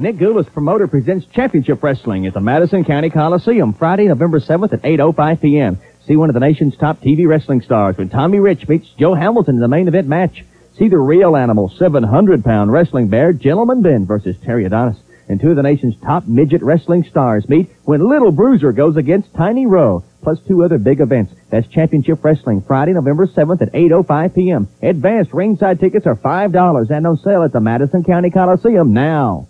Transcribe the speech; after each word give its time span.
Nick 0.00 0.16
Gulas, 0.16 0.46
promoter, 0.52 0.86
presents 0.86 1.26
Championship 1.26 1.82
Wrestling 1.82 2.26
at 2.26 2.32
the 2.32 2.40
Madison 2.40 2.84
County 2.84 3.10
Coliseum 3.10 3.72
Friday, 3.72 4.06
November 4.06 4.38
7th 4.38 4.72
at 4.72 4.82
8.05 4.82 5.40
p.m. 5.40 5.78
See 6.06 6.14
one 6.14 6.30
of 6.30 6.34
the 6.34 6.40
nation's 6.40 6.76
top 6.76 7.00
TV 7.00 7.26
wrestling 7.26 7.62
stars 7.62 7.96
when 7.96 8.08
Tommy 8.08 8.38
Rich 8.38 8.68
meets 8.68 8.88
Joe 8.90 9.14
Hamilton 9.14 9.56
in 9.56 9.60
the 9.60 9.66
main 9.66 9.88
event 9.88 10.06
match. 10.06 10.44
See 10.78 10.88
the 10.88 10.98
real 10.98 11.34
animal, 11.34 11.68
700-pound 11.68 12.70
wrestling 12.70 13.08
bear, 13.08 13.32
Gentleman 13.32 13.82
Ben 13.82 14.06
versus 14.06 14.36
Terry 14.44 14.64
Adonis. 14.64 14.98
And 15.28 15.40
two 15.40 15.50
of 15.50 15.56
the 15.56 15.64
nation's 15.64 15.96
top 15.96 16.28
midget 16.28 16.62
wrestling 16.62 17.02
stars 17.02 17.48
meet 17.48 17.68
when 17.82 18.08
Little 18.08 18.30
Bruiser 18.30 18.72
goes 18.72 18.96
against 18.96 19.34
Tiny 19.34 19.66
Roe, 19.66 20.04
plus 20.22 20.38
two 20.46 20.62
other 20.62 20.78
big 20.78 21.00
events. 21.00 21.34
That's 21.50 21.66
Championship 21.66 22.24
Wrestling, 22.24 22.62
Friday, 22.62 22.92
November 22.92 23.26
7th 23.26 23.62
at 23.62 23.72
8.05 23.72 24.34
p.m. 24.34 24.68
Advanced 24.80 25.34
ringside 25.34 25.80
tickets 25.80 26.06
are 26.06 26.14
$5 26.14 26.90
and 26.90 27.06
on 27.06 27.16
sale 27.18 27.42
at 27.42 27.52
the 27.52 27.60
Madison 27.60 28.04
County 28.04 28.30
Coliseum 28.30 28.92
now. 28.92 29.48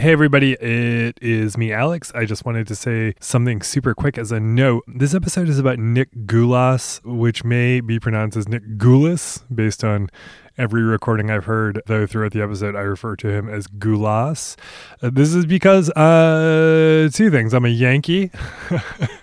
Hey 0.00 0.12
everybody, 0.12 0.54
it 0.54 1.18
is 1.20 1.58
me, 1.58 1.74
Alex. 1.74 2.10
I 2.14 2.24
just 2.24 2.46
wanted 2.46 2.66
to 2.68 2.74
say 2.74 3.12
something 3.20 3.60
super 3.60 3.94
quick 3.94 4.16
as 4.16 4.32
a 4.32 4.40
note. 4.40 4.82
This 4.88 5.12
episode 5.12 5.46
is 5.46 5.58
about 5.58 5.78
Nick 5.78 6.08
Gulas, 6.24 7.04
which 7.04 7.44
may 7.44 7.82
be 7.82 8.00
pronounced 8.00 8.34
as 8.34 8.48
Nick 8.48 8.62
Gulas 8.78 9.42
based 9.54 9.84
on 9.84 10.08
every 10.56 10.82
recording 10.82 11.30
I've 11.30 11.44
heard, 11.44 11.82
though 11.84 12.06
throughout 12.06 12.32
the 12.32 12.40
episode 12.40 12.76
I 12.76 12.80
refer 12.80 13.14
to 13.16 13.28
him 13.28 13.50
as 13.50 13.66
Gulas. 13.66 14.56
Uh, 15.02 15.10
this 15.12 15.34
is 15.34 15.44
because, 15.44 15.90
uh, 15.90 17.10
two 17.12 17.30
things. 17.30 17.52
I'm 17.52 17.66
a 17.66 17.68
Yankee. 17.68 18.30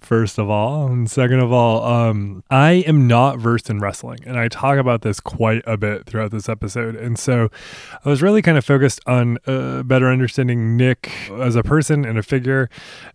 first 0.00 0.38
of 0.38 0.48
all. 0.48 0.86
And 0.86 1.10
second 1.10 1.40
of 1.40 1.52
all, 1.52 1.84
um, 1.84 2.42
I 2.50 2.84
am 2.86 3.06
not 3.06 3.38
versed 3.38 3.70
in 3.70 3.80
wrestling, 3.80 4.20
and 4.26 4.38
I 4.38 4.48
talk 4.48 4.78
about 4.78 5.02
this 5.02 5.20
quite 5.20 5.62
a 5.66 5.76
bit 5.76 6.06
throughout 6.06 6.30
this 6.30 6.48
episode. 6.48 6.96
And 6.96 7.18
so 7.18 7.48
I 8.04 8.08
was 8.08 8.22
really 8.22 8.42
kind 8.42 8.58
of 8.58 8.64
focused 8.64 9.00
on 9.06 9.38
uh, 9.46 9.82
better 9.82 10.08
understanding 10.08 10.76
Nick 10.76 11.10
as 11.32 11.56
a 11.56 11.62
person 11.62 12.04
and 12.04 12.18
a 12.18 12.22
figure. 12.22 12.68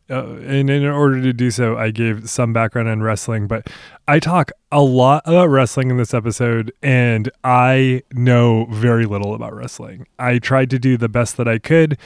Uh, 0.09 0.36
and 0.36 0.69
in 0.69 0.86
order 0.86 1.21
to 1.21 1.33
do 1.33 1.49
so, 1.49 1.77
I 1.77 1.91
gave 1.91 2.30
some 2.30 2.53
background 2.53 2.89
on 2.89 3.02
wrestling, 3.02 3.47
but 3.47 3.67
I 4.08 4.19
talk 4.19 4.52
a 4.71 4.81
lot 4.81 5.23
about 5.25 5.47
wrestling 5.47 5.89
in 5.89 5.97
this 5.97 6.14
episode, 6.14 6.73
and 6.81 7.31
I 7.44 8.03
know 8.11 8.66
very 8.66 9.05
little 9.05 9.33
about 9.33 9.53
wrestling. 9.55 10.08
I 10.19 10.39
tried 10.39 10.69
to 10.71 10.80
do 10.80 10.97
the 10.97 11.08
best 11.08 11.38
that 11.38 11.47
I 11.47 11.58
could 11.59 11.97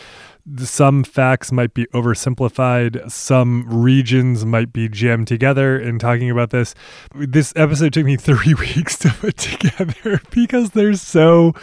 some 0.58 1.04
facts 1.04 1.52
might 1.52 1.74
be 1.74 1.86
oversimplified, 1.88 3.12
some 3.12 3.66
regions 3.68 4.46
might 4.46 4.72
be 4.72 4.88
jammed 4.88 5.28
together 5.28 5.78
in 5.78 6.00
talking 6.00 6.32
about 6.32 6.52
this. 6.52 6.74
This 7.14 7.54
episode 7.56 7.94
took 7.94 8.06
me 8.06 8.16
three 8.18 8.54
weeks 8.60 8.98
to 9.00 9.10
put 9.10 9.38
together 9.38 10.22
because 10.32 10.72
there's 10.72 11.02
so 11.02 11.54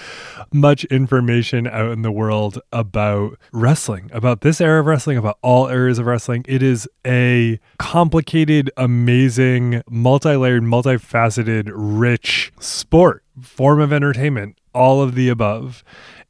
much 0.53 0.85
information 0.87 1.67
out 1.67 1.91
in 1.93 2.03
the 2.03 2.13
world 2.13 2.61
about 2.73 3.39
wrestling, 3.53 4.11
about 4.13 4.43
this 4.43 4.61
era 4.61 4.81
of 4.81 4.87
wrestling, 4.87 5.17
about 5.17 5.39
all 5.43 5.69
areas 5.69 5.99
of 5.99 6.07
wrestling. 6.07 6.45
It 6.47 6.63
is 6.63 6.89
a 7.07 7.59
complicated, 7.79 8.71
amazing, 8.77 9.83
multi 9.89 10.37
layered, 10.37 10.63
multifaceted, 10.63 11.71
rich 11.75 12.53
sport, 12.61 13.23
form 13.41 13.81
of 13.81 13.93
entertainment, 13.93 14.59
all 14.75 15.03
of 15.03 15.15
the 15.15 15.29
above. 15.29 15.85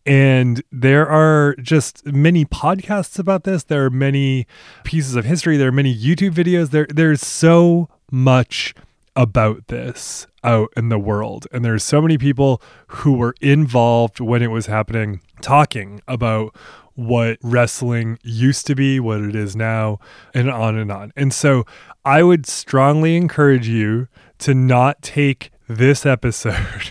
And 0.06 0.62
there 0.70 1.08
are 1.08 1.54
just 1.56 2.04
many 2.04 2.44
podcasts 2.44 3.18
about 3.18 3.44
this. 3.44 3.64
There 3.64 3.86
are 3.86 3.90
many 3.90 4.46
pieces 4.84 5.16
of 5.16 5.24
history. 5.24 5.56
There 5.56 5.68
are 5.68 5.72
many 5.72 5.96
YouTube 5.96 6.32
videos. 6.32 6.70
There, 6.70 6.86
there's 6.90 7.22
so 7.22 7.88
much 8.10 8.74
about 9.16 9.68
this 9.68 10.26
out 10.42 10.72
in 10.76 10.88
the 10.88 10.98
world. 10.98 11.46
And 11.52 11.64
there's 11.64 11.84
so 11.84 12.02
many 12.02 12.18
people 12.18 12.60
who 12.88 13.14
were 13.14 13.34
involved 13.40 14.20
when 14.20 14.42
it 14.42 14.48
was 14.48 14.66
happening 14.66 15.20
talking 15.40 16.00
about 16.06 16.54
what 16.94 17.38
wrestling 17.42 18.18
used 18.22 18.66
to 18.66 18.74
be, 18.74 19.00
what 19.00 19.20
it 19.20 19.34
is 19.34 19.56
now, 19.56 19.98
and 20.32 20.50
on 20.50 20.76
and 20.76 20.92
on. 20.92 21.12
And 21.16 21.32
so 21.32 21.64
I 22.04 22.22
would 22.22 22.46
strongly 22.46 23.16
encourage 23.16 23.66
you 23.66 24.08
to 24.38 24.54
not 24.54 25.02
take 25.02 25.50
this 25.68 26.04
episode 26.04 26.90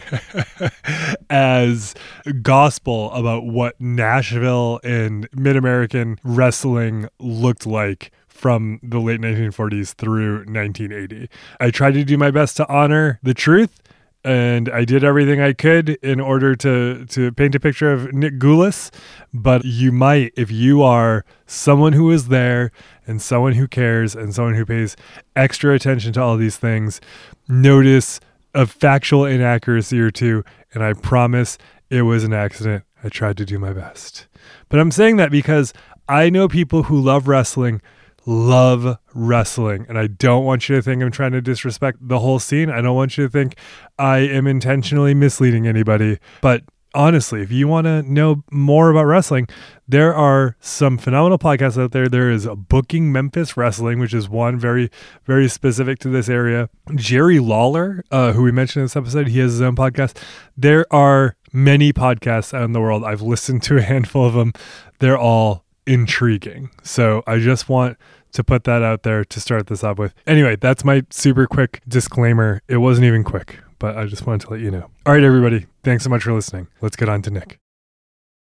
as 1.29 1.93
gospel 2.41 3.11
about 3.11 3.45
what 3.45 3.79
Nashville 3.79 4.79
and 4.83 5.27
mid 5.33 5.55
American 5.55 6.19
wrestling 6.23 7.07
looked 7.19 7.65
like 7.65 8.11
from 8.27 8.79
the 8.83 8.99
late 8.99 9.21
1940s 9.21 9.93
through 9.93 10.39
1980. 10.39 11.29
I 11.59 11.71
tried 11.71 11.93
to 11.93 12.03
do 12.03 12.17
my 12.17 12.31
best 12.31 12.57
to 12.57 12.67
honor 12.67 13.19
the 13.23 13.33
truth. 13.33 13.79
And 14.25 14.69
I 14.69 14.85
did 14.85 15.03
everything 15.03 15.41
I 15.41 15.51
could 15.51 15.89
in 16.01 16.21
order 16.21 16.55
to, 16.55 17.05
to 17.07 17.31
paint 17.33 17.55
a 17.55 17.59
picture 17.59 17.91
of 17.91 18.13
Nick 18.13 18.39
Gulas. 18.39 18.89
But 19.33 19.65
you 19.65 19.91
might, 19.91 20.31
if 20.37 20.49
you 20.49 20.81
are 20.81 21.25
someone 21.45 21.91
who 21.91 22.09
is 22.09 22.29
there 22.29 22.71
and 23.05 23.21
someone 23.21 23.53
who 23.53 23.67
cares 23.67 24.15
and 24.15 24.33
someone 24.33 24.55
who 24.55 24.65
pays 24.65 24.95
extra 25.35 25.73
attention 25.73 26.13
to 26.13 26.21
all 26.21 26.37
these 26.37 26.55
things, 26.55 27.01
notice 27.49 28.21
a 28.53 28.65
factual 28.65 29.25
inaccuracy 29.25 29.99
or 29.99 30.11
two, 30.11 30.43
and 30.73 30.83
I 30.83 30.93
promise 30.93 31.57
it 31.89 32.03
was 32.03 32.23
an 32.23 32.33
accident. 32.33 32.83
I 33.03 33.09
tried 33.09 33.37
to 33.37 33.45
do 33.45 33.59
my 33.59 33.73
best. 33.73 34.27
But 34.69 34.79
I'm 34.79 34.91
saying 34.91 35.17
that 35.17 35.31
because 35.31 35.73
I 36.07 36.29
know 36.29 36.47
people 36.47 36.83
who 36.83 36.99
love 36.99 37.27
wrestling, 37.27 37.81
love 38.25 38.97
wrestling, 39.13 39.85
and 39.89 39.97
I 39.97 40.07
don't 40.07 40.45
want 40.45 40.69
you 40.69 40.75
to 40.75 40.81
think 40.81 41.01
I'm 41.01 41.11
trying 41.11 41.33
to 41.33 41.41
disrespect 41.41 41.97
the 42.01 42.19
whole 42.19 42.39
scene. 42.39 42.69
I 42.69 42.81
don't 42.81 42.95
want 42.95 43.17
you 43.17 43.25
to 43.25 43.29
think 43.29 43.57
I 43.99 44.19
am 44.19 44.47
intentionally 44.47 45.13
misleading 45.13 45.67
anybody. 45.67 46.19
But 46.41 46.63
honestly, 46.93 47.41
if 47.41 47.51
you 47.51 47.67
want 47.67 47.85
to 47.85 48.03
know 48.03 48.43
more 48.51 48.89
about 48.89 49.05
wrestling, 49.05 49.47
there 49.87 50.13
are 50.13 50.55
some 50.59 50.97
phenomenal 50.97 51.37
podcasts 51.37 51.81
out 51.81 51.91
there. 51.91 52.07
There 52.07 52.29
is 52.29 52.47
Booking 52.47 53.11
Memphis 53.11 53.57
Wrestling, 53.57 53.99
which 53.99 54.13
is 54.13 54.29
one 54.29 54.57
very, 54.57 54.89
very 55.25 55.47
specific 55.49 55.99
to 55.99 56.09
this 56.09 56.29
area. 56.29 56.69
Jerry 56.95 57.39
Lawler, 57.39 58.03
uh, 58.11 58.33
who 58.33 58.43
we 58.43 58.51
mentioned 58.51 58.81
in 58.81 58.85
this 58.85 58.95
episode, 58.95 59.27
he 59.27 59.39
has 59.39 59.53
his 59.53 59.61
own 59.61 59.75
podcast. 59.75 60.17
There 60.55 60.85
are 60.93 61.35
many 61.51 61.93
podcasts 61.93 62.53
out 62.53 62.63
in 62.63 62.71
the 62.73 62.81
world. 62.81 63.03
I've 63.03 63.21
listened 63.21 63.63
to 63.63 63.77
a 63.77 63.81
handful 63.81 64.25
of 64.25 64.33
them. 64.33 64.53
They're 64.99 65.17
all 65.17 65.65
intriguing. 65.85 66.69
So 66.83 67.23
I 67.27 67.39
just 67.39 67.67
want 67.67 67.97
to 68.31 68.43
put 68.43 68.63
that 68.63 68.81
out 68.81 69.03
there 69.03 69.23
to 69.23 69.39
start 69.39 69.67
this 69.67 69.83
off 69.83 69.99
with. 69.99 70.13
Anyway, 70.25 70.55
that's 70.55 70.83
my 70.83 71.03
super 71.09 71.45
quick 71.45 71.81
disclaimer. 71.87 72.61
It 72.67 72.77
wasn't 72.77 73.05
even 73.05 73.23
quick 73.23 73.59
but 73.83 73.97
I 73.97 74.05
just 74.05 74.25
wanted 74.25 74.39
to 74.45 74.51
let 74.51 74.61
you 74.61 74.71
know. 74.71 74.89
All 75.05 75.11
right, 75.11 75.25
everybody. 75.25 75.65
Thanks 75.83 76.05
so 76.05 76.09
much 76.09 76.23
for 76.23 76.31
listening. 76.31 76.67
Let's 76.79 76.95
get 76.95 77.09
on 77.09 77.21
to 77.23 77.31
Nick. 77.31 77.59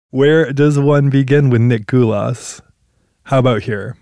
Where 0.08 0.54
does 0.54 0.78
one 0.78 1.10
begin 1.10 1.50
with 1.50 1.60
Nick 1.60 1.84
Gulas? 1.84 2.62
How 3.24 3.38
about 3.38 3.64
here? 3.64 3.98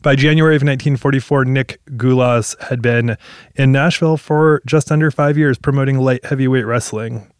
By 0.00 0.16
January 0.16 0.56
of 0.56 0.62
1944, 0.62 1.44
Nick 1.44 1.82
Gulas 1.90 2.58
had 2.62 2.80
been 2.80 3.18
in 3.56 3.72
Nashville 3.72 4.16
for 4.16 4.62
just 4.64 4.90
under 4.90 5.10
five 5.10 5.36
years 5.36 5.58
promoting 5.58 5.98
light 5.98 6.24
heavyweight 6.24 6.64
wrestling. 6.64 7.30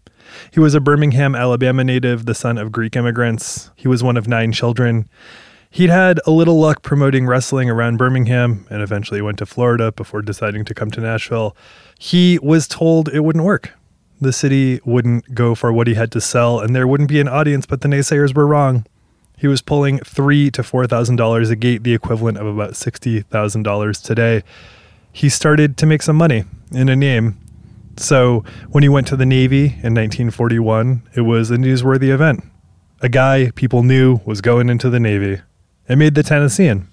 He 0.52 0.60
was 0.60 0.74
a 0.74 0.80
Birmingham, 0.80 1.34
Alabama 1.34 1.84
native, 1.84 2.26
the 2.26 2.34
son 2.34 2.58
of 2.58 2.72
Greek 2.72 2.94
immigrants. 2.94 3.70
He 3.74 3.88
was 3.88 4.02
one 4.02 4.18
of 4.18 4.28
nine 4.28 4.52
children. 4.52 5.08
He'd 5.70 5.90
had 5.90 6.20
a 6.26 6.30
little 6.30 6.58
luck 6.58 6.82
promoting 6.82 7.26
wrestling 7.26 7.68
around 7.68 7.98
Birmingham 7.98 8.66
and 8.70 8.82
eventually 8.82 9.20
went 9.20 9.38
to 9.38 9.46
Florida 9.46 9.92
before 9.92 10.22
deciding 10.22 10.64
to 10.64 10.74
come 10.74 10.90
to 10.92 11.00
Nashville. 11.00 11.54
He 11.98 12.38
was 12.42 12.66
told 12.66 13.08
it 13.08 13.20
wouldn't 13.20 13.44
work. 13.44 13.72
The 14.20 14.32
city 14.32 14.80
wouldn't 14.84 15.34
go 15.34 15.54
for 15.54 15.72
what 15.72 15.86
he 15.86 15.94
had 15.94 16.10
to 16.12 16.20
sell, 16.20 16.58
and 16.58 16.74
there 16.74 16.88
wouldn't 16.88 17.08
be 17.08 17.20
an 17.20 17.28
audience, 17.28 17.66
but 17.66 17.82
the 17.82 17.88
naysayers 17.88 18.34
were 18.34 18.46
wrong. 18.46 18.84
He 19.36 19.46
was 19.46 19.62
pulling 19.62 19.98
three 20.00 20.50
to 20.50 20.64
four 20.64 20.86
thousand 20.88 21.16
dollars 21.16 21.50
a 21.50 21.56
gate, 21.56 21.84
the 21.84 21.94
equivalent 21.94 22.38
of 22.38 22.46
about 22.46 22.74
sixty 22.74 23.20
thousand 23.20 23.62
dollars 23.62 24.00
today. 24.00 24.42
He 25.12 25.28
started 25.28 25.76
to 25.76 25.86
make 25.86 26.02
some 26.02 26.16
money 26.16 26.44
in 26.72 26.88
a 26.88 26.96
name. 26.96 27.38
So 27.96 28.42
when 28.70 28.82
he 28.82 28.88
went 28.88 29.06
to 29.08 29.16
the 29.16 29.26
Navy 29.26 29.66
in 29.66 29.94
1941, 29.94 31.02
it 31.14 31.22
was 31.22 31.50
a 31.50 31.56
newsworthy 31.56 32.12
event. 32.12 32.44
A 33.00 33.08
guy 33.08 33.50
people 33.54 33.82
knew 33.82 34.20
was 34.24 34.40
going 34.40 34.68
into 34.68 34.90
the 34.90 35.00
Navy. 35.00 35.40
It 35.88 35.96
made 35.96 36.14
the 36.14 36.22
Tennessean. 36.22 36.86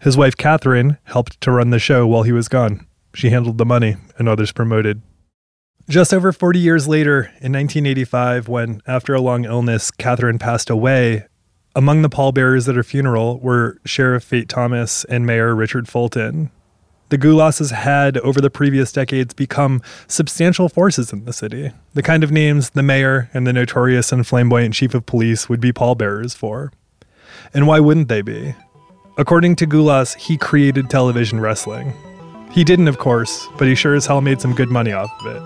His 0.00 0.16
wife 0.16 0.36
Catherine 0.36 0.96
helped 1.04 1.40
to 1.42 1.50
run 1.50 1.70
the 1.70 1.78
show 1.78 2.06
while 2.06 2.22
he 2.22 2.32
was 2.32 2.48
gone. 2.48 2.86
She 3.14 3.30
handled 3.30 3.58
the 3.58 3.66
money 3.66 3.96
and 4.18 4.28
others 4.28 4.50
promoted. 4.50 5.02
Just 5.88 6.14
over 6.14 6.32
40 6.32 6.58
years 6.58 6.88
later, 6.88 7.24
in 7.40 7.52
1985, 7.52 8.48
when, 8.48 8.80
after 8.86 9.12
a 9.12 9.20
long 9.20 9.44
illness, 9.44 9.90
Catherine 9.90 10.38
passed 10.38 10.70
away, 10.70 11.26
among 11.76 12.00
the 12.00 12.08
pallbearers 12.08 12.66
at 12.68 12.76
her 12.76 12.82
funeral 12.82 13.38
were 13.40 13.78
Sheriff 13.84 14.24
Fate 14.24 14.48
Thomas 14.48 15.04
and 15.04 15.26
Mayor 15.26 15.54
Richard 15.54 15.86
Fulton. 15.86 16.50
The 17.10 17.18
Gulases 17.18 17.72
had, 17.72 18.16
over 18.18 18.40
the 18.40 18.48
previous 18.48 18.90
decades, 18.92 19.34
become 19.34 19.82
substantial 20.08 20.70
forces 20.70 21.12
in 21.12 21.26
the 21.26 21.32
city, 21.34 21.72
the 21.92 22.02
kind 22.02 22.24
of 22.24 22.32
names 22.32 22.70
the 22.70 22.82
mayor 22.82 23.28
and 23.34 23.46
the 23.46 23.52
notorious 23.52 24.10
and 24.12 24.26
flamboyant 24.26 24.72
chief 24.72 24.94
of 24.94 25.04
police 25.04 25.48
would 25.50 25.60
be 25.60 25.72
pallbearers 25.72 26.32
for. 26.32 26.72
And 27.54 27.66
why 27.66 27.80
wouldn't 27.80 28.08
they 28.08 28.20
be? 28.22 28.54
According 29.16 29.56
to 29.56 29.66
Gulas, 29.66 30.16
he 30.16 30.36
created 30.36 30.90
television 30.90 31.38
wrestling, 31.38 31.92
he 32.50 32.62
didn't, 32.62 32.86
of 32.86 32.98
course, 32.98 33.48
but 33.58 33.66
he 33.66 33.74
sure 33.74 33.94
as 33.94 34.06
hell 34.06 34.20
made 34.20 34.40
some 34.40 34.54
good 34.54 34.70
money 34.70 34.92
off 34.92 35.10
of 35.24 35.36
it. 35.36 35.42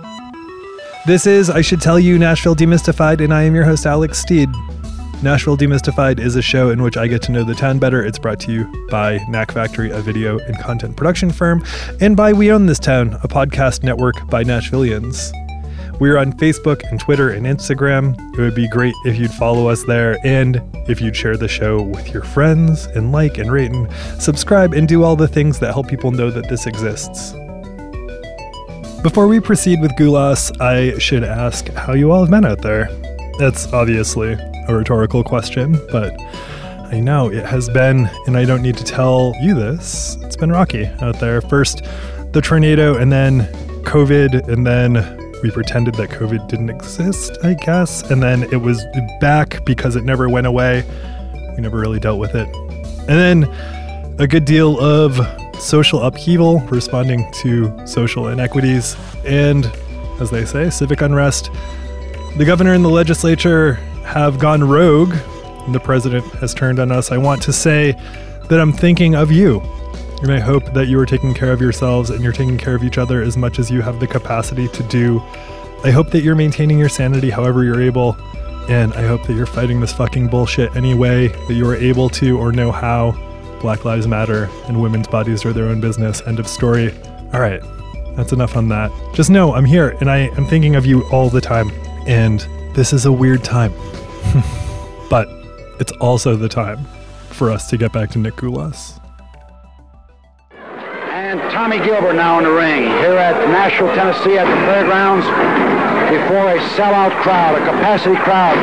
This 1.06 1.26
is, 1.26 1.49
I 1.49 1.62
should 1.62 1.81
tell 1.81 1.99
you, 1.99 2.19
Nashville 2.19 2.55
Demystified, 2.55 3.25
and 3.25 3.32
I 3.32 3.44
am 3.44 3.55
your 3.55 3.64
host, 3.64 3.87
Alex 3.87 4.19
Steed. 4.19 4.50
Nashville 5.22 5.56
Demystified 5.56 6.20
is 6.20 6.37
a 6.37 6.43
show 6.43 6.69
in 6.69 6.82
which 6.82 6.99
I 6.99 7.06
get 7.06 7.22
to 7.22 7.32
know 7.32 7.44
the 7.44 7.55
town 7.55 7.78
better. 7.78 8.05
It's 8.05 8.19
brought 8.19 8.40
to 8.40 8.52
you 8.52 8.87
by 8.90 9.19
Knack 9.28 9.52
Factory, 9.52 9.90
a 9.90 10.00
video 10.00 10.38
and 10.38 10.58
content 10.58 10.96
production 10.96 11.31
firm, 11.31 11.64
and 12.00 12.14
by 12.14 12.34
We 12.34 12.52
Own 12.52 12.66
This 12.66 12.78
Town, 12.78 13.14
a 13.22 13.28
podcast 13.28 13.82
network 13.82 14.28
by 14.28 14.44
Nashvillians. 14.44 15.32
We're 16.00 16.17
on 16.17 16.33
Facebook 16.35 16.89
and 16.91 17.00
Twitter 17.00 17.31
and 17.31 17.45
Instagram. 17.45 18.17
It 18.35 18.41
would 18.41 18.55
be 18.55 18.69
great 18.69 18.95
if 19.05 19.19
you'd 19.19 19.33
follow 19.33 19.69
us 19.69 19.83
there 19.83 20.17
and 20.25 20.62
if 20.89 21.00
you'd 21.00 21.17
share 21.17 21.37
the 21.37 21.49
show 21.49 21.83
with 21.83 22.12
your 22.12 22.23
friends 22.23 22.87
and 22.87 23.11
like 23.11 23.39
and 23.39 23.50
rate 23.50 23.73
and 23.73 23.91
subscribe 24.23 24.75
and 24.75 24.87
do 24.87 25.03
all 25.03 25.17
the 25.17 25.27
things 25.27 25.59
that 25.59 25.73
help 25.73 25.89
people 25.89 26.12
know 26.12 26.31
that 26.31 26.49
this 26.49 26.69
exists. 26.69 27.33
Before 29.03 29.27
we 29.27 29.41
proceed 29.41 29.81
with 29.81 29.91
Gulas, 29.97 30.53
I 30.61 30.97
should 30.99 31.25
ask 31.25 31.69
how 31.71 31.95
you 31.95 32.12
all 32.12 32.21
have 32.21 32.31
been 32.31 32.44
out 32.44 32.62
there. 32.62 32.89
That's 33.41 33.73
obviously 33.73 34.35
a 34.69 34.77
rhetorical 34.77 35.25
question, 35.25 35.81
but 35.91 36.15
I 36.93 37.01
know 37.01 37.29
it 37.29 37.44
has 37.44 37.69
been, 37.71 38.09
and 38.29 38.37
I 38.37 38.44
don't 38.44 38.62
need 38.62 38.77
to 38.77 38.85
tell 38.85 39.35
you 39.41 39.53
this, 39.55 40.17
it's 40.21 40.37
been 40.37 40.53
rocky 40.53 40.87
out 41.01 41.19
there. 41.19 41.41
First, 41.41 41.83
the 42.33 42.41
tornado, 42.41 42.97
and 42.97 43.11
then 43.11 43.41
COVID, 43.83 44.49
and 44.49 44.65
then 44.65 45.28
we 45.43 45.50
pretended 45.50 45.94
that 45.94 46.11
COVID 46.11 46.49
didn't 46.49 46.70
exist, 46.70 47.38
I 47.43 47.55
guess. 47.55 48.02
And 48.11 48.23
then 48.23 48.44
it 48.44 48.58
was 48.58 48.85
back 49.20 49.64
because 49.64 49.96
it 49.96 50.05
never 50.05 50.29
went 50.29 50.46
away. 50.46 50.85
We 51.56 51.62
never 51.62 51.79
really 51.79 52.00
dealt 52.00 52.19
with 52.19 52.35
it. 52.35 52.49
And 53.08 53.08
then 53.08 53.44
a 54.19 54.26
good 54.26 54.44
deal 54.44 54.79
of 54.81 55.19
social 55.61 56.02
upheaval, 56.02 56.61
responding 56.70 57.31
to 57.43 57.87
social 57.87 58.29
inequities, 58.29 58.96
and, 59.25 59.67
as 60.20 60.31
they 60.31 60.44
say, 60.44 60.70
civic 60.70 61.00
unrest. 61.00 61.50
The 62.37 62.44
governor 62.44 62.75
and 62.75 62.84
the 62.84 62.91
legislature 62.91 63.75
have 64.05 64.38
gone 64.38 64.62
rogue, 64.64 65.14
the 65.73 65.81
president 65.81 66.25
has 66.37 66.55
turned 66.55 66.79
on 66.79 66.91
us. 66.91 67.12
I 67.12 67.19
want 67.19 67.43
to 67.43 67.52
say 67.52 67.93
that 68.49 68.61
I'm 68.61 68.73
thinking 68.73 69.14
of 69.14 69.31
you. 69.31 69.61
And 70.23 70.32
I 70.32 70.41
hope 70.41 70.73
that 70.73 70.88
you 70.88 70.99
are 70.99 71.06
taking 71.06 71.32
care 71.32 71.53
of 71.53 71.61
yourselves 71.61 72.11
and 72.11 72.23
you're 72.23 72.32
taking 72.32 72.59
care 72.59 72.75
of 72.75 72.82
each 72.82 72.99
other 72.99 73.23
as 73.23 73.37
much 73.37 73.59
as 73.59 73.70
you 73.70 73.82
have 73.82 74.00
the 74.00 74.06
capacity 74.06 74.69
to 74.69 74.82
do. 74.85 75.20
I 75.85 75.91
hope 75.91 76.11
that 76.11 76.23
you're 76.23 76.35
maintaining 76.35 76.79
your 76.79 76.88
sanity 76.88 77.31
however 77.31 77.65
you're 77.65 77.81
able. 77.81 78.17
And 78.69 78.93
I 78.94 79.06
hope 79.06 79.26
that 79.26 79.35
you're 79.35 79.47
fighting 79.47 79.81
this 79.81 79.93
fucking 79.93 80.29
bullshit 80.29 80.75
any 80.76 80.94
way 80.94 81.29
that 81.29 81.55
you 81.55 81.67
are 81.69 81.76
able 81.76 82.09
to 82.11 82.38
or 82.38 82.53
know 82.53 82.73
how. 82.73 83.12
Black 83.61 83.85
Lives 83.85 84.06
Matter 84.06 84.49
and 84.67 84.81
women's 84.81 85.09
bodies 85.09 85.44
are 85.44 85.53
their 85.53 85.67
own 85.67 85.81
business. 85.81 86.20
End 86.26 86.38
of 86.38 86.47
story. 86.47 86.94
All 87.32 87.41
right, 87.41 87.61
that's 88.17 88.32
enough 88.32 88.56
on 88.56 88.69
that. 88.69 88.91
Just 89.15 89.31
know 89.31 89.55
I'm 89.55 89.65
here 89.65 89.97
and 90.00 90.11
I 90.11 90.29
am 90.37 90.47
thinking 90.47 90.76
of 90.76 90.85
you 90.85 91.09
all 91.11 91.31
the 91.31 91.41
time. 91.41 91.70
And 92.06 92.41
this 92.75 92.93
is 92.93 93.06
a 93.06 93.12
weird 93.12 93.43
time. 93.43 93.73
but 95.11 95.29
it's 95.81 95.93
also 95.93 96.37
the 96.37 96.49
time 96.49 96.85
for 97.31 97.50
us 97.50 97.70
to 97.70 97.76
get 97.76 97.93
back 97.93 98.11
to 98.11 98.19
Nick 98.19 98.37
Gulas. 101.29 101.53
Tommy 101.53 101.79
Gilbert 101.79 102.15
now 102.15 102.39
in 102.39 102.45
the 102.45 102.51
ring 102.51 102.85
here 103.05 103.19
at 103.19 103.37
Nashville, 103.51 103.93
Tennessee 103.95 104.39
at 104.39 104.49
the 104.49 104.61
fairgrounds 104.65 105.27
before 106.09 106.57
a 106.57 106.59
sellout 106.73 107.13
crowd, 107.21 107.61
a 107.61 107.65
capacity 107.65 108.17
crowd 108.17 108.57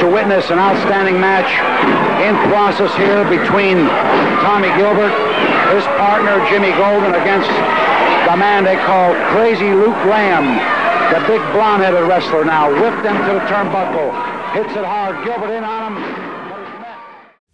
to 0.00 0.06
witness 0.06 0.50
an 0.50 0.58
outstanding 0.58 1.18
match 1.20 1.48
in 2.20 2.36
process 2.50 2.92
here 2.96 3.24
between 3.24 3.88
Tommy 4.44 4.68
Gilbert, 4.76 5.12
his 5.72 5.84
partner 5.96 6.36
Jimmy 6.52 6.72
Golden 6.76 7.16
against 7.16 7.48
the 7.48 8.36
man 8.36 8.64
they 8.64 8.76
call 8.84 9.14
Crazy 9.32 9.72
Luke 9.72 9.96
Lamb, 10.04 10.60
the 11.12 11.20
big 11.26 11.40
blonde-headed 11.52 12.04
wrestler 12.08 12.44
now, 12.44 12.68
whipped 12.68 13.06
into 13.06 13.32
the 13.32 13.44
turnbuckle, 13.48 14.12
hits 14.52 14.76
it 14.76 14.84
hard, 14.84 15.24
Gilbert 15.24 15.52
in 15.52 15.64
on 15.64 15.96
him, 15.96 16.21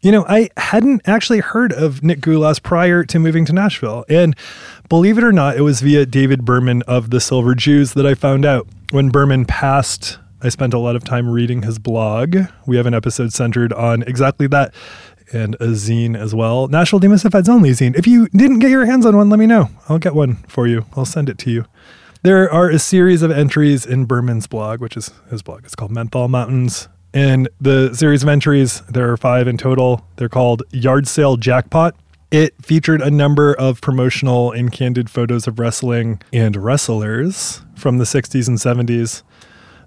you 0.01 0.13
know, 0.13 0.25
I 0.29 0.51
hadn't 0.57 1.03
actually 1.07 1.41
heard 1.41 1.73
of 1.73 2.03
Nick 2.03 2.21
Gulas 2.21 2.63
prior 2.63 3.05
to 3.05 3.19
moving 3.19 3.45
to 3.47 3.53
Nashville. 3.53 4.05
And 4.09 4.37
believe 4.89 5.19
it 5.19 5.25
or 5.25 5.33
not, 5.33 5.57
it 5.57 5.63
was 5.63 5.81
via 5.81 6.07
David 6.07 6.45
Berman 6.45 6.83
of 6.83 7.11
the 7.11 7.21
Silver 7.21 7.55
Jews 7.55 7.95
that 7.95 8.07
I 8.07 8.15
found 8.15 8.45
out. 8.45 8.69
When 8.91 9.11
Berman 9.11 9.45
passed, 9.45 10.19
I 10.41 10.51
spent 10.51 10.73
a 10.73 10.79
lot 10.79 10.95
of 10.95 11.03
time 11.03 11.29
reading 11.29 11.63
his 11.63 11.79
blog. 11.79 12.37
We 12.65 12.77
have 12.77 12.87
an 12.87 12.95
episode 12.95 13.33
centered 13.33 13.73
on 13.73 14.03
exactly 14.03 14.47
that 14.49 14.73
and 15.33 15.57
a 15.57 15.69
zine 15.69 16.17
as 16.17 16.35
well. 16.35 16.69
Nashville 16.69 17.01
Demystified's 17.01 17.49
only 17.49 17.71
zine. 17.71 17.97
If 17.97 18.07
you 18.07 18.29
didn't 18.29 18.61
get 18.61 18.71
your 18.71 18.87
hands 18.87 19.05
on 19.05 19.17
one, 19.17 19.29
let 19.29 19.39
me 19.39 19.47
know. 19.47 19.69
I'll 19.89 19.99
get 19.99 20.15
one 20.15 20.37
for 20.47 20.67
you. 20.67 20.87
I'll 20.97 21.05
send 21.05 21.29
it 21.29 21.39
to 21.39 21.51
you. 21.51 21.65
There 22.23 22.51
are 22.51 22.71
a 22.71 22.79
series 22.79 23.23
of 23.23 23.31
entries 23.31 23.85
in 23.85 24.05
Berman's 24.05 24.47
blog, 24.47 24.81
which 24.81 24.97
is 24.97 25.11
his 25.29 25.43
blog. 25.43 25.65
It's 25.65 25.75
called 25.75 25.93
Menthol 25.93 26.29
Mountains 26.29 26.89
in 27.13 27.49
the 27.61 27.95
series 27.95 28.23
of 28.23 28.29
entries, 28.29 28.81
there 28.83 29.11
are 29.11 29.17
five 29.17 29.49
in 29.49 29.57
total. 29.57 30.07
They're 30.17 30.29
called 30.29 30.63
Yard 30.73 31.09
Sale 31.09 31.39
Jackpot. 31.39 31.95
It 32.31 32.55
featured 32.61 33.01
a 33.01 33.11
number 33.11 33.55
of 33.55 33.81
promotional 33.81 34.53
and 34.53 34.71
candid 34.71 35.09
photos 35.09 35.47
of 35.47 35.59
wrestling 35.59 36.21
and 36.33 36.57
wrestlers 36.57 37.63
from 37.75 37.99
the 37.99 38.05
60s 38.05 38.49
and 38.49 38.59
70s. 38.59 39.23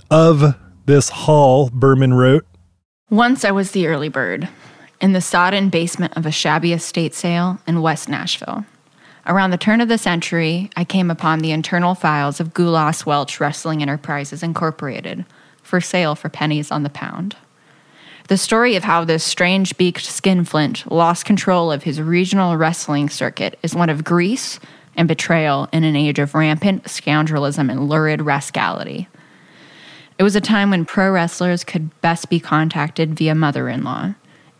Of 0.09 0.55
this 0.87 1.09
haul, 1.09 1.69
Berman 1.69 2.15
wrote 2.15 2.45
Once 3.09 3.45
I 3.45 3.51
was 3.51 3.71
the 3.71 3.87
early 3.87 4.09
bird 4.09 4.49
in 4.99 5.13
the 5.13 5.21
sodden 5.21 5.69
basement 5.69 6.17
of 6.17 6.25
a 6.25 6.31
shabby 6.31 6.73
estate 6.73 7.13
sale 7.13 7.59
in 7.67 7.81
West 7.81 8.09
Nashville. 8.09 8.65
Around 9.27 9.51
the 9.51 9.57
turn 9.57 9.81
of 9.81 9.87
the 9.87 9.99
century, 9.99 10.71
I 10.75 10.83
came 10.83 11.11
upon 11.11 11.39
the 11.39 11.51
internal 11.51 11.93
files 11.93 12.39
of 12.39 12.55
Gulas 12.55 13.05
Welch 13.05 13.39
Wrestling 13.39 13.83
Enterprises 13.83 14.41
Incorporated 14.41 15.25
for 15.71 15.79
sale 15.79 16.15
for 16.15 16.27
pennies 16.27 16.69
on 16.69 16.83
the 16.83 16.89
pound. 16.89 17.37
The 18.27 18.37
story 18.37 18.75
of 18.75 18.83
how 18.83 19.05
this 19.05 19.23
strange 19.23 19.77
beaked 19.77 20.03
skinflint 20.03 20.91
lost 20.91 21.23
control 21.23 21.71
of 21.71 21.83
his 21.83 22.01
regional 22.01 22.57
wrestling 22.57 23.07
circuit 23.07 23.57
is 23.63 23.73
one 23.73 23.89
of 23.89 24.03
grease 24.03 24.59
and 24.97 25.07
betrayal 25.07 25.69
in 25.71 25.85
an 25.85 25.95
age 25.95 26.19
of 26.19 26.35
rampant 26.35 26.83
scoundrelism 26.83 27.71
and 27.71 27.87
lurid 27.87 28.21
rascality. 28.21 29.07
It 30.19 30.23
was 30.23 30.35
a 30.35 30.41
time 30.41 30.71
when 30.71 30.83
pro 30.83 31.09
wrestlers 31.09 31.63
could 31.63 32.01
best 32.01 32.29
be 32.29 32.41
contacted 32.41 33.15
via 33.17 33.33
mother 33.33 33.69
in 33.69 33.85
law. 33.85 34.13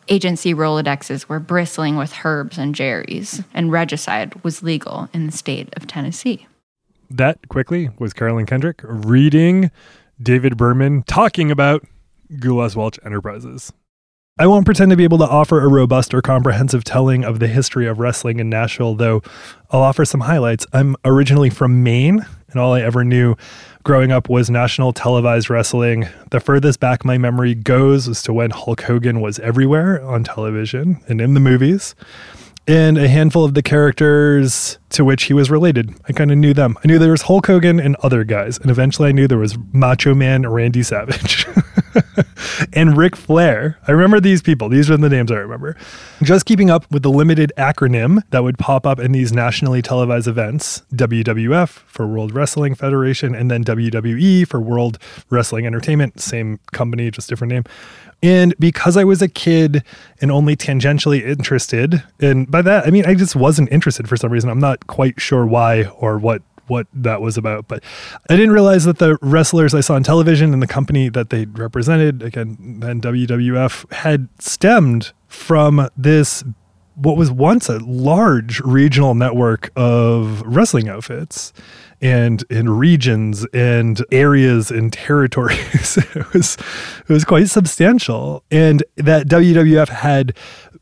Agency 0.07 0.53
Rolodexes 0.53 1.27
were 1.27 1.41
bristling 1.41 1.97
with 1.97 2.23
Herbs 2.23 2.57
and 2.57 2.73
Jerry's, 2.73 3.43
and 3.53 3.69
regicide 3.69 4.41
was 4.45 4.63
legal 4.63 5.09
in 5.13 5.25
the 5.25 5.31
state 5.33 5.73
of 5.75 5.87
Tennessee. 5.87 6.47
That 7.09 7.49
quickly 7.49 7.89
was 7.99 8.13
Carolyn 8.13 8.45
Kendrick 8.45 8.79
reading 8.83 9.69
David 10.21 10.57
Berman 10.57 11.03
talking 11.03 11.51
about 11.51 11.85
Gulas 12.33 12.75
Welch 12.75 12.99
Enterprises. 13.03 13.73
I 14.39 14.47
won't 14.47 14.65
pretend 14.65 14.91
to 14.91 14.97
be 14.97 15.03
able 15.03 15.17
to 15.19 15.27
offer 15.27 15.61
a 15.61 15.67
robust 15.67 16.13
or 16.13 16.21
comprehensive 16.21 16.83
telling 16.83 17.23
of 17.23 17.39
the 17.39 17.47
history 17.47 17.85
of 17.85 17.99
wrestling 17.99 18.39
in 18.39 18.49
Nashville, 18.49 18.95
though 18.95 19.21
I'll 19.69 19.81
offer 19.81 20.05
some 20.05 20.21
highlights. 20.21 20.65
I'm 20.73 20.95
originally 21.03 21.49
from 21.49 21.83
Maine, 21.83 22.25
and 22.49 22.59
all 22.59 22.73
I 22.73 22.81
ever 22.81 23.03
knew 23.03 23.35
growing 23.83 24.11
up 24.11 24.29
was 24.29 24.49
national 24.49 24.93
televised 24.93 25.49
wrestling. 25.49 26.07
The 26.31 26.39
furthest 26.39 26.79
back 26.79 27.03
my 27.03 27.17
memory 27.17 27.53
goes 27.53 28.07
as 28.07 28.23
to 28.23 28.33
when 28.33 28.51
Hulk 28.51 28.81
Hogan 28.81 29.21
was 29.21 29.37
everywhere 29.39 30.01
on 30.03 30.23
television 30.23 31.01
and 31.07 31.19
in 31.19 31.33
the 31.33 31.39
movies 31.39 31.93
and 32.67 32.97
a 32.97 33.07
handful 33.07 33.43
of 33.43 33.53
the 33.53 33.63
characters 33.63 34.77
to 34.91 35.05
which 35.05 35.23
he 35.23 35.33
was 35.33 35.49
related. 35.49 35.93
I 36.07 36.13
kind 36.13 36.31
of 36.31 36.37
knew 36.37 36.53
them. 36.53 36.77
I 36.83 36.87
knew 36.87 36.99
there 36.99 37.11
was 37.11 37.23
Hulk 37.23 37.47
Hogan 37.47 37.79
and 37.79 37.95
other 37.97 38.23
guys, 38.23 38.57
and 38.57 38.69
eventually 38.69 39.09
I 39.09 39.11
knew 39.11 39.27
there 39.27 39.37
was 39.37 39.57
Macho 39.73 40.13
Man 40.13 40.47
Randy 40.47 40.83
Savage 40.83 41.45
and 42.73 42.97
Ric 42.97 43.15
Flair. 43.15 43.77
I 43.87 43.91
remember 43.91 44.19
these 44.19 44.41
people. 44.41 44.69
These 44.69 44.89
are 44.89 44.97
the 44.97 45.09
names 45.09 45.31
I 45.31 45.35
remember. 45.35 45.75
Just 46.21 46.45
keeping 46.45 46.69
up 46.69 46.89
with 46.91 47.03
the 47.03 47.09
limited 47.09 47.51
acronym 47.57 48.21
that 48.29 48.43
would 48.43 48.57
pop 48.57 48.85
up 48.85 48.99
in 48.99 49.11
these 49.11 49.31
nationally 49.31 49.81
televised 49.81 50.27
events 50.27 50.83
WWF 50.93 51.69
for 51.69 52.07
World 52.07 52.33
Wrestling 52.33 52.75
Federation, 52.75 53.33
and 53.33 53.49
then 53.49 53.63
WWE 53.63 54.47
for 54.47 54.59
World 54.59 54.97
Wrestling 55.29 55.65
Entertainment, 55.65 56.19
same 56.19 56.59
company, 56.71 57.09
just 57.11 57.29
different 57.29 57.53
name. 57.53 57.63
And 58.23 58.53
because 58.59 58.97
I 58.97 59.03
was 59.03 59.21
a 59.21 59.27
kid 59.27 59.83
and 60.19 60.31
only 60.31 60.55
tangentially 60.55 61.25
interested, 61.25 62.03
and 62.19 62.49
by 62.49 62.61
that 62.61 62.85
I 62.85 62.91
mean 62.91 63.05
I 63.05 63.15
just 63.15 63.35
wasn't 63.35 63.71
interested 63.71 64.07
for 64.07 64.15
some 64.15 64.31
reason. 64.31 64.49
I'm 64.49 64.59
not 64.59 64.80
quite 64.87 65.19
sure 65.19 65.45
why 65.45 65.85
or 65.85 66.17
what 66.17 66.41
what 66.67 66.87
that 66.93 67.21
was 67.21 67.37
about, 67.37 67.67
but 67.67 67.83
I 68.29 68.35
didn't 68.37 68.53
realize 68.53 68.85
that 68.85 68.97
the 68.97 69.17
wrestlers 69.21 69.73
I 69.73 69.81
saw 69.81 69.95
on 69.95 70.03
television 70.03 70.53
and 70.53 70.61
the 70.61 70.67
company 70.67 71.09
that 71.09 71.29
they 71.29 71.45
represented, 71.45 72.23
again, 72.23 72.79
then 72.79 73.01
WWF, 73.01 73.91
had 73.91 74.29
stemmed 74.39 75.11
from 75.27 75.89
this 75.97 76.45
what 76.95 77.17
was 77.17 77.31
once 77.31 77.67
a 77.67 77.79
large 77.79 78.59
regional 78.61 79.15
network 79.15 79.71
of 79.75 80.41
wrestling 80.43 80.87
outfits 80.87 81.51
and 82.01 82.43
in 82.49 82.69
regions 82.69 83.45
and 83.53 84.03
areas 84.11 84.71
and 84.71 84.91
territories. 84.91 85.97
it 86.15 86.33
was 86.33 86.57
it 86.99 87.09
was 87.09 87.25
quite 87.25 87.49
substantial, 87.49 88.43
and 88.51 88.83
that 88.97 89.27
WWF 89.27 89.89
had 89.89 90.35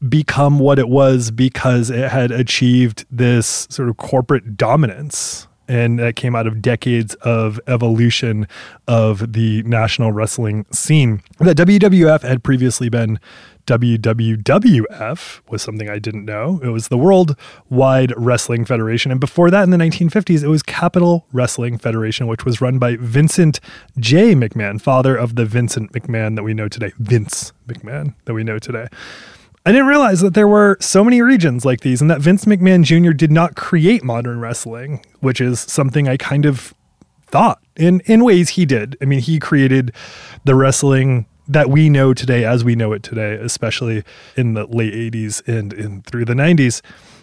become 0.07 0.59
what 0.59 0.79
it 0.79 0.87
was 0.87 1.31
because 1.31 1.89
it 1.89 2.09
had 2.09 2.31
achieved 2.31 3.05
this 3.11 3.67
sort 3.69 3.89
of 3.89 3.97
corporate 3.97 4.55
dominance 4.55 5.47
and 5.69 5.99
that 5.99 6.15
came 6.15 6.35
out 6.35 6.47
of 6.47 6.61
decades 6.63 7.13
of 7.15 7.59
evolution 7.67 8.47
of 8.87 9.33
the 9.33 9.61
national 9.63 10.11
wrestling 10.11 10.65
scene. 10.71 11.21
That 11.37 11.55
WWF 11.57 12.23
had 12.23 12.43
previously 12.43 12.89
been 12.89 13.19
WWWF 13.67 15.41
was 15.47 15.61
something 15.61 15.87
I 15.87 15.99
didn't 15.99 16.25
know. 16.25 16.59
It 16.63 16.69
was 16.69 16.87
the 16.87 16.97
Worldwide 16.97 18.13
Wrestling 18.17 18.65
Federation. 18.65 19.11
And 19.11 19.19
before 19.19 19.51
that, 19.51 19.61
in 19.61 19.69
the 19.69 19.77
1950s, 19.77 20.41
it 20.41 20.47
was 20.47 20.63
Capital 20.63 21.27
Wrestling 21.31 21.77
Federation, 21.77 22.25
which 22.25 22.45
was 22.45 22.61
run 22.61 22.79
by 22.79 22.95
Vincent 22.95 23.59
J. 23.99 24.33
McMahon, 24.33 24.81
father 24.81 25.15
of 25.15 25.35
the 25.35 25.45
Vincent 25.45 25.91
McMahon 25.91 26.35
that 26.35 26.41
we 26.41 26.55
know 26.55 26.67
today. 26.67 26.93
Vince 26.97 27.53
McMahon 27.67 28.15
that 28.25 28.33
we 28.33 28.43
know 28.43 28.57
today. 28.57 28.87
I 29.65 29.71
didn't 29.71 29.87
realize 29.87 30.21
that 30.21 30.33
there 30.33 30.47
were 30.47 30.77
so 30.79 31.03
many 31.03 31.21
regions 31.21 31.65
like 31.65 31.81
these 31.81 32.01
and 32.01 32.09
that 32.09 32.21
Vince 32.21 32.45
McMahon 32.45 32.83
Jr. 32.83 33.11
did 33.11 33.31
not 33.31 33.55
create 33.55 34.03
modern 34.03 34.39
wrestling, 34.39 35.05
which 35.19 35.41
is 35.41 35.59
something 35.59 36.07
I 36.07 36.17
kind 36.17 36.45
of 36.45 36.73
thought. 37.27 37.61
In 37.75 38.01
in 38.05 38.23
ways 38.23 38.49
he 38.49 38.65
did. 38.65 38.97
I 39.01 39.05
mean, 39.05 39.19
he 39.19 39.39
created 39.39 39.93
the 40.45 40.55
wrestling 40.55 41.25
that 41.47 41.69
we 41.69 41.89
know 41.89 42.13
today 42.13 42.45
as 42.45 42.63
we 42.63 42.75
know 42.75 42.93
it 42.93 43.03
today, 43.03 43.33
especially 43.33 44.03
in 44.37 44.53
the 44.53 44.65
late 44.65 44.93
80s 44.93 45.45
and 45.47 45.73
in 45.73 46.01
through 46.03 46.25
the 46.25 46.33
90s. 46.33 46.81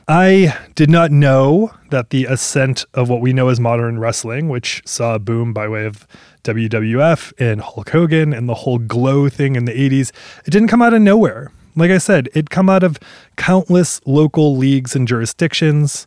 I 0.09 0.57
did 0.75 0.89
not 0.89 1.11
know 1.11 1.73
that 1.91 2.11
the 2.11 2.27
ascent 2.27 2.85
of 2.95 3.09
what 3.09 3.21
we 3.21 3.33
know 3.33 3.49
as 3.49 3.59
modern 3.59 3.99
wrestling, 3.99 4.49
which 4.49 4.83
saw 4.85 5.15
a 5.17 5.19
boom 5.19 5.53
by 5.53 5.67
way 5.67 5.85
of 5.85 6.07
WWF 6.45 7.33
and 7.39 7.61
Hulk 7.61 7.91
Hogan 7.91 8.33
and 8.33 8.49
the 8.49 8.55
whole 8.55 8.79
glow 8.79 9.29
thing 9.29 9.57
in 9.57 9.65
the 9.65 9.73
80s, 9.73 10.13
it 10.45 10.51
didn't 10.51 10.69
come 10.69 10.83
out 10.83 10.95
of 10.95 11.03
nowhere. 11.03 11.51
Like 11.77 11.91
I 11.91 11.99
said, 11.99 12.31
it 12.35 12.51
come 12.51 12.71
out 12.71 12.83
of 12.83 12.99
countless 13.37 14.01
local 14.07 14.57
leagues 14.57 14.97
and 14.97 15.07
jurisdictions. 15.07 16.07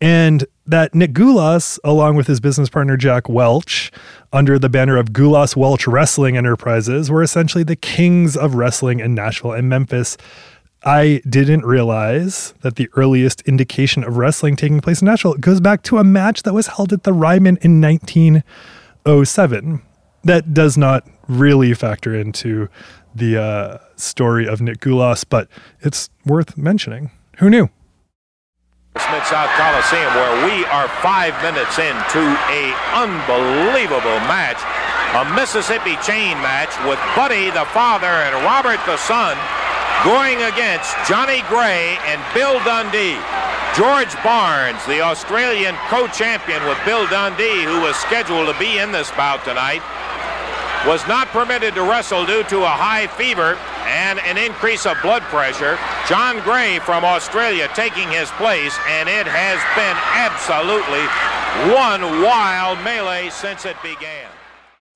And 0.00 0.44
that 0.66 0.92
Nick 0.94 1.12
Gulas, 1.12 1.78
along 1.84 2.16
with 2.16 2.26
his 2.26 2.40
business 2.40 2.68
partner 2.68 2.96
Jack 2.96 3.28
Welch, 3.28 3.92
under 4.32 4.58
the 4.58 4.68
banner 4.68 4.96
of 4.96 5.12
Gulas 5.12 5.54
Welch 5.56 5.86
Wrestling 5.86 6.36
Enterprises, 6.36 7.08
were 7.10 7.22
essentially 7.22 7.62
the 7.62 7.76
kings 7.76 8.36
of 8.36 8.56
wrestling 8.56 8.98
in 8.98 9.14
Nashville 9.14 9.52
and 9.52 9.68
Memphis. 9.68 10.16
I 10.82 11.22
didn't 11.28 11.64
realize 11.64 12.52
that 12.60 12.74
the 12.76 12.88
earliest 12.94 13.40
indication 13.42 14.02
of 14.04 14.16
wrestling 14.18 14.56
taking 14.56 14.80
place 14.80 15.00
in 15.00 15.06
Nashville 15.06 15.34
goes 15.34 15.60
back 15.60 15.82
to 15.84 15.98
a 15.98 16.04
match 16.04 16.42
that 16.42 16.52
was 16.52 16.66
held 16.66 16.92
at 16.92 17.04
the 17.04 17.12
Ryman 17.12 17.58
in 17.62 17.80
1907. 17.80 19.82
That 20.24 20.52
does 20.52 20.76
not 20.76 21.08
really 21.28 21.72
factor 21.72 22.12
into 22.14 22.68
the 23.14 23.40
uh, 23.40 23.78
story 23.96 24.46
of 24.46 24.60
Nick 24.60 24.80
Gulas, 24.80 25.24
but 25.28 25.48
it's 25.80 26.10
worth 26.26 26.56
mentioning. 26.56 27.10
Who 27.38 27.48
knew? 27.50 27.70
Mid 28.94 29.26
South 29.26 29.50
Coliseum, 29.58 30.14
where 30.14 30.46
we 30.46 30.64
are 30.66 30.86
five 31.02 31.34
minutes 31.42 31.78
into 31.78 32.22
a 32.50 32.70
unbelievable 32.94 34.22
match, 34.30 34.62
a 35.18 35.26
Mississippi 35.34 35.96
chain 36.02 36.38
match 36.38 36.70
with 36.86 36.98
Buddy 37.16 37.50
the 37.50 37.66
father 37.74 38.06
and 38.06 38.34
Robert 38.44 38.78
the 38.86 38.96
son 38.96 39.36
going 40.04 40.36
against 40.42 40.94
Johnny 41.08 41.42
Gray 41.48 41.96
and 42.06 42.20
Bill 42.34 42.62
Dundee. 42.62 43.18
George 43.74 44.14
Barnes, 44.22 44.78
the 44.86 45.00
Australian 45.00 45.74
co-champion 45.90 46.62
with 46.68 46.78
Bill 46.84 47.08
Dundee, 47.08 47.64
who 47.64 47.80
was 47.80 47.96
scheduled 47.96 48.46
to 48.46 48.58
be 48.60 48.78
in 48.78 48.92
this 48.92 49.10
bout 49.12 49.42
tonight, 49.44 49.82
was 50.86 51.06
not 51.08 51.28
permitted 51.28 51.74
to 51.74 51.82
wrestle 51.82 52.26
due 52.26 52.42
to 52.44 52.62
a 52.62 52.68
high 52.68 53.06
fever 53.06 53.56
and 53.86 54.18
an 54.20 54.36
increase 54.36 54.84
of 54.86 54.96
blood 55.02 55.22
pressure. 55.22 55.78
John 56.06 56.40
Gray 56.40 56.78
from 56.80 57.04
Australia 57.04 57.68
taking 57.74 58.10
his 58.10 58.30
place, 58.32 58.76
and 58.88 59.08
it 59.08 59.26
has 59.26 59.60
been 59.76 59.96
absolutely 60.12 61.04
one 61.72 62.22
wild 62.22 62.82
melee 62.84 63.30
since 63.30 63.64
it 63.64 63.76
began. 63.82 64.28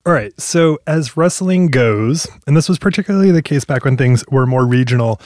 All 0.05 0.13
right, 0.13 0.39
so 0.39 0.79
as 0.87 1.17
wrestling 1.17 1.67
goes, 1.67 2.27
and 2.47 2.55
this 2.55 2.69
was 2.69 2.79
particularly 2.79 3.31
the 3.31 3.41
case 3.41 3.65
back 3.65 3.83
when 3.83 3.97
things 3.97 4.23
were 4.29 4.45
more 4.45 4.65
regional, 4.65 5.19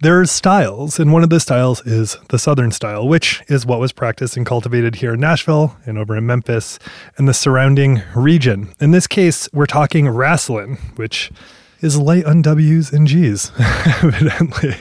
there 0.00 0.20
are 0.20 0.26
styles, 0.26 1.00
and 1.00 1.12
one 1.12 1.24
of 1.24 1.30
the 1.30 1.40
styles 1.40 1.84
is 1.84 2.16
the 2.28 2.38
Southern 2.38 2.70
style, 2.70 3.08
which 3.08 3.42
is 3.48 3.66
what 3.66 3.80
was 3.80 3.92
practiced 3.92 4.36
and 4.36 4.46
cultivated 4.46 4.96
here 4.96 5.14
in 5.14 5.20
Nashville 5.20 5.76
and 5.86 5.98
over 5.98 6.16
in 6.16 6.24
Memphis 6.24 6.78
and 7.16 7.28
the 7.28 7.34
surrounding 7.34 8.02
region. 8.14 8.68
In 8.78 8.92
this 8.92 9.08
case, 9.08 9.48
we're 9.52 9.66
talking 9.66 10.08
wrestling, 10.08 10.76
which 10.94 11.32
is 11.80 11.98
light 11.98 12.24
on 12.26 12.42
W's 12.42 12.92
and 12.92 13.08
G's, 13.08 13.50
evidently. 14.02 14.76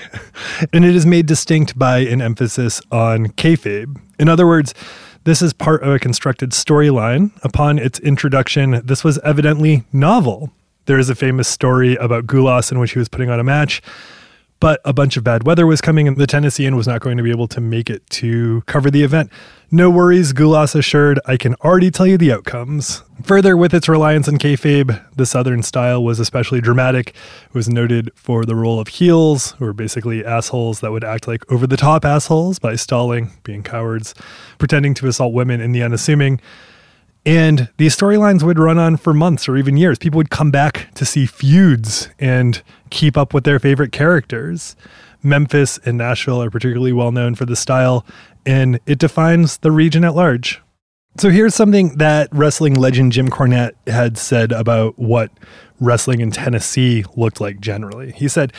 and 0.72 0.86
it 0.86 0.96
is 0.96 1.06
made 1.06 1.26
distinct 1.26 1.78
by 1.78 2.00
an 2.00 2.22
emphasis 2.22 2.80
on 2.92 3.28
kayfabe. 3.28 4.00
In 4.20 4.30
other 4.30 4.46
words, 4.46 4.76
this 5.24 5.42
is 5.42 5.52
part 5.52 5.82
of 5.82 5.90
a 5.90 6.00
constructed 6.00 6.52
storyline. 6.52 7.32
Upon 7.44 7.80
its 7.80 8.00
introduction, 8.00 8.82
this 8.84 9.04
was 9.04 9.18
evidently 9.20 9.84
novel. 9.92 10.52
There 10.86 11.00
is 11.00 11.10
a 11.10 11.16
famous 11.16 11.48
story 11.48 11.96
about 11.96 12.28
Gulas 12.28 12.72
in 12.72 12.80
which 12.80 12.92
he 12.92 13.00
was 13.00 13.10
putting 13.10 13.30
on 13.30 13.40
a 13.40 13.44
match 13.44 13.82
but 14.60 14.82
a 14.86 14.94
bunch 14.94 15.18
of 15.18 15.24
bad 15.24 15.46
weather 15.46 15.68
was 15.68 15.82
coming 15.82 16.08
and 16.08 16.18
the 16.18 16.28
Tennessean 16.28 16.76
was 16.76 16.88
not 16.88 17.02
going 17.02 17.18
to 17.18 17.24
be 17.24 17.32
able 17.32 17.48
to 17.50 17.62
make 17.62 17.90
it 17.90 18.08
to 18.10 18.64
cover 18.66 18.90
the 18.90 19.04
event. 19.04 19.32
No 19.70 19.90
worries, 19.90 20.32
Gulas 20.32 20.76
assured, 20.76 21.20
I 21.26 21.36
can 21.36 21.56
already 21.56 21.92
tell 21.92 22.08
you 22.08 22.18
the 22.18 22.32
outcomes. 22.32 23.04
Further, 23.24 23.58
with 23.58 23.74
its 23.74 23.90
reliance 23.90 24.28
on 24.30 24.38
kayfabe, 24.38 25.04
the 25.16 25.26
Southern 25.26 25.62
style 25.62 26.02
was 26.04 26.20
especially 26.20 26.62
dramatic. 26.62 27.10
It 27.10 27.54
was 27.54 27.68
noted 27.68 28.12
for 28.16 28.46
the 28.46 28.56
role 28.56 28.80
of 28.80 28.88
heels, 28.88 29.52
who 29.54 29.66
were 29.66 29.74
basically 29.74 30.24
assholes 30.24 30.80
that 30.80 30.92
would 30.92 31.04
act 31.04 31.28
like 31.28 31.50
over 31.52 31.68
the 31.68 31.76
top 31.76 32.06
assholes 32.06 32.60
by 32.60 32.76
stalling, 32.76 33.32
being 33.44 33.62
cowards, 33.62 34.16
pretending 34.58 34.94
to 34.96 35.08
assault 35.08 35.34
women 35.34 35.60
in 35.60 35.74
the 35.74 35.84
unassuming. 35.84 36.40
And 37.28 37.68
these 37.76 37.94
storylines 37.94 38.42
would 38.42 38.58
run 38.58 38.78
on 38.78 38.96
for 38.96 39.14
months 39.14 39.50
or 39.50 39.58
even 39.58 39.76
years. 39.76 40.00
People 40.00 40.18
would 40.18 40.30
come 40.30 40.50
back 40.50 40.88
to 40.94 41.04
see 41.04 41.26
feuds 41.26 42.08
and 42.18 42.64
keep 42.90 43.18
up 43.18 43.34
with 43.34 43.44
their 43.44 43.60
favorite 43.60 43.92
characters. 43.92 44.78
Memphis 45.22 45.78
and 45.86 45.98
Nashville 45.98 46.42
are 46.42 46.50
particularly 46.50 46.94
well 46.94 47.12
known 47.12 47.36
for 47.36 47.46
the 47.46 47.58
style, 47.58 48.06
and 48.46 48.80
it 48.86 48.98
defines 48.98 49.58
the 49.58 49.74
region 49.74 50.06
at 50.06 50.16
large. 50.16 50.62
So 51.20 51.30
here's 51.30 51.54
something 51.54 51.98
that 51.98 52.30
wrestling 52.32 52.76
legend 52.76 53.12
Jim 53.12 53.28
Cornette 53.28 53.74
had 53.88 54.18
said 54.18 54.54
about 54.54 54.98
what 54.98 55.30
wrestling 55.82 56.22
in 56.22 56.32
Tennessee 56.32 57.04
looked 57.18 57.42
like 57.42 57.60
generally. 57.60 58.14
He 58.14 58.30
said, 58.30 58.54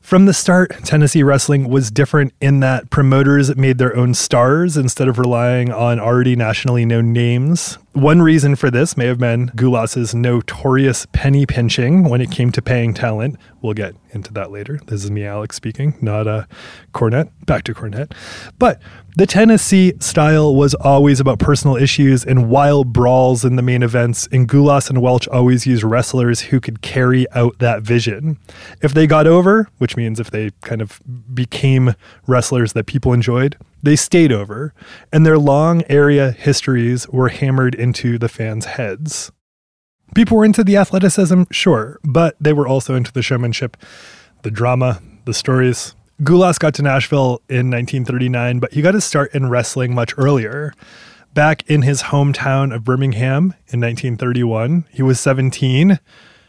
from 0.00 0.26
the 0.26 0.34
start, 0.34 0.72
Tennessee 0.84 1.22
wrestling 1.22 1.68
was 1.68 1.90
different 1.90 2.34
in 2.40 2.60
that 2.60 2.90
promoters 2.90 3.54
made 3.56 3.78
their 3.78 3.96
own 3.96 4.14
stars 4.14 4.76
instead 4.76 5.08
of 5.08 5.18
relying 5.18 5.72
on 5.72 6.00
already 6.00 6.34
nationally 6.34 6.84
known 6.84 7.12
names. 7.12 7.78
One 7.94 8.20
reason 8.20 8.56
for 8.56 8.72
this 8.72 8.96
may 8.96 9.06
have 9.06 9.18
been 9.18 9.50
Gulas's 9.50 10.16
notorious 10.16 11.06
penny 11.12 11.46
pinching 11.46 12.02
when 12.02 12.20
it 12.20 12.32
came 12.32 12.50
to 12.50 12.60
paying 12.60 12.92
talent. 12.92 13.36
We'll 13.62 13.74
get 13.74 13.94
into 14.10 14.32
that 14.32 14.50
later. 14.50 14.80
This 14.86 15.04
is 15.04 15.12
me, 15.12 15.24
Alex, 15.24 15.54
speaking, 15.54 15.96
not 16.00 16.26
a 16.26 16.48
Cornette. 16.92 17.30
Back 17.46 17.62
to 17.64 17.72
Cornette. 17.72 18.12
But 18.58 18.82
the 19.16 19.26
Tennessee 19.26 19.92
style 20.00 20.56
was 20.56 20.74
always 20.74 21.20
about 21.20 21.38
personal 21.38 21.76
issues 21.76 22.24
and 22.24 22.50
wild 22.50 22.92
brawls 22.92 23.44
in 23.44 23.54
the 23.54 23.62
main 23.62 23.84
events, 23.84 24.26
and 24.32 24.48
Gulas 24.48 24.90
and 24.90 25.00
Welch 25.00 25.28
always 25.28 25.64
used 25.64 25.84
wrestlers 25.84 26.40
who 26.40 26.58
could 26.58 26.82
carry 26.82 27.30
out 27.30 27.60
that 27.60 27.82
vision. 27.82 28.38
If 28.82 28.92
they 28.92 29.06
got 29.06 29.28
over, 29.28 29.68
which 29.78 29.96
means 29.96 30.18
if 30.18 30.32
they 30.32 30.50
kind 30.62 30.82
of 30.82 31.00
became 31.32 31.94
wrestlers 32.26 32.72
that 32.72 32.86
people 32.86 33.12
enjoyed, 33.12 33.56
they 33.84 33.96
stayed 33.96 34.32
over, 34.32 34.72
and 35.12 35.24
their 35.24 35.38
long 35.38 35.82
area 35.88 36.30
histories 36.30 37.06
were 37.08 37.28
hammered 37.28 37.74
into 37.74 38.18
the 38.18 38.28
fans' 38.28 38.64
heads. 38.64 39.30
People 40.14 40.36
were 40.36 40.44
into 40.44 40.64
the 40.64 40.76
athleticism, 40.76 41.42
sure, 41.50 41.98
but 42.02 42.36
they 42.40 42.52
were 42.52 42.66
also 42.66 42.94
into 42.94 43.12
the 43.12 43.22
showmanship, 43.22 43.76
the 44.42 44.50
drama, 44.50 45.02
the 45.26 45.34
stories. 45.34 45.94
Gulas 46.22 46.58
got 46.58 46.74
to 46.74 46.82
Nashville 46.82 47.42
in 47.48 47.70
1939, 47.70 48.58
but 48.58 48.72
he 48.72 48.80
got 48.80 48.94
his 48.94 49.04
start 49.04 49.34
in 49.34 49.50
wrestling 49.50 49.94
much 49.94 50.14
earlier. 50.16 50.72
Back 51.34 51.68
in 51.68 51.82
his 51.82 52.04
hometown 52.04 52.74
of 52.74 52.84
Birmingham 52.84 53.54
in 53.66 53.80
1931, 53.80 54.86
he 54.90 55.02
was 55.02 55.18
17. 55.18 55.98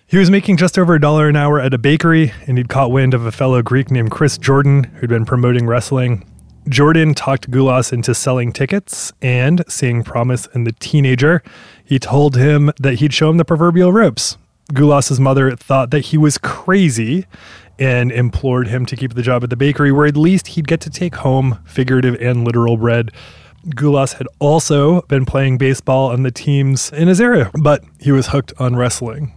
He 0.06 0.18
was 0.18 0.30
making 0.30 0.58
just 0.58 0.78
over 0.78 0.94
a 0.94 1.02
dollar 1.02 1.28
an 1.28 1.36
hour 1.36 1.60
at 1.60 1.74
a 1.74 1.80
bakery, 1.80 2.32
and 2.46 2.58
he'd 2.60 2.70
caught 2.70 2.92
wind 2.92 3.16
of 3.16 3.26
a 3.26 3.32
fellow 3.32 3.64
Greek 3.64 3.90
named 3.90 4.12
Chris 4.12 4.38
Jordan, 4.38 4.84
who'd 4.84 5.10
been 5.10 5.26
promoting 5.26 5.66
wrestling. 5.66 6.24
Jordan 6.68 7.14
talked 7.14 7.52
Gulas 7.52 7.94
into 7.94 8.16
selling 8.16 8.52
tickets 8.52 9.14
and 9.22 9.64
seeing 9.68 10.04
promise 10.04 10.48
in 10.56 10.64
the 10.64 10.72
teenager. 10.74 11.44
He 11.84 12.00
told 12.00 12.36
him 12.36 12.72
that 12.80 12.96
he'd 12.96 13.14
show 13.14 13.30
him 13.30 13.38
the 13.38 13.46
proverbial 13.46 13.94
ropes. 13.94 14.38
Gulas's 14.74 15.20
mother 15.20 15.56
thought 15.56 15.92
that 15.92 16.06
he 16.06 16.18
was 16.18 16.40
crazy 16.40 17.26
and 17.78 18.12
implored 18.12 18.68
him 18.68 18.86
to 18.88 18.96
keep 18.96 19.14
the 19.14 19.22
job 19.22 19.44
at 19.44 19.50
the 19.50 19.56
bakery, 19.56 19.92
where 19.92 20.08
at 20.08 20.18
least 20.18 20.48
he'd 20.48 20.68
get 20.68 20.82
to 20.82 20.90
take 20.90 21.16
home 21.16 21.60
figurative 21.66 22.16
and 22.20 22.44
literal 22.44 22.78
bread. 22.78 23.12
Gulas 23.68 24.14
had 24.14 24.28
also 24.40 25.02
been 25.04 25.26
playing 25.26 25.58
baseball 25.58 26.12
on 26.12 26.24
the 26.24 26.32
teams 26.32 26.92
in 26.92 27.08
his 27.08 27.22
area, 27.22 27.52
but 27.60 27.84
he 28.00 28.12
was 28.12 28.28
hooked 28.28 28.54
on 28.58 28.76
wrestling. 28.76 29.34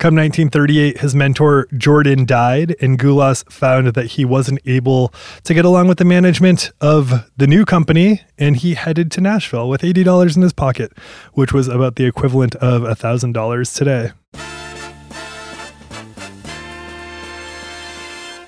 Come 0.00 0.14
1938, 0.14 1.00
his 1.00 1.14
mentor 1.14 1.68
Jordan 1.76 2.24
died, 2.24 2.74
and 2.80 2.98
Gulas 2.98 3.44
found 3.52 3.88
that 3.88 4.06
he 4.06 4.24
wasn't 4.24 4.60
able 4.64 5.12
to 5.44 5.52
get 5.52 5.66
along 5.66 5.88
with 5.88 5.98
the 5.98 6.06
management 6.06 6.70
of 6.80 7.30
the 7.36 7.46
new 7.46 7.66
company, 7.66 8.22
and 8.38 8.56
he 8.56 8.76
headed 8.76 9.10
to 9.10 9.20
Nashville 9.20 9.68
with 9.68 9.82
$80 9.82 10.36
in 10.36 10.40
his 10.40 10.54
pocket, 10.54 10.96
which 11.34 11.52
was 11.52 11.68
about 11.68 11.96
the 11.96 12.06
equivalent 12.06 12.54
of 12.54 12.80
$1,000 12.80 13.76
today. 13.76 14.12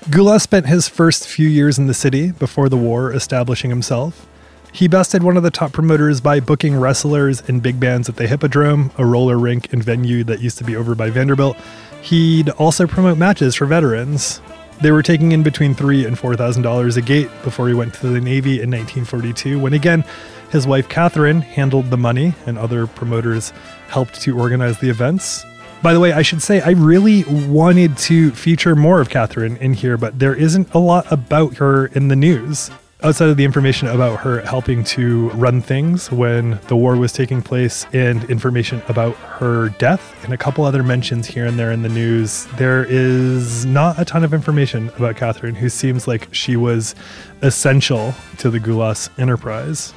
Gulas 0.09 0.41
spent 0.41 0.65
his 0.65 0.87
first 0.87 1.27
few 1.27 1.47
years 1.47 1.77
in 1.77 1.85
the 1.85 1.93
city 1.93 2.31
before 2.31 2.67
the 2.67 2.77
war 2.77 3.13
establishing 3.13 3.69
himself. 3.69 4.27
He 4.73 4.87
bested 4.87 5.21
one 5.21 5.37
of 5.37 5.43
the 5.43 5.51
top 5.51 5.71
promoters 5.71 6.19
by 6.19 6.39
booking 6.39 6.75
wrestlers 6.75 7.47
and 7.47 7.61
big 7.61 7.79
bands 7.79 8.09
at 8.09 8.15
the 8.15 8.25
Hippodrome, 8.25 8.89
a 8.97 9.05
roller 9.05 9.37
rink 9.37 9.71
and 9.71 9.83
venue 9.83 10.23
that 10.23 10.41
used 10.41 10.57
to 10.57 10.63
be 10.63 10.75
over 10.75 10.95
by 10.95 11.11
Vanderbilt. 11.11 11.55
He'd 12.01 12.49
also 12.49 12.87
promote 12.87 13.19
matches 13.19 13.53
for 13.53 13.67
veterans. 13.67 14.41
They 14.81 14.89
were 14.89 15.03
taking 15.03 15.31
in 15.31 15.43
between 15.43 15.75
three 15.75 16.07
and 16.07 16.17
four 16.17 16.35
thousand 16.35 16.63
dollars 16.63 16.97
a 16.97 17.03
gate 17.03 17.29
before 17.43 17.67
he 17.67 17.75
went 17.75 17.93
to 17.95 18.07
the 18.07 18.19
Navy 18.19 18.61
in 18.61 18.71
1942, 18.71 19.59
when 19.59 19.73
again 19.73 20.03
his 20.49 20.65
wife 20.65 20.89
Catherine 20.89 21.41
handled 21.41 21.91
the 21.91 21.97
money 21.97 22.33
and 22.47 22.57
other 22.57 22.87
promoters 22.87 23.53
helped 23.89 24.21
to 24.21 24.39
organize 24.39 24.79
the 24.79 24.89
events. 24.89 25.45
By 25.83 25.93
the 25.93 25.99
way, 25.99 26.13
I 26.13 26.23
should 26.23 26.41
say 26.41 26.61
I 26.61 26.71
really 26.71 27.25
wanted 27.25 27.95
to 27.97 28.31
feature 28.31 28.75
more 28.75 29.01
of 29.01 29.09
Catherine 29.11 29.55
in 29.57 29.75
here, 29.75 29.97
but 29.97 30.17
there 30.17 30.33
isn't 30.33 30.73
a 30.73 30.79
lot 30.79 31.11
about 31.11 31.57
her 31.57 31.85
in 31.87 32.07
the 32.07 32.15
news 32.15 32.71
outside 33.03 33.27
of 33.27 33.35
the 33.35 33.43
information 33.43 33.89
about 33.89 34.19
her 34.21 34.41
helping 34.41 34.81
to 34.81 35.29
run 35.31 35.61
things 35.61 36.09
when 36.09 36.57
the 36.67 36.75
war 36.75 36.95
was 36.95 37.11
taking 37.11 37.41
place 37.41 37.85
and 37.91 38.23
information 38.29 38.81
about 38.87 39.13
her 39.15 39.69
death 39.77 40.23
and 40.23 40.33
a 40.33 40.37
couple 40.37 40.63
other 40.63 40.83
mentions 40.83 41.27
here 41.27 41.45
and 41.45 41.59
there 41.59 41.71
in 41.71 41.81
the 41.81 41.89
news, 41.89 42.45
there 42.55 42.85
is 42.85 43.65
not 43.65 43.99
a 43.99 44.05
ton 44.05 44.23
of 44.23 44.33
information 44.33 44.87
about 44.97 45.17
Catherine, 45.17 45.55
who 45.55 45.67
seems 45.67 46.07
like 46.07 46.33
she 46.33 46.55
was 46.55 46.95
essential 47.41 48.13
to 48.37 48.49
the 48.49 48.59
Gulas 48.59 49.09
enterprise. 49.19 49.91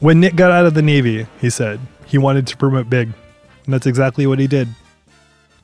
When 0.00 0.18
Nick 0.18 0.34
got 0.34 0.50
out 0.50 0.64
of 0.64 0.72
the 0.72 0.82
Navy, 0.82 1.26
he 1.40 1.50
said 1.50 1.78
he 2.06 2.16
wanted 2.16 2.46
to 2.46 2.56
promote 2.56 2.88
big, 2.88 3.12
and 3.66 3.74
that's 3.74 3.86
exactly 3.86 4.26
what 4.26 4.38
he 4.38 4.46
did. 4.46 4.68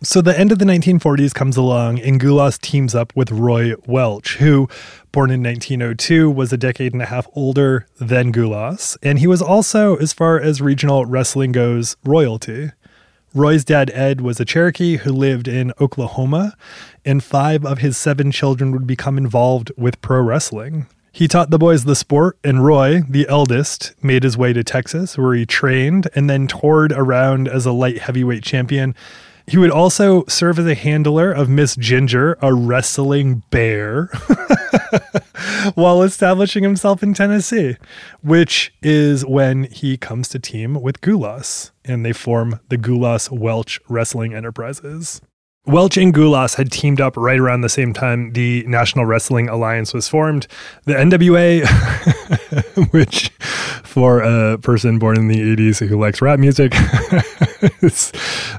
So 0.02 0.20
the 0.20 0.38
end 0.38 0.52
of 0.52 0.58
the 0.58 0.66
1940s 0.66 1.32
comes 1.32 1.56
along, 1.56 2.00
and 2.00 2.20
Gulas 2.20 2.60
teams 2.60 2.94
up 2.94 3.14
with 3.16 3.30
Roy 3.30 3.72
Welch, 3.86 4.36
who, 4.36 4.68
born 5.14 5.30
in 5.30 5.44
1902, 5.44 6.28
was 6.28 6.52
a 6.52 6.56
decade 6.56 6.92
and 6.92 7.00
a 7.00 7.06
half 7.06 7.28
older 7.34 7.86
than 8.00 8.32
Gulas, 8.32 8.98
and 9.00 9.20
he 9.20 9.28
was 9.28 9.40
also, 9.40 9.94
as 9.96 10.12
far 10.12 10.40
as 10.40 10.60
regional 10.60 11.06
wrestling 11.06 11.52
goes, 11.52 11.96
royalty. 12.04 12.72
Roy's 13.32 13.64
dad, 13.64 13.92
Ed, 13.94 14.20
was 14.20 14.40
a 14.40 14.44
Cherokee 14.44 14.96
who 14.98 15.12
lived 15.12 15.46
in 15.46 15.72
Oklahoma, 15.80 16.56
and 17.04 17.22
five 17.22 17.64
of 17.64 17.78
his 17.78 17.96
seven 17.96 18.32
children 18.32 18.72
would 18.72 18.88
become 18.88 19.16
involved 19.16 19.70
with 19.76 20.00
pro 20.00 20.20
wrestling. 20.20 20.88
He 21.12 21.28
taught 21.28 21.50
the 21.50 21.58
boys 21.58 21.84
the 21.84 21.94
sport, 21.94 22.36
and 22.42 22.64
Roy, 22.64 23.02
the 23.08 23.28
eldest, 23.28 23.94
made 24.02 24.24
his 24.24 24.36
way 24.36 24.52
to 24.52 24.64
Texas, 24.64 25.16
where 25.16 25.34
he 25.34 25.46
trained 25.46 26.08
and 26.16 26.28
then 26.28 26.48
toured 26.48 26.90
around 26.90 27.46
as 27.46 27.66
a 27.66 27.72
light 27.72 27.98
heavyweight 27.98 28.42
champion 28.42 28.96
he 29.46 29.58
would 29.58 29.70
also 29.70 30.24
serve 30.26 30.58
as 30.58 30.66
a 30.66 30.74
handler 30.74 31.30
of 31.30 31.48
Miss 31.48 31.76
Ginger, 31.76 32.38
a 32.40 32.54
wrestling 32.54 33.42
bear, 33.50 34.06
while 35.74 36.02
establishing 36.02 36.62
himself 36.62 37.02
in 37.02 37.14
Tennessee, 37.14 37.76
which 38.22 38.72
is 38.82 39.24
when 39.24 39.64
he 39.64 39.96
comes 39.96 40.28
to 40.28 40.38
team 40.38 40.80
with 40.80 41.00
Gulas 41.00 41.72
and 41.84 42.04
they 42.04 42.12
form 42.12 42.60
the 42.68 42.78
Gulas 42.78 43.30
Welch 43.30 43.80
Wrestling 43.88 44.34
Enterprises. 44.34 45.20
Welch 45.66 45.96
and 45.96 46.12
Gulas 46.12 46.56
had 46.56 46.70
teamed 46.70 47.00
up 47.00 47.16
right 47.16 47.40
around 47.40 47.62
the 47.62 47.70
same 47.70 47.94
time 47.94 48.34
the 48.34 48.64
National 48.66 49.06
Wrestling 49.06 49.48
Alliance 49.48 49.94
was 49.94 50.06
formed. 50.06 50.46
The 50.84 50.92
NWA, 50.92 51.64
which 52.92 53.30
for 53.82 54.20
a 54.20 54.58
person 54.58 54.98
born 54.98 55.16
in 55.16 55.28
the 55.28 55.38
80s 55.56 55.86
who 55.86 55.98
likes 55.98 56.20
rap 56.20 56.38
music, 56.38 56.74
is 57.80 58.12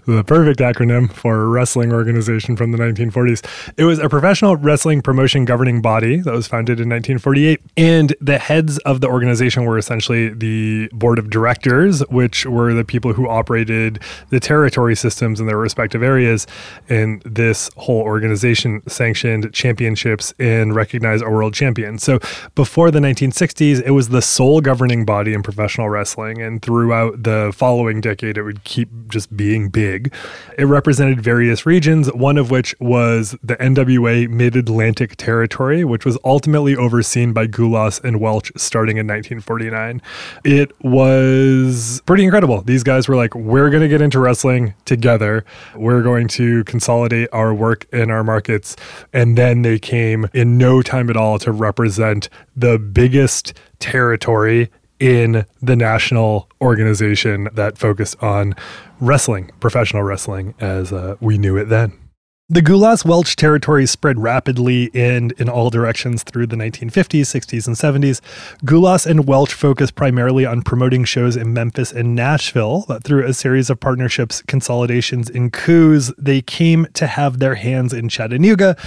the 0.07 0.23
perfect 0.25 0.59
acronym 0.61 1.11
for 1.11 1.43
a 1.43 1.47
wrestling 1.47 1.93
organization 1.93 2.55
from 2.55 2.71
the 2.71 2.79
1940s. 2.79 3.45
It 3.77 3.83
was 3.83 3.99
a 3.99 4.09
professional 4.09 4.55
wrestling 4.55 5.03
promotion 5.03 5.45
governing 5.45 5.83
body 5.83 6.21
that 6.21 6.33
was 6.33 6.47
founded 6.47 6.79
in 6.79 6.89
1948. 6.89 7.61
And 7.77 8.15
the 8.19 8.39
heads 8.39 8.79
of 8.79 9.01
the 9.01 9.09
organization 9.09 9.65
were 9.65 9.77
essentially 9.77 10.29
the 10.29 10.89
board 10.91 11.19
of 11.19 11.29
directors, 11.29 11.99
which 12.09 12.47
were 12.47 12.73
the 12.73 12.85
people 12.85 13.13
who 13.13 13.29
operated 13.29 13.99
the 14.31 14.39
territory 14.39 14.95
systems 14.95 15.39
in 15.39 15.45
their 15.45 15.57
respective 15.57 16.01
areas 16.01 16.47
and 16.95 17.21
this 17.23 17.69
whole 17.75 18.01
organization 18.01 18.81
sanctioned 18.87 19.53
championships 19.53 20.33
and 20.39 20.73
recognized 20.73 21.23
a 21.23 21.29
world 21.29 21.53
champion. 21.53 21.97
So 21.97 22.19
before 22.55 22.89
the 22.89 22.99
1960s, 22.99 23.83
it 23.85 23.91
was 23.91 24.09
the 24.09 24.21
sole 24.21 24.61
governing 24.61 25.03
body 25.05 25.33
in 25.33 25.43
professional 25.43 25.89
wrestling, 25.89 26.41
and 26.41 26.61
throughout 26.61 27.23
the 27.23 27.51
following 27.53 27.99
decade, 28.01 28.37
it 28.37 28.43
would 28.43 28.63
keep 28.63 28.89
just 29.09 29.35
being 29.35 29.69
big. 29.69 30.13
It 30.57 30.65
represented 30.65 31.21
various 31.21 31.65
regions, 31.65 32.11
one 32.13 32.37
of 32.37 32.49
which 32.49 32.73
was 32.79 33.35
the 33.43 33.57
NWA 33.57 34.29
Mid 34.29 34.55
Atlantic 34.55 35.17
Territory, 35.17 35.83
which 35.83 36.05
was 36.05 36.17
ultimately 36.23 36.75
overseen 36.75 37.33
by 37.33 37.47
Gulas 37.47 38.01
and 38.03 38.19
Welch 38.21 38.51
starting 38.55 38.97
in 38.97 39.05
1949. 39.05 40.01
It 40.43 40.71
was 40.81 42.01
pretty 42.05 42.23
incredible. 42.23 42.61
These 42.61 42.83
guys 42.83 43.07
were 43.07 43.15
like, 43.15 43.35
we're 43.35 43.69
going 43.69 43.83
to 43.83 43.89
get 43.89 44.01
into 44.01 44.19
wrestling 44.19 44.73
together. 44.85 45.43
We're 45.75 46.01
going 46.01 46.27
to 46.29 46.63
consolidate 46.85 47.27
our 47.31 47.51
work 47.51 47.87
in 47.91 48.11
our 48.11 48.23
markets. 48.23 48.75
And 49.11 49.35
then 49.35 49.63
they 49.63 49.79
came 49.79 50.27
in 50.33 50.59
no 50.59 50.83
time 50.83 51.09
at 51.09 51.17
all 51.17 51.39
to 51.39 51.51
represent 51.51 52.29
the 52.55 52.77
biggest 52.77 53.53
territory 53.79 54.69
in 54.99 55.45
the 55.63 55.75
national 55.75 56.47
organization 56.61 57.49
that 57.53 57.79
focused 57.79 58.21
on 58.21 58.53
wrestling, 58.99 59.51
professional 59.59 60.03
wrestling, 60.03 60.53
as 60.59 60.93
uh, 60.93 61.15
we 61.19 61.39
knew 61.39 61.57
it 61.57 61.65
then. 61.65 62.04
The 62.47 62.61
Gulas 62.61 63.03
Welch 63.03 63.35
territory 63.35 63.87
spread 63.87 64.19
rapidly 64.19 64.91
and 64.93 65.31
in 65.39 65.49
all 65.49 65.71
directions 65.71 66.21
through 66.21 66.45
the 66.45 66.55
1950s, 66.55 67.21
60s, 67.21 67.65
and 67.65 67.75
70s. 67.75 68.21
Gulas 68.59 69.07
and 69.07 69.25
Welch 69.25 69.51
focused 69.51 69.95
primarily 69.95 70.45
on 70.45 70.61
promoting 70.61 71.05
shows 71.05 71.35
in 71.35 71.53
Memphis 71.53 71.91
and 71.91 72.13
Nashville, 72.13 72.85
but 72.87 73.03
through 73.03 73.25
a 73.25 73.33
series 73.33 73.71
of 73.71 73.79
partnerships, 73.79 74.43
consolidations, 74.43 75.27
and 75.27 75.51
coups, 75.51 76.13
they 76.19 76.39
came 76.39 76.85
to 76.93 77.07
have 77.07 77.39
their 77.39 77.55
hands 77.55 77.93
in 77.93 78.09
Chattanooga, 78.09 78.77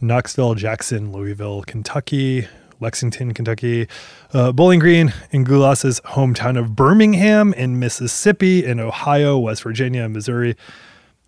Knoxville, 0.00 0.54
Jackson, 0.54 1.10
Louisville, 1.10 1.62
Kentucky, 1.62 2.46
Lexington, 2.78 3.34
Kentucky, 3.34 3.88
uh, 4.32 4.52
Bowling 4.52 4.78
Green, 4.78 5.12
and 5.32 5.44
Gulas's 5.44 6.00
hometown 6.02 6.56
of 6.56 6.76
Birmingham 6.76 7.52
in 7.54 7.80
Mississippi, 7.80 8.64
in 8.64 8.78
Ohio, 8.78 9.36
West 9.38 9.64
Virginia, 9.64 10.04
and 10.04 10.12
Missouri. 10.14 10.54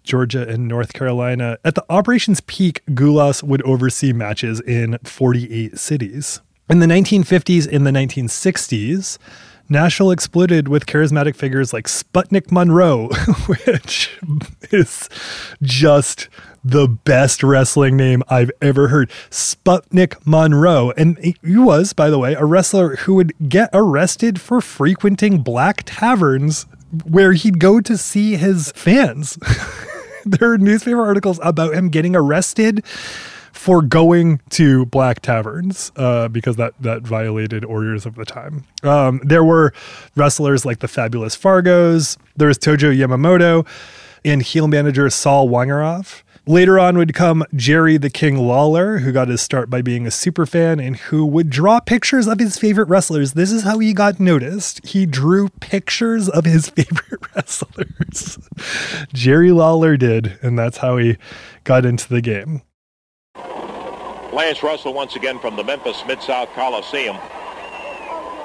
Georgia, 0.05 0.47
and 0.49 0.69
North 0.69 0.93
Carolina. 0.93 1.59
At 1.65 1.75
the 1.75 1.85
operation's 1.89 2.41
peak, 2.43 2.83
Gulas 2.91 3.43
would 3.43 3.63
oversee 3.63 4.13
matches 4.13 4.61
in 4.61 4.99
48 5.03 5.79
cities. 5.79 6.41
In 6.71 6.79
the 6.79 6.87
1950s 6.87 7.67
and 7.71 7.87
the 7.87 7.91
1960s, 7.91 9.19
Nashville 9.69 10.11
exploded 10.11 10.69
with 10.69 10.87
charismatic 10.87 11.37
figures 11.37 11.73
like 11.73 11.87
Sputnik 11.87 12.53
Monroe, 12.53 13.09
which 13.47 14.19
is 14.71 15.09
just 15.63 16.29
the 16.63 16.87
best 16.87 17.43
wrestling 17.43 17.97
name 17.97 18.23
I've 18.29 18.51
ever 18.61 18.89
heard. 18.89 19.11
Sputnik 19.31 20.17
Monroe. 20.27 20.93
And 20.97 21.19
he 21.19 21.57
was, 21.57 21.93
by 21.93 22.11
the 22.11 22.19
way, 22.19 22.35
a 22.35 22.45
wrestler 22.45 22.97
who 22.97 23.15
would 23.15 23.33
get 23.49 23.71
arrested 23.73 24.41
for 24.41 24.61
frequenting 24.61 25.43
black 25.43 25.83
taverns 25.87 26.67
where 27.05 27.33
he'd 27.33 27.59
go 27.59 27.81
to 27.81 27.97
see 27.97 28.37
his 28.37 28.71
fans. 28.75 29.39
there 30.27 30.53
are 30.53 30.59
newspaper 30.59 31.05
articles 31.05 31.39
about 31.43 31.75
him 31.75 31.89
getting 31.89 32.17
arrested 32.17 32.85
for 33.55 33.81
going 33.81 34.41
to 34.51 34.85
black 34.87 35.23
taverns 35.23 35.93
uh, 35.97 36.29
because 36.29 36.57
that 36.57 36.75
that 36.81 37.03
violated 37.03 37.65
orders 37.65 38.05
of 38.05 38.17
the 38.17 38.25
time. 38.25 38.65
Um, 38.83 39.21
there 39.25 39.45
were 39.45 39.73
wrestlers 40.17 40.67
like 40.67 40.81
the 40.81 40.89
Fabulous 40.89 41.37
Fargos. 41.37 42.19
There 42.37 42.49
was 42.49 42.59
Tojo 42.59 42.95
Yamamoto 42.95 43.67
and 44.25 44.43
heel 44.43 44.67
manager 44.67 45.09
Saul 45.09 45.49
Weingeroff. 45.49 46.24
Later 46.47 46.79
on 46.79 46.99
would 46.99 47.15
come 47.15 47.43
Jerry 47.55 47.97
the 47.97 48.11
King 48.11 48.37
Lawler, 48.37 48.99
who 48.99 49.13
got 49.13 49.29
his 49.29 49.41
start 49.41 49.71
by 49.71 49.81
being 49.81 50.07
a 50.07 50.11
super 50.11 50.45
fan 50.45 50.79
and 50.79 50.95
who 50.95 51.25
would 51.25 51.49
draw 51.49 51.81
pictures 51.81 52.27
of 52.29 52.39
his 52.39 52.59
favorite 52.59 52.91
wrestlers. 52.91 53.33
This 53.33 53.51
is 53.51 53.63
how 53.63 53.79
he 53.79 53.95
got 53.95 54.21
noticed. 54.21 54.85
He 54.85 55.07
drew 55.07 55.49
pictures 55.61 56.29
of 56.29 56.45
his 56.45 56.69
favorite 56.77 57.35
wrestlers. 57.35 58.39
Jerry 59.15 59.53
Lawler 59.53 59.97
did, 59.97 60.39
and 60.43 60.59
that's 60.59 60.77
how 60.77 60.99
he 60.99 61.17
got 61.65 61.87
into 61.87 62.07
the 62.11 62.21
game. 62.21 62.61
Lance 64.31 64.63
Russell 64.63 64.93
once 64.93 65.17
again 65.17 65.39
from 65.39 65.57
the 65.57 65.65
Memphis 65.65 66.03
Mid-South 66.07 66.51
Coliseum, 66.51 67.17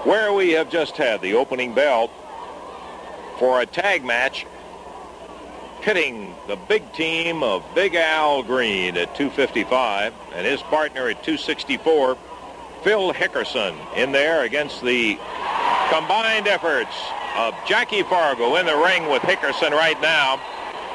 where 0.06 0.32
we 0.32 0.52
have 0.52 0.72
just 0.72 0.96
had 0.96 1.22
the 1.22 1.34
opening 1.34 1.76
bell 1.76 2.08
for 3.40 3.60
a 3.60 3.66
tag 3.66 4.06
match 4.06 4.46
pitting 5.82 6.36
the 6.48 6.56
big 6.56 6.92
team 6.94 7.44
of 7.44 7.64
Big 7.74 7.96
Al 7.96 8.44
Green 8.44 8.98
at 8.98 9.16
255 9.16 10.14
and 10.34 10.46
his 10.46 10.62
partner 10.64 11.08
at 11.10 11.24
264, 11.24 12.18
Phil 12.84 13.14
Hickerson, 13.14 13.78
in 13.96 14.12
there 14.12 14.44
against 14.44 14.82
the 14.82 15.16
combined 15.90 16.48
efforts 16.48 16.96
of 17.36 17.54
Jackie 17.68 18.04
Fargo 18.04 18.56
in 18.56 18.66
the 18.66 18.76
ring 18.76 19.10
with 19.10 19.22
Hickerson 19.24 19.72
right 19.72 20.00
now 20.02 20.40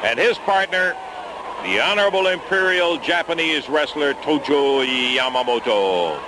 and 0.03 0.19
his 0.19 0.37
partner, 0.39 0.95
the 1.63 1.81
Honorable 1.81 2.27
Imperial 2.27 2.99
Japanese 2.99 3.69
wrestler 3.69 4.13
Tojo 4.15 4.85
Yamamoto. 5.17 6.21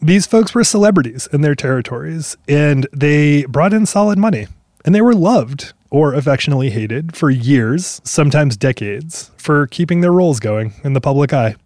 These 0.00 0.26
folks 0.26 0.54
were 0.54 0.64
celebrities 0.64 1.28
in 1.32 1.42
their 1.42 1.54
territories, 1.54 2.36
and 2.46 2.86
they 2.92 3.44
brought 3.46 3.74
in 3.74 3.84
solid 3.84 4.16
money, 4.16 4.46
and 4.84 4.94
they 4.94 5.02
were 5.02 5.14
loved 5.14 5.74
or 5.90 6.14
affectionately 6.14 6.70
hated 6.70 7.16
for 7.16 7.30
years, 7.30 8.00
sometimes 8.04 8.56
decades, 8.56 9.30
for 9.36 9.66
keeping 9.66 10.00
their 10.00 10.12
roles 10.12 10.40
going 10.40 10.72
in 10.84 10.92
the 10.92 11.00
public 11.00 11.32
eye. 11.32 11.56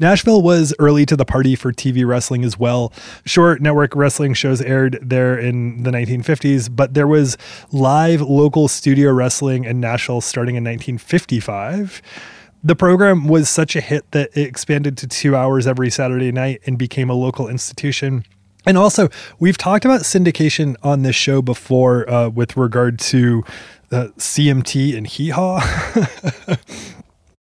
Nashville 0.00 0.42
was 0.42 0.74
early 0.80 1.06
to 1.06 1.16
the 1.16 1.24
party 1.24 1.54
for 1.54 1.72
TV 1.72 2.04
wrestling 2.04 2.44
as 2.44 2.58
well. 2.58 2.92
Short 3.24 3.62
network 3.62 3.94
wrestling 3.94 4.34
shows 4.34 4.60
aired 4.60 4.98
there 5.00 5.38
in 5.38 5.84
the 5.84 5.92
1950s, 5.92 6.68
but 6.74 6.94
there 6.94 7.06
was 7.06 7.38
live 7.70 8.20
local 8.20 8.66
studio 8.66 9.12
wrestling 9.12 9.64
in 9.64 9.78
Nashville 9.78 10.20
starting 10.20 10.56
in 10.56 10.64
1955. 10.64 12.02
The 12.64 12.74
program 12.74 13.28
was 13.28 13.48
such 13.48 13.76
a 13.76 13.80
hit 13.80 14.10
that 14.10 14.30
it 14.36 14.48
expanded 14.48 14.96
to 14.98 15.06
two 15.06 15.36
hours 15.36 15.64
every 15.64 15.90
Saturday 15.90 16.32
night 16.32 16.60
and 16.66 16.76
became 16.76 17.08
a 17.08 17.14
local 17.14 17.46
institution. 17.46 18.24
And 18.66 18.78
also, 18.78 19.08
we've 19.38 19.58
talked 19.58 19.84
about 19.84 20.02
syndication 20.02 20.76
on 20.82 21.02
this 21.02 21.16
show 21.16 21.42
before 21.42 22.08
uh, 22.08 22.28
with 22.28 22.56
regard 22.56 22.98
to 23.00 23.44
uh, 23.92 24.08
CMT 24.18 24.96
and 24.96 25.06
Hee 25.06 25.30
Haw. 25.30 25.60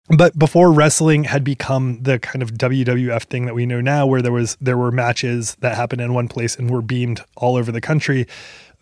but 0.17 0.37
before 0.39 0.73
wrestling 0.73 1.25
had 1.25 1.45
become 1.45 2.03
the 2.03 2.19
kind 2.19 2.43
of 2.43 2.53
WWF 2.53 3.23
thing 3.25 3.47
that 3.47 3.55
we 3.55 3.67
know 3.67 3.81
now, 3.81 4.07
where 4.07 4.21
there 4.21 4.33
was 4.33 4.57
there 4.61 4.77
were 4.77 4.91
matches 4.91 5.57
that 5.61 5.77
happened 5.77 6.01
in 6.01 6.13
one 6.13 6.29
place 6.29 6.57
and 6.57 6.71
were 6.71 6.83
beamed 6.83 7.23
all 7.37 7.57
over 7.57 7.71
the 7.71 7.81
country. 7.81 8.27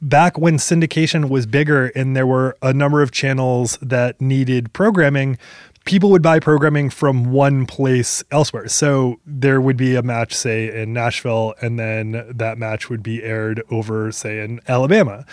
Back 0.02 0.38
when 0.38 0.56
syndication 0.56 1.28
was 1.28 1.44
bigger 1.44 1.88
and 1.88 2.16
there 2.16 2.26
were 2.26 2.56
a 2.62 2.72
number 2.72 3.02
of 3.02 3.10
channels 3.10 3.76
that 3.82 4.18
needed 4.18 4.72
programming, 4.72 5.36
people 5.84 6.10
would 6.10 6.22
buy 6.22 6.38
programming 6.38 6.90
from 6.90 7.32
one 7.32 7.66
place 7.66 8.22
elsewhere. 8.30 8.68
So 8.68 9.20
there 9.26 9.60
would 9.60 9.76
be 9.76 9.96
a 9.96 10.02
match, 10.02 10.34
say, 10.34 10.82
in 10.82 10.92
Nashville, 10.92 11.54
and 11.60 11.78
then 11.78 12.26
that 12.30 12.58
match 12.58 12.90
would 12.90 13.02
be 13.02 13.22
aired 13.22 13.62
over, 13.70 14.12
say, 14.12 14.40
in 14.40 14.60
Alabama. 14.68 15.24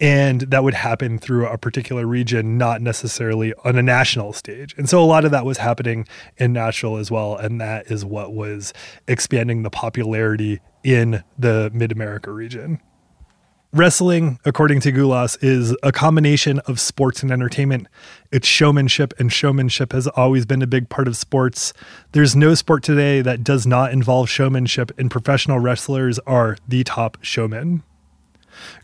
And 0.00 0.42
that 0.42 0.62
would 0.62 0.74
happen 0.74 1.18
through 1.18 1.46
a 1.48 1.58
particular 1.58 2.06
region, 2.06 2.56
not 2.56 2.80
necessarily 2.80 3.52
on 3.64 3.76
a 3.76 3.82
national 3.82 4.32
stage. 4.32 4.74
And 4.78 4.88
so 4.88 5.02
a 5.02 5.04
lot 5.04 5.24
of 5.24 5.32
that 5.32 5.44
was 5.44 5.58
happening 5.58 6.06
in 6.36 6.52
Nashville 6.52 6.96
as 6.96 7.10
well. 7.10 7.36
And 7.36 7.60
that 7.60 7.90
is 7.90 8.04
what 8.04 8.32
was 8.32 8.72
expanding 9.08 9.64
the 9.64 9.70
popularity 9.70 10.60
in 10.84 11.24
the 11.36 11.70
Mid 11.74 11.90
America 11.90 12.30
region. 12.30 12.80
Wrestling, 13.74 14.38
according 14.46 14.80
to 14.80 14.92
Gulas, 14.92 15.36
is 15.42 15.76
a 15.82 15.92
combination 15.92 16.58
of 16.60 16.80
sports 16.80 17.22
and 17.22 17.30
entertainment. 17.30 17.86
It's 18.32 18.48
showmanship, 18.48 19.12
and 19.18 19.30
showmanship 19.30 19.92
has 19.92 20.06
always 20.06 20.46
been 20.46 20.62
a 20.62 20.66
big 20.66 20.88
part 20.88 21.06
of 21.06 21.18
sports. 21.18 21.74
There's 22.12 22.34
no 22.34 22.54
sport 22.54 22.82
today 22.82 23.20
that 23.20 23.44
does 23.44 23.66
not 23.66 23.92
involve 23.92 24.30
showmanship, 24.30 24.90
and 24.96 25.10
professional 25.10 25.58
wrestlers 25.58 26.18
are 26.20 26.56
the 26.66 26.82
top 26.82 27.18
showmen. 27.20 27.82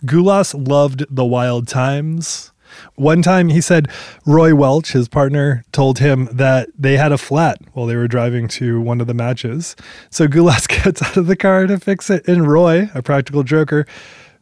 Gulas 0.04 0.54
loved 0.68 1.06
the 1.08 1.24
wild 1.24 1.66
times. 1.66 2.52
One 2.96 3.22
time 3.22 3.48
he 3.48 3.62
said 3.62 3.88
Roy 4.26 4.54
Welch, 4.54 4.92
his 4.92 5.08
partner, 5.08 5.64
told 5.72 5.98
him 5.98 6.28
that 6.30 6.68
they 6.78 6.98
had 6.98 7.10
a 7.10 7.16
flat 7.16 7.58
while 7.72 7.86
they 7.86 7.96
were 7.96 8.08
driving 8.08 8.48
to 8.48 8.82
one 8.82 9.00
of 9.00 9.06
the 9.06 9.14
matches. 9.14 9.76
So 10.10 10.28
Gulas 10.28 10.68
gets 10.84 11.00
out 11.00 11.16
of 11.16 11.26
the 11.26 11.36
car 11.36 11.66
to 11.66 11.80
fix 11.80 12.10
it, 12.10 12.28
and 12.28 12.46
Roy, 12.46 12.90
a 12.94 13.02
practical 13.02 13.44
joker, 13.44 13.86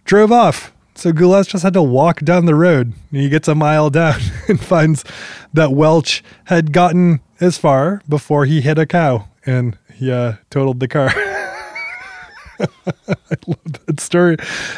drove 0.04 0.32
off. 0.32 0.72
So 0.94 1.12
Gulas 1.12 1.48
just 1.48 1.62
had 1.64 1.72
to 1.74 1.82
walk 1.82 2.20
down 2.20 2.44
the 2.44 2.54
road. 2.54 2.92
He 3.10 3.28
gets 3.28 3.48
a 3.48 3.54
mile 3.54 3.90
down 3.90 4.20
and 4.48 4.60
finds 4.60 5.04
that 5.52 5.72
Welch 5.72 6.22
had 6.44 6.72
gotten 6.72 7.20
as 7.40 7.58
far 7.58 8.02
before 8.08 8.44
he 8.44 8.60
hit 8.60 8.78
a 8.78 8.86
cow 8.86 9.28
and 9.46 9.78
he 9.94 10.10
uh, 10.10 10.34
totaled 10.50 10.80
the 10.80 10.88
car. 10.88 11.10
I 12.60 13.36
love 13.46 13.86
that 13.86 14.00
story. 14.00 14.36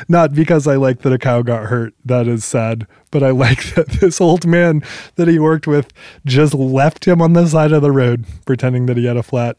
Not 0.09 0.35
because 0.35 0.67
I 0.67 0.77
like 0.77 1.01
that 1.01 1.13
a 1.13 1.19
cow 1.19 1.43
got 1.43 1.67
hurt. 1.67 1.95
That 2.05 2.27
is 2.27 2.45
sad. 2.45 2.87
But 3.11 3.23
I 3.23 3.31
like 3.31 3.63
that 3.75 3.89
this 3.89 4.21
old 4.21 4.47
man 4.47 4.83
that 5.17 5.29
he 5.29 5.39
worked 5.39 5.67
with 5.67 5.93
just 6.25 6.55
left 6.55 7.07
him 7.07 7.21
on 7.21 7.33
the 7.33 7.47
side 7.47 7.73
of 7.73 7.83
the 7.83 7.93
road, 7.93 8.25
pretending 8.47 8.87
that 8.87 8.97
he 8.97 9.05
had 9.05 9.17
a 9.17 9.23
flat. 9.23 9.57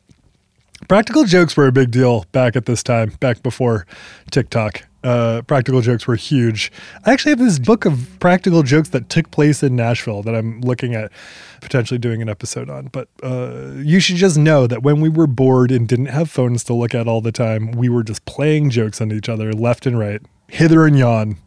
Practical 0.87 1.23
jokes 1.23 1.55
were 1.55 1.67
a 1.67 1.71
big 1.71 1.91
deal 1.91 2.25
back 2.31 2.55
at 2.55 2.65
this 2.65 2.83
time, 2.83 3.11
back 3.19 3.41
before 3.41 3.87
TikTok 4.31 4.83
uh, 5.05 5.43
practical 5.43 5.81
jokes 5.81 6.07
were 6.07 6.15
huge. 6.15 6.71
I 7.05 7.13
actually 7.13 7.29
have 7.29 7.39
this 7.39 7.59
book 7.59 7.85
of 7.85 8.17
practical 8.19 8.63
jokes 8.63 8.89
that 8.89 9.07
took 9.07 9.29
place 9.29 9.61
in 9.61 9.75
Nashville 9.75 10.23
that 10.23 10.33
I'm 10.33 10.61
looking 10.61 10.95
at 10.95 11.11
potentially 11.61 11.99
doing 11.99 12.23
an 12.23 12.27
episode 12.27 12.71
on. 12.71 12.87
But 12.87 13.07
uh, 13.21 13.73
you 13.75 13.99
should 13.99 14.15
just 14.15 14.35
know 14.35 14.65
that 14.65 14.81
when 14.81 15.01
we 15.01 15.09
were 15.09 15.27
bored 15.27 15.71
and 15.71 15.87
didn't 15.87 16.07
have 16.07 16.29
phones 16.31 16.63
to 16.65 16.73
look 16.73 16.95
at 16.95 17.07
all 17.07 17.21
the 17.21 17.31
time, 17.31 17.71
we 17.71 17.87
were 17.87 18.03
just 18.03 18.25
playing 18.25 18.71
jokes 18.71 18.99
on 18.99 19.11
each 19.11 19.29
other 19.29 19.53
left 19.53 19.85
and 19.85 19.99
right, 19.99 20.21
hither 20.47 20.87
and 20.87 20.97
yon. 20.97 21.37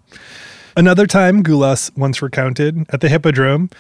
Another 0.77 1.09
time, 1.09 1.43
Gulas 1.43 1.95
once 1.97 2.23
recounted 2.23 2.87
at 2.91 3.01
the 3.01 3.09
Hippodrome, 3.09 3.71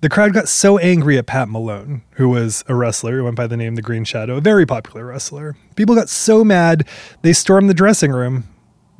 the 0.00 0.08
crowd 0.08 0.32
got 0.32 0.48
so 0.48 0.78
angry 0.78 1.18
at 1.18 1.26
Pat 1.26 1.48
Malone, 1.48 2.02
who 2.12 2.28
was 2.28 2.64
a 2.68 2.74
wrestler 2.74 3.18
who 3.18 3.24
went 3.24 3.36
by 3.36 3.46
the 3.46 3.56
name 3.56 3.74
The 3.74 3.82
Green 3.82 4.04
Shadow, 4.04 4.36
a 4.36 4.40
very 4.40 4.66
popular 4.66 5.06
wrestler. 5.06 5.56
People 5.76 5.94
got 5.94 6.08
so 6.08 6.44
mad, 6.44 6.86
they 7.22 7.32
stormed 7.32 7.68
the 7.68 7.74
dressing 7.74 8.12
room 8.12 8.44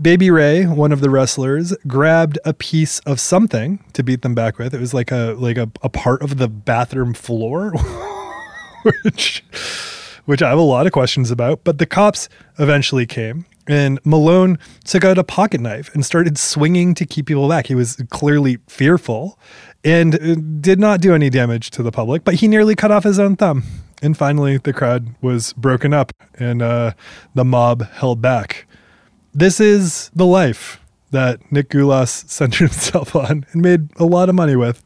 Baby 0.00 0.30
Ray, 0.30 0.64
one 0.64 0.92
of 0.92 1.00
the 1.00 1.10
wrestlers, 1.10 1.76
grabbed 1.86 2.38
a 2.46 2.54
piece 2.54 3.00
of 3.00 3.20
something 3.20 3.84
to 3.92 4.02
beat 4.02 4.22
them 4.22 4.34
back 4.34 4.58
with. 4.58 4.74
It 4.74 4.80
was 4.80 4.94
like 4.94 5.10
a 5.10 5.34
like 5.38 5.58
a, 5.58 5.70
a 5.82 5.90
part 5.90 6.22
of 6.22 6.38
the 6.38 6.48
bathroom 6.48 7.12
floor, 7.12 7.72
which 9.02 9.44
which 10.24 10.40
I 10.40 10.48
have 10.48 10.58
a 10.58 10.62
lot 10.62 10.86
of 10.86 10.92
questions 10.92 11.30
about. 11.30 11.64
But 11.64 11.76
the 11.76 11.84
cops 11.84 12.30
eventually 12.58 13.04
came, 13.04 13.44
and 13.66 14.00
Malone 14.04 14.58
took 14.84 15.04
out 15.04 15.18
a 15.18 15.24
pocket 15.24 15.60
knife 15.60 15.94
and 15.94 16.04
started 16.04 16.38
swinging 16.38 16.94
to 16.94 17.06
keep 17.06 17.26
people 17.26 17.48
back. 17.48 17.66
He 17.66 17.74
was 17.74 18.02
clearly 18.10 18.58
fearful 18.68 19.38
and 19.84 20.14
uh, 20.14 20.34
did 20.60 20.78
not 20.78 21.00
do 21.00 21.14
any 21.14 21.30
damage 21.30 21.70
to 21.72 21.82
the 21.82 21.92
public, 21.92 22.24
but 22.24 22.34
he 22.34 22.48
nearly 22.48 22.74
cut 22.74 22.90
off 22.90 23.04
his 23.04 23.18
own 23.18 23.36
thumb. 23.36 23.64
And 24.02 24.16
finally, 24.16 24.56
the 24.56 24.72
crowd 24.72 25.14
was 25.20 25.52
broken 25.52 25.92
up, 25.92 26.12
and 26.38 26.62
uh, 26.62 26.92
the 27.34 27.44
mob 27.44 27.82
held 27.90 28.22
back. 28.22 28.66
This 29.34 29.60
is 29.60 30.10
the 30.14 30.26
life 30.26 30.80
that 31.10 31.52
Nick 31.52 31.68
Gulas 31.68 32.08
centered 32.28 32.70
himself 32.70 33.14
on 33.14 33.44
and 33.52 33.62
made 33.62 33.90
a 33.98 34.04
lot 34.04 34.28
of 34.28 34.34
money 34.34 34.56
with. 34.56 34.82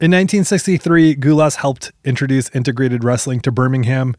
In 0.00 0.12
1963, 0.12 1.16
Gulas 1.16 1.56
helped 1.56 1.90
introduce 2.04 2.48
integrated 2.50 3.02
wrestling 3.02 3.40
to 3.40 3.50
Birmingham. 3.50 4.14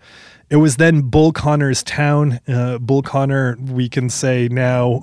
It 0.50 0.58
was 0.58 0.76
then 0.76 1.04
Bull 1.04 1.32
Connor's 1.32 1.84
town. 1.84 2.42
Uh, 2.50 2.80
Bull 2.80 3.02
Connor, 3.02 3.56
we 3.62 3.88
can 3.88 4.10
say 4.10 4.50
now, 4.50 5.00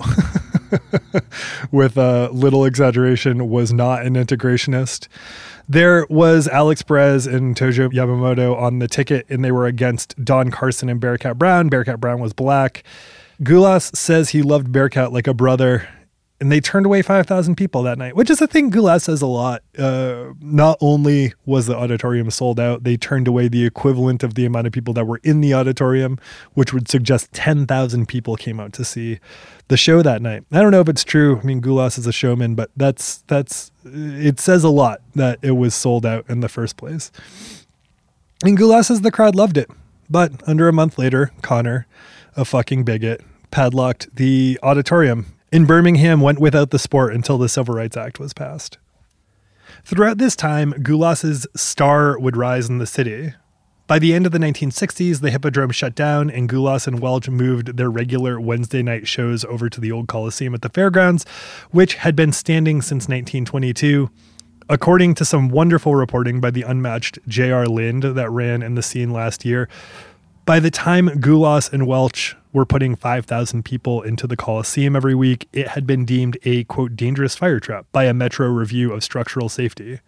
with 1.73 1.97
a 1.97 2.29
little 2.31 2.67
exaggeration, 2.67 3.49
was 3.49 3.73
not 3.73 4.05
an 4.05 4.17
integrationist. 4.17 5.09
There 5.67 6.07
was 6.11 6.47
Alex 6.47 6.83
Perez 6.83 7.27
and 7.27 7.57
Tojo 7.57 7.91
Yamamoto 7.91 8.55
on 8.55 8.79
the 8.79 8.87
ticket, 8.87 9.25
and 9.31 9.43
they 9.43 9.53
were 9.53 9.65
against 9.65 10.23
Don 10.23 10.51
Carson 10.51 10.91
and 10.91 11.01
Bearcat 11.01 11.39
Brown. 11.39 11.71
Bearcat 11.71 12.01
Brown 12.01 12.21
was 12.21 12.35
black. 12.35 12.83
Gulas 13.43 13.97
says 13.97 14.29
he 14.29 14.43
loved 14.43 14.73
Bearcat 14.73 15.11
like 15.11 15.27
a 15.27 15.33
brother, 15.33 15.89
and 16.38 16.53
they 16.53 16.61
turned 16.61 16.85
away 16.85 17.01
5,000 17.01 17.57
people 17.57 17.83
that 17.85 17.96
night, 17.96 18.14
which 18.14 18.29
is 18.29 18.42
a 18.42 18.46
thing 18.46 18.70
Gulas 18.70 19.03
says 19.03 19.22
a 19.22 19.27
lot. 19.27 19.62
Uh, 19.79 20.35
not 20.40 20.77
only 20.83 21.33
was 21.46 21.66
the 21.66 21.77
auditorium 21.77 22.31
sold 22.31 22.61
out, 22.61 22.85
they 22.85 22.96
turned 22.96 23.27
away 23.27 23.49
the 23.49 23.64
equivalent 23.64 24.22
of 24.22 24.35
the 24.35 24.44
amount 24.44 24.66
of 24.66 24.72
people 24.72 24.92
that 24.94 25.07
were 25.07 25.20
in 25.22 25.40
the 25.40 25.55
auditorium, 25.55 26.18
which 26.53 26.75
would 26.75 26.90
suggest 26.90 27.33
10,000 27.33 28.07
people 28.07 28.37
came 28.37 28.61
out 28.61 28.75
to 28.75 28.85
see 28.85 29.18
the 29.68 29.79
show 29.79 30.03
that 30.03 30.20
night. 30.20 30.44
I 30.53 30.61
don't 30.61 30.72
know 30.72 30.83
if 30.83 30.88
it's 30.90 31.05
true. 31.05 31.40
I 31.42 31.46
mean, 31.46 31.62
Gulas 31.62 31.99
is 31.99 32.07
a 32.07 32.12
showman, 32.12 32.55
but 32.55 32.70
that's, 32.77 33.18
that's, 33.29 33.70
it 33.85 34.38
says 34.38 34.62
a 34.62 34.68
lot 34.68 35.01
that 35.14 35.38
it 35.40 35.53
was 35.53 35.75
sold 35.75 36.05
out 36.05 36.27
in 36.29 36.40
the 36.40 36.51
first 36.51 36.77
place. 36.77 37.11
And 38.44 38.59
Gulas 38.59 38.87
says 38.87 39.01
the 39.01 39.11
crowd 39.11 39.35
loved 39.35 39.57
it. 39.57 39.70
But 40.11 40.33
under 40.46 40.68
a 40.68 40.72
month 40.72 40.99
later, 40.99 41.33
Connor, 41.40 41.87
a 42.37 42.44
fucking 42.44 42.85
bigot, 42.85 43.22
padlocked 43.51 44.14
the 44.14 44.59
auditorium 44.62 45.27
in 45.52 45.66
Birmingham 45.66 46.20
went 46.20 46.38
without 46.38 46.70
the 46.70 46.78
sport 46.78 47.14
until 47.14 47.38
the 47.38 47.48
Civil 47.48 47.74
Rights 47.74 47.96
Act 47.96 48.18
was 48.18 48.32
passed. 48.32 48.78
Throughout 49.85 50.18
this 50.18 50.35
time, 50.35 50.72
Gulas's 50.74 51.46
star 51.54 52.18
would 52.18 52.37
rise 52.37 52.68
in 52.68 52.78
the 52.78 52.87
city. 52.87 53.35
By 53.87 54.00
the 54.00 54.14
end 54.14 54.26
of 54.26 54.32
the 54.32 54.38
1960s, 54.38 55.20
the 55.20 55.30
Hippodrome 55.30 55.70
shut 55.70 55.94
down, 55.94 56.28
and 56.28 56.48
Gulas 56.48 56.88
and 56.88 56.98
Welch 56.98 57.28
moved 57.28 57.76
their 57.76 57.90
regular 57.90 58.40
Wednesday 58.40 58.82
night 58.82 59.06
shows 59.06 59.44
over 59.44 59.70
to 59.70 59.80
the 59.80 59.92
old 59.92 60.09
Coliseum 60.09 60.54
at 60.54 60.62
the 60.62 60.68
fairgrounds, 60.68 61.24
which 61.70 61.94
had 61.94 62.16
been 62.16 62.32
standing 62.32 62.82
since 62.82 63.04
1922. 63.04 64.11
According 64.68 65.14
to 65.14 65.24
some 65.24 65.48
wonderful 65.48 65.94
reporting 65.94 66.40
by 66.40 66.50
the 66.50 66.62
unmatched 66.62 67.20
J.R. 67.28 67.66
Lind 67.66 68.02
that 68.02 68.30
ran 68.30 68.61
in 68.61 68.74
the 68.74 68.82
scene 68.82 69.12
last 69.12 69.44
year, 69.44 69.68
by 70.44 70.59
the 70.59 70.72
time 70.72 71.09
Gulas 71.09 71.72
and 71.72 71.87
Welch 71.87 72.35
were 72.57 72.64
putting 72.64 72.97
5,000 72.97 73.64
people 73.66 74.01
into 74.01 74.27
the 74.27 74.35
Coliseum 74.35 74.97
every 74.97 75.14
week, 75.14 75.47
it 75.53 75.69
had 75.69 75.87
been 75.87 76.07
deemed 76.07 76.38
a 76.47 76.64
quote 76.64 76.97
dangerous 76.97 77.37
fire 77.37 77.61
trap 77.61 77.85
by 77.92 78.05
a 78.05 78.14
Metro 78.14 78.49
review 78.49 78.95
of 78.95 79.05
structural 79.05 79.51
safety. 79.51 80.01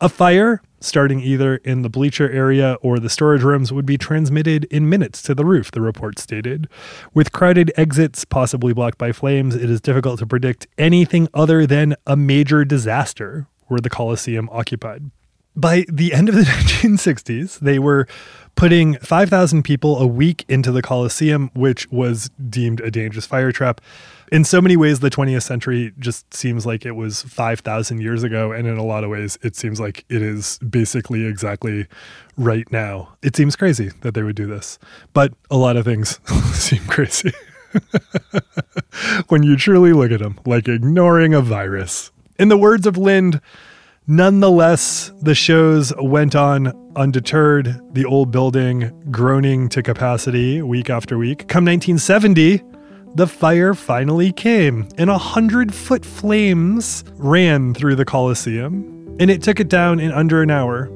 A 0.00 0.08
fire, 0.08 0.62
starting 0.78 1.18
either 1.18 1.56
in 1.56 1.82
the 1.82 1.88
bleacher 1.88 2.30
area 2.30 2.74
or 2.80 3.00
the 3.00 3.10
storage 3.10 3.42
rooms, 3.42 3.72
would 3.72 3.84
be 3.84 3.98
transmitted 3.98 4.66
in 4.66 4.88
minutes 4.88 5.20
to 5.22 5.34
the 5.34 5.44
roof, 5.44 5.72
the 5.72 5.80
report 5.80 6.20
stated. 6.20 6.68
With 7.12 7.32
crowded 7.32 7.72
exits 7.76 8.24
possibly 8.24 8.72
blocked 8.72 8.98
by 8.98 9.10
flames, 9.10 9.56
it 9.56 9.68
is 9.68 9.80
difficult 9.80 10.20
to 10.20 10.26
predict 10.28 10.68
anything 10.78 11.26
other 11.34 11.66
than 11.66 11.96
a 12.06 12.14
major 12.14 12.64
disaster 12.64 13.48
were 13.68 13.80
the 13.80 13.90
Coliseum 13.90 14.48
occupied. 14.52 15.10
By 15.56 15.86
the 15.88 16.12
end 16.12 16.28
of 16.28 16.36
the 16.36 16.42
1960s, 16.44 17.58
they 17.58 17.80
were 17.80 18.06
putting 18.56 18.98
5,000 18.98 19.62
people 19.62 19.98
a 19.98 20.06
week 20.06 20.44
into 20.48 20.72
the 20.72 20.82
Coliseum, 20.82 21.50
which 21.54 21.88
was 21.92 22.30
deemed 22.48 22.80
a 22.80 22.90
dangerous 22.90 23.26
fire 23.26 23.52
trap. 23.52 23.80
In 24.32 24.44
so 24.44 24.60
many 24.60 24.76
ways, 24.76 25.00
the 25.00 25.10
20th 25.10 25.42
century 25.42 25.92
just 25.98 26.34
seems 26.34 26.66
like 26.66 26.84
it 26.84 26.92
was 26.92 27.22
5,000 27.22 28.00
years 28.00 28.24
ago. 28.24 28.50
And 28.50 28.66
in 28.66 28.76
a 28.76 28.82
lot 28.82 29.04
of 29.04 29.10
ways, 29.10 29.38
it 29.42 29.54
seems 29.54 29.78
like 29.78 30.04
it 30.08 30.22
is 30.22 30.58
basically 30.58 31.26
exactly 31.26 31.86
right 32.36 32.70
now. 32.72 33.14
It 33.22 33.36
seems 33.36 33.54
crazy 33.54 33.90
that 34.00 34.14
they 34.14 34.22
would 34.22 34.36
do 34.36 34.46
this, 34.46 34.78
but 35.12 35.32
a 35.50 35.56
lot 35.56 35.76
of 35.76 35.84
things 35.84 36.18
seem 36.54 36.84
crazy 36.86 37.32
when 39.28 39.42
you 39.42 39.56
truly 39.56 39.92
look 39.92 40.10
at 40.10 40.20
them, 40.20 40.40
like 40.46 40.66
ignoring 40.66 41.34
a 41.34 41.40
virus. 41.40 42.10
In 42.38 42.48
the 42.48 42.58
words 42.58 42.86
of 42.86 42.96
Lind, 42.96 43.40
Nonetheless, 44.08 45.10
the 45.20 45.34
shows 45.34 45.92
went 46.00 46.36
on 46.36 46.72
undeterred, 46.94 47.80
the 47.92 48.04
old 48.04 48.30
building 48.30 48.92
groaning 49.10 49.68
to 49.70 49.82
capacity 49.82 50.62
week 50.62 50.88
after 50.88 51.18
week. 51.18 51.48
Come 51.48 51.64
1970, 51.64 52.62
the 53.16 53.26
fire 53.26 53.74
finally 53.74 54.30
came, 54.30 54.88
and 54.96 55.10
a 55.10 55.18
hundred 55.18 55.74
foot 55.74 56.04
flames 56.04 57.02
ran 57.16 57.74
through 57.74 57.96
the 57.96 58.04
Coliseum, 58.04 59.16
and 59.18 59.28
it 59.28 59.42
took 59.42 59.58
it 59.58 59.68
down 59.68 59.98
in 59.98 60.12
under 60.12 60.40
an 60.40 60.52
hour. 60.52 60.88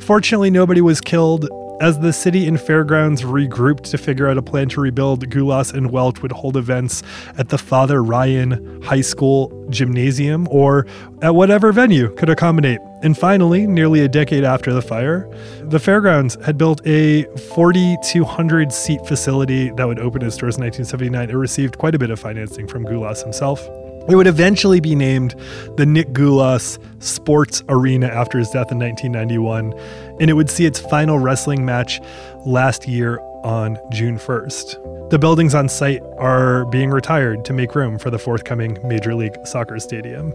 Fortunately, 0.00 0.50
nobody 0.50 0.80
was 0.80 1.00
killed, 1.00 1.48
as 1.80 1.98
the 1.98 2.12
city 2.12 2.46
and 2.46 2.60
fairgrounds 2.60 3.22
regrouped 3.22 3.84
to 3.84 3.98
figure 3.98 4.28
out 4.28 4.36
a 4.36 4.42
plan 4.42 4.68
to 4.68 4.80
rebuild, 4.80 5.28
Gulas 5.30 5.72
and 5.72 5.90
Welch 5.90 6.20
would 6.20 6.30
hold 6.30 6.56
events 6.56 7.02
at 7.38 7.48
the 7.48 7.56
Father 7.58 8.02
Ryan 8.02 8.82
High 8.82 9.00
School 9.00 9.50
gymnasium 9.70 10.46
or 10.50 10.86
at 11.22 11.34
whatever 11.34 11.72
venue 11.72 12.14
could 12.16 12.28
accommodate. 12.28 12.80
And 13.02 13.16
finally, 13.16 13.66
nearly 13.66 14.00
a 14.00 14.08
decade 14.08 14.44
after 14.44 14.74
the 14.74 14.82
fire, 14.82 15.26
the 15.62 15.78
fairgrounds 15.78 16.36
had 16.44 16.58
built 16.58 16.86
a 16.86 17.24
4,200 17.54 18.72
seat 18.72 19.06
facility 19.06 19.70
that 19.70 19.86
would 19.86 19.98
open 19.98 20.22
its 20.22 20.36
doors 20.36 20.56
in 20.56 20.64
1979. 20.64 21.30
It 21.30 21.34
received 21.34 21.78
quite 21.78 21.94
a 21.94 21.98
bit 21.98 22.10
of 22.10 22.20
financing 22.20 22.68
from 22.68 22.84
Gulas 22.84 23.22
himself. 23.22 23.66
It 24.08 24.16
would 24.16 24.26
eventually 24.26 24.80
be 24.80 24.94
named 24.94 25.34
the 25.76 25.86
Nick 25.86 26.08
Gulas 26.08 26.78
Sports 27.02 27.62
Arena 27.68 28.06
after 28.06 28.38
his 28.38 28.48
death 28.50 28.72
in 28.72 28.78
1991, 28.78 29.72
and 30.20 30.30
it 30.30 30.34
would 30.34 30.50
see 30.50 30.66
its 30.66 30.80
final 30.80 31.18
wrestling 31.18 31.64
match 31.64 32.00
last 32.44 32.88
year 32.88 33.20
on 33.44 33.78
June 33.92 34.18
1st. 34.18 35.10
The 35.10 35.18
buildings 35.18 35.54
on 35.54 35.68
site 35.68 36.02
are 36.18 36.64
being 36.66 36.90
retired 36.90 37.44
to 37.44 37.52
make 37.52 37.74
room 37.74 37.98
for 37.98 38.10
the 38.10 38.18
forthcoming 38.18 38.78
Major 38.84 39.14
League 39.14 39.36
Soccer 39.44 39.78
Stadium. 39.78 40.32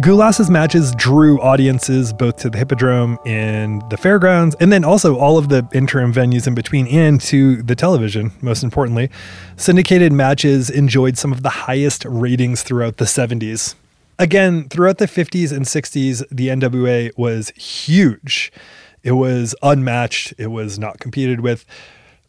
Gulas's 0.00 0.50
matches 0.50 0.92
drew 0.96 1.40
audiences 1.40 2.12
both 2.12 2.36
to 2.38 2.50
the 2.50 2.58
Hippodrome 2.58 3.16
and 3.24 3.80
the 3.90 3.96
fairgrounds, 3.96 4.56
and 4.58 4.72
then 4.72 4.82
also 4.82 5.16
all 5.16 5.38
of 5.38 5.50
the 5.50 5.68
interim 5.72 6.12
venues 6.12 6.48
in 6.48 6.54
between 6.54 6.88
and 6.88 7.20
to 7.20 7.62
the 7.62 7.76
television, 7.76 8.32
most 8.42 8.64
importantly. 8.64 9.08
Syndicated 9.56 10.12
matches 10.12 10.68
enjoyed 10.68 11.16
some 11.16 11.30
of 11.30 11.44
the 11.44 11.48
highest 11.48 12.04
ratings 12.06 12.64
throughout 12.64 12.96
the 12.96 13.04
70s. 13.04 13.76
Again, 14.18 14.68
throughout 14.68 14.98
the 14.98 15.06
50s 15.06 15.52
and 15.52 15.64
60s, 15.64 16.24
the 16.28 16.48
NWA 16.48 17.16
was 17.16 17.50
huge. 17.50 18.52
It 19.04 19.12
was 19.12 19.54
unmatched, 19.62 20.34
it 20.38 20.48
was 20.48 20.76
not 20.76 20.98
competed 20.98 21.40
with. 21.40 21.64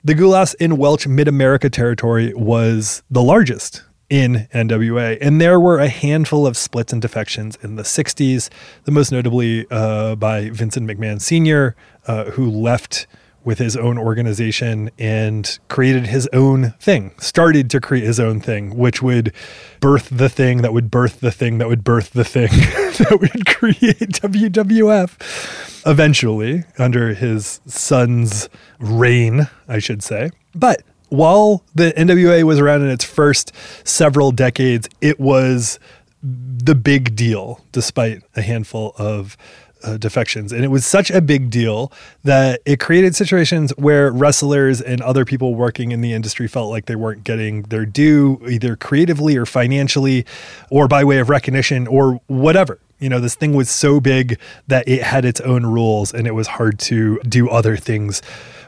The 0.03 0.13
Gulas 0.13 0.53
in 0.59 0.77
Welch 0.77 1.07
Mid 1.07 1.27
America 1.27 1.71
territory 1.71 2.31
was 2.35 3.01
the 3.09 3.23
largest 3.23 3.81
in 4.09 4.47
NWA. 4.53 5.17
And 5.21 5.41
there 5.41 5.59
were 5.59 5.79
a 5.79 5.89
handful 5.89 6.45
of 6.45 6.57
splits 6.57 6.93
and 6.93 7.01
defections 7.01 7.57
in 7.61 7.75
the 7.75 7.83
60s, 7.83 8.49
the 8.83 8.91
most 8.91 9.11
notably 9.11 9.65
uh, 9.71 10.15
by 10.15 10.49
Vincent 10.49 10.87
McMahon 10.87 11.19
Sr., 11.19 11.75
uh, 12.07 12.25
who 12.31 12.49
left 12.49 13.07
with 13.43 13.59
his 13.59 13.77
own 13.77 13.97
organization 13.97 14.89
and 14.97 15.59
created 15.69 16.07
his 16.07 16.27
own 16.33 16.71
thing, 16.79 17.13
started 17.19 17.69
to 17.69 17.79
create 17.79 18.03
his 18.03 18.19
own 18.19 18.41
thing, 18.41 18.75
which 18.75 19.01
would 19.01 19.31
birth 19.79 20.09
the 20.11 20.27
thing 20.27 20.63
that 20.63 20.73
would 20.73 20.89
birth 20.89 21.19
the 21.19 21.31
thing 21.31 21.59
that 21.59 21.67
would 21.67 21.83
birth 21.83 22.11
the 22.11 22.23
thing 22.23 22.47
that 22.49 23.17
would 23.21 23.45
create 23.45 23.99
WWF 23.99 25.85
eventually 25.85 26.63
under 26.79 27.13
his 27.13 27.61
son's 27.67 28.49
reign, 28.79 29.47
I 29.67 29.77
should 29.77 30.03
say. 30.03 30.31
But 30.55 30.81
while 31.15 31.63
the 31.73 31.93
NWA 31.93 32.43
was 32.43 32.59
around 32.59 32.81
in 32.81 32.89
its 32.89 33.03
first 33.03 33.51
several 33.83 34.31
decades, 34.31 34.89
it 35.01 35.19
was 35.19 35.79
the 36.21 36.75
big 36.75 37.15
deal, 37.15 37.61
despite 37.71 38.23
a 38.35 38.41
handful 38.41 38.93
of 38.97 39.37
uh, 39.85 39.97
defections. 39.97 40.51
And 40.51 40.63
it 40.63 40.69
was 40.69 40.85
such 40.85 41.11
a 41.11 41.21
big 41.21 41.49
deal 41.49 41.91
that 42.23 42.61
it 42.65 42.79
created 42.79 43.15
situations 43.15 43.71
where 43.77 44.11
wrestlers 44.11 44.81
and 44.81 45.01
other 45.01 45.25
people 45.25 45.53
working 45.53 45.91
in 45.91 46.01
the 46.01 46.13
industry 46.13 46.47
felt 46.47 46.71
like 46.71 46.85
they 46.85 46.95
weren't 46.95 47.23
getting 47.23 47.63
their 47.63 47.85
due, 47.85 48.41
either 48.49 48.75
creatively 48.75 49.37
or 49.37 49.45
financially, 49.45 50.25
or 50.71 50.87
by 50.87 51.03
way 51.03 51.19
of 51.19 51.29
recognition 51.29 51.87
or 51.87 52.19
whatever. 52.27 52.79
You 52.99 53.09
know, 53.09 53.19
this 53.19 53.35
thing 53.35 53.53
was 53.53 53.69
so 53.69 53.99
big 53.99 54.39
that 54.67 54.87
it 54.87 55.03
had 55.03 55.25
its 55.25 55.41
own 55.41 55.65
rules 55.65 56.13
and 56.13 56.25
it 56.25 56.33
was 56.33 56.47
hard 56.47 56.79
to 56.79 57.19
do 57.19 57.49
other 57.49 57.77
things 57.77 58.21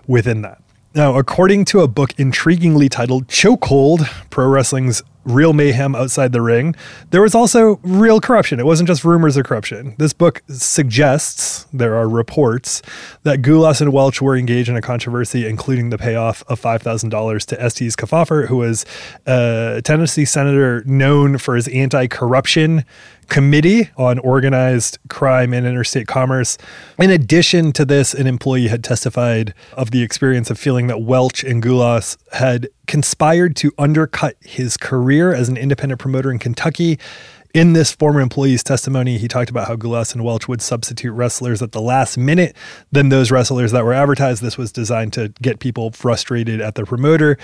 within 0.05 0.41
that. 0.41 0.62
Now, 0.97 1.13
according 1.15 1.65
to 1.65 1.81
a 1.81 1.88
book 1.88 2.13
intriguingly 2.13 2.89
titled 2.89 3.27
Chokehold 3.27 4.10
Pro 4.31 4.47
Wrestling's 4.47 5.03
Real 5.25 5.53
Mayhem 5.53 5.93
Outside 5.93 6.31
the 6.31 6.41
Ring, 6.41 6.75
there 7.12 7.21
was 7.21 7.36
also 7.36 7.79
real 7.83 8.19
corruption. 8.19 8.60
It 8.60 8.65
wasn't 8.65 8.88
just 8.88 9.05
rumors 9.05 9.38
of 9.38 9.45
corruption. 9.45 9.93
This 9.99 10.12
book 10.12 10.41
suggests, 10.47 11.67
there 11.71 11.95
are 11.95 12.10
reports, 12.10 12.81
that 13.21 13.43
Gulas 13.43 13.79
and 13.79 13.93
Welch 13.93 14.23
were 14.23 14.36
engaged 14.36 14.69
in 14.69 14.75
a 14.75 14.81
controversy, 14.81 15.45
including 15.47 15.91
the 15.91 15.99
payoff 15.99 16.43
of 16.47 16.60
$5,000 16.60 17.45
to 17.45 17.62
Estes 17.62 17.95
Kefauver, 17.95 18.47
who 18.47 18.57
was 18.57 18.83
a 19.27 19.83
Tennessee 19.83 20.25
senator 20.25 20.83
known 20.88 21.38
for 21.38 21.55
his 21.55 21.67
anti 21.67 22.07
corruption 22.07 22.83
committee 23.30 23.90
on 23.98 24.20
organized 24.20 24.98
crime 25.10 25.54
and 25.54 25.66
interstate 25.66 26.08
commerce. 26.08 26.58
In 26.98 27.10
addition 27.10 27.72
to 27.74 27.86
this, 27.86 28.13
an 28.13 28.28
employee 28.28 28.68
had 28.68 28.84
testified 28.84 29.54
of 29.74 29.92
the 29.92 30.02
experience 30.02 30.50
of 30.50 30.60
feeling 30.60 30.88
that 30.88 31.02
Welch 31.02 31.44
and 31.44 31.62
Gulas 31.62 32.18
had 32.34 32.70
conspired 32.88 33.56
to 33.58 33.72
undercut 33.78 34.36
his 34.42 34.78
career 34.78 35.34
as 35.34 35.50
an 35.50 35.58
independent 35.58 36.00
promoter 36.00 36.32
in 36.32 36.40
Kentucky 36.40 36.98
in 37.53 37.73
this 37.73 37.91
former 37.91 38.21
employee's 38.21 38.63
testimony, 38.63 39.17
he 39.17 39.27
talked 39.27 39.49
about 39.49 39.67
how 39.67 39.75
Gulas 39.75 40.13
and 40.13 40.23
Welch 40.23 40.47
would 40.47 40.62
substitute 40.62 41.12
wrestlers 41.12 41.62
at 41.62 41.71
the 41.71 41.81
last 41.81 42.17
minute 42.17 42.55
than 42.91 43.10
those 43.10 43.31
wrestlers 43.31 43.71
that 43.71 43.83
were 43.83 43.93
advertised. 43.93 44.41
This 44.41 44.57
was 44.57 44.71
designed 44.71 45.13
to 45.13 45.29
get 45.41 45.60
people 45.60 45.91
frustrated 45.91 46.62
at 46.62 46.75
the 46.75 46.86
promoter. 46.86 47.38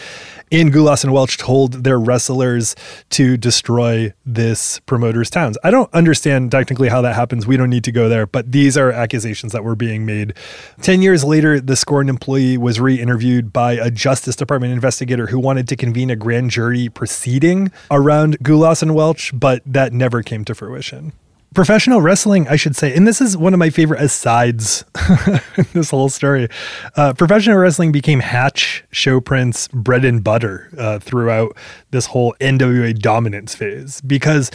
And 0.52 0.74
Gulas 0.74 1.04
and 1.04 1.14
Welch 1.14 1.38
told 1.38 1.84
their 1.84 2.00
wrestlers 2.00 2.76
to 3.12 3.38
destroy 3.38 4.14
this 4.26 4.80
promoter's 4.82 5.30
towns. 5.30 5.58
I 5.64 5.72
don't 5.72 5.92
understand 5.94 6.52
technically 6.52 6.90
how 6.90 7.02
that 7.02 7.16
happens. 7.16 7.48
We 7.48 7.58
don't 7.58 7.70
need 7.70 7.84
to 7.86 7.92
go 7.92 8.10
there, 8.10 8.26
but 8.28 8.52
these 8.52 8.78
are 8.78 8.92
accusations 8.92 9.52
that 9.54 9.64
were 9.64 9.76
being 9.76 10.06
made. 10.06 10.34
10 10.82 11.02
years 11.02 11.24
later, 11.24 11.60
the 11.60 11.76
scorned 11.76 12.10
employee 12.10 12.58
was 12.58 12.80
re 12.80 13.00
interviewed 13.00 13.54
by 13.54 13.74
a 13.74 13.90
Justice 13.90 14.36
Department 14.36 14.74
investigator 14.74 15.28
who 15.28 15.40
wanted 15.40 15.68
to 15.70 15.76
convene 15.76 16.10
a 16.10 16.16
grand 16.16 16.52
jury 16.52 16.90
proceeding 16.90 17.72
around 17.90 18.40
Gulas 18.40 18.82
and 18.82 18.96
Welch, 18.96 19.32
but 19.34 19.62
that 19.66 19.93
never 19.94 20.24
came 20.24 20.46
to 20.46 20.56
fruition. 20.56 21.14
Professional 21.54 22.02
wrestling, 22.02 22.48
I 22.48 22.56
should 22.56 22.76
say, 22.76 22.96
and 22.96 23.08
this 23.08 23.22
is 23.22 23.38
one 23.38 23.54
of 23.54 23.60
my 23.60 23.70
favorite 23.70 24.02
asides 24.02 24.84
in 25.58 25.66
this 25.74 25.92
whole 25.92 26.10
story. 26.10 26.48
Uh, 26.96 27.14
professional 27.14 27.58
wrestling 27.58 27.92
became 27.92 28.22
Hatch, 28.22 28.84
show 28.90 29.22
prints, 29.22 29.68
bread 29.68 30.04
and 30.04 30.24
butter 30.24 30.70
uh, 30.80 30.98
throughout 30.98 31.56
this 31.92 32.08
whole 32.08 32.36
NWA 32.40 32.98
dominance 32.98 33.54
phase 33.54 34.02
because 34.02 34.50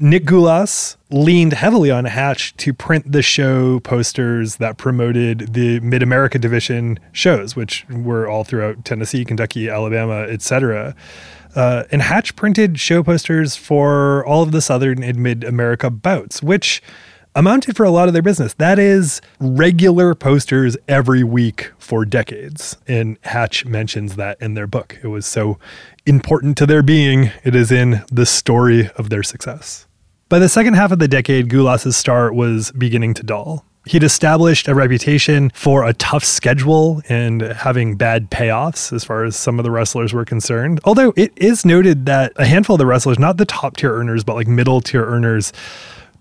Nick 0.00 0.24
Gulas 0.24 0.96
leaned 1.10 1.52
heavily 1.52 1.92
on 1.92 2.06
Hatch 2.06 2.56
to 2.56 2.74
print 2.74 3.12
the 3.12 3.22
show 3.22 3.78
posters 3.78 4.56
that 4.56 4.76
promoted 4.76 5.54
the 5.54 5.78
Mid 5.78 6.02
America 6.02 6.40
Division 6.40 6.98
shows, 7.12 7.54
which 7.54 7.86
were 7.88 8.26
all 8.28 8.42
throughout 8.42 8.84
Tennessee, 8.84 9.24
Kentucky, 9.24 9.68
Alabama, 9.68 10.22
etc. 10.22 10.96
Uh, 11.54 11.84
and 11.90 12.02
Hatch 12.02 12.34
printed 12.36 12.80
show 12.80 13.02
posters 13.02 13.56
for 13.56 14.24
all 14.26 14.42
of 14.42 14.52
the 14.52 14.60
Southern 14.60 15.02
and 15.02 15.18
Mid 15.18 15.44
America 15.44 15.90
bouts, 15.90 16.42
which 16.42 16.82
amounted 17.34 17.76
for 17.76 17.84
a 17.84 17.90
lot 17.90 18.08
of 18.08 18.14
their 18.14 18.22
business. 18.22 18.54
That 18.54 18.78
is 18.78 19.20
regular 19.40 20.14
posters 20.14 20.76
every 20.88 21.24
week 21.24 21.72
for 21.78 22.04
decades. 22.04 22.76
And 22.86 23.18
Hatch 23.22 23.64
mentions 23.64 24.16
that 24.16 24.40
in 24.40 24.54
their 24.54 24.66
book. 24.66 24.98
It 25.02 25.08
was 25.08 25.26
so 25.26 25.58
important 26.06 26.56
to 26.58 26.66
their 26.66 26.82
being, 26.82 27.30
it 27.44 27.54
is 27.54 27.70
in 27.70 28.02
the 28.10 28.26
story 28.26 28.90
of 28.96 29.10
their 29.10 29.22
success. 29.22 29.86
By 30.28 30.38
the 30.38 30.48
second 30.48 30.74
half 30.74 30.92
of 30.92 30.98
the 30.98 31.08
decade, 31.08 31.48
Gulas's 31.48 31.96
star 31.96 32.32
was 32.32 32.72
beginning 32.72 33.14
to 33.14 33.22
dull. 33.22 33.64
He'd 33.84 34.04
established 34.04 34.68
a 34.68 34.74
reputation 34.74 35.50
for 35.54 35.84
a 35.84 35.92
tough 35.92 36.24
schedule 36.24 37.02
and 37.08 37.42
having 37.42 37.96
bad 37.96 38.30
payoffs 38.30 38.92
as 38.92 39.02
far 39.02 39.24
as 39.24 39.34
some 39.34 39.58
of 39.58 39.64
the 39.64 39.72
wrestlers 39.72 40.12
were 40.12 40.24
concerned. 40.24 40.80
Although 40.84 41.12
it 41.16 41.32
is 41.36 41.64
noted 41.64 42.06
that 42.06 42.32
a 42.36 42.46
handful 42.46 42.74
of 42.74 42.78
the 42.78 42.86
wrestlers, 42.86 43.18
not 43.18 43.38
the 43.38 43.44
top 43.44 43.76
tier 43.76 43.92
earners, 43.92 44.22
but 44.22 44.36
like 44.36 44.46
middle 44.46 44.80
tier 44.80 45.04
earners, 45.04 45.52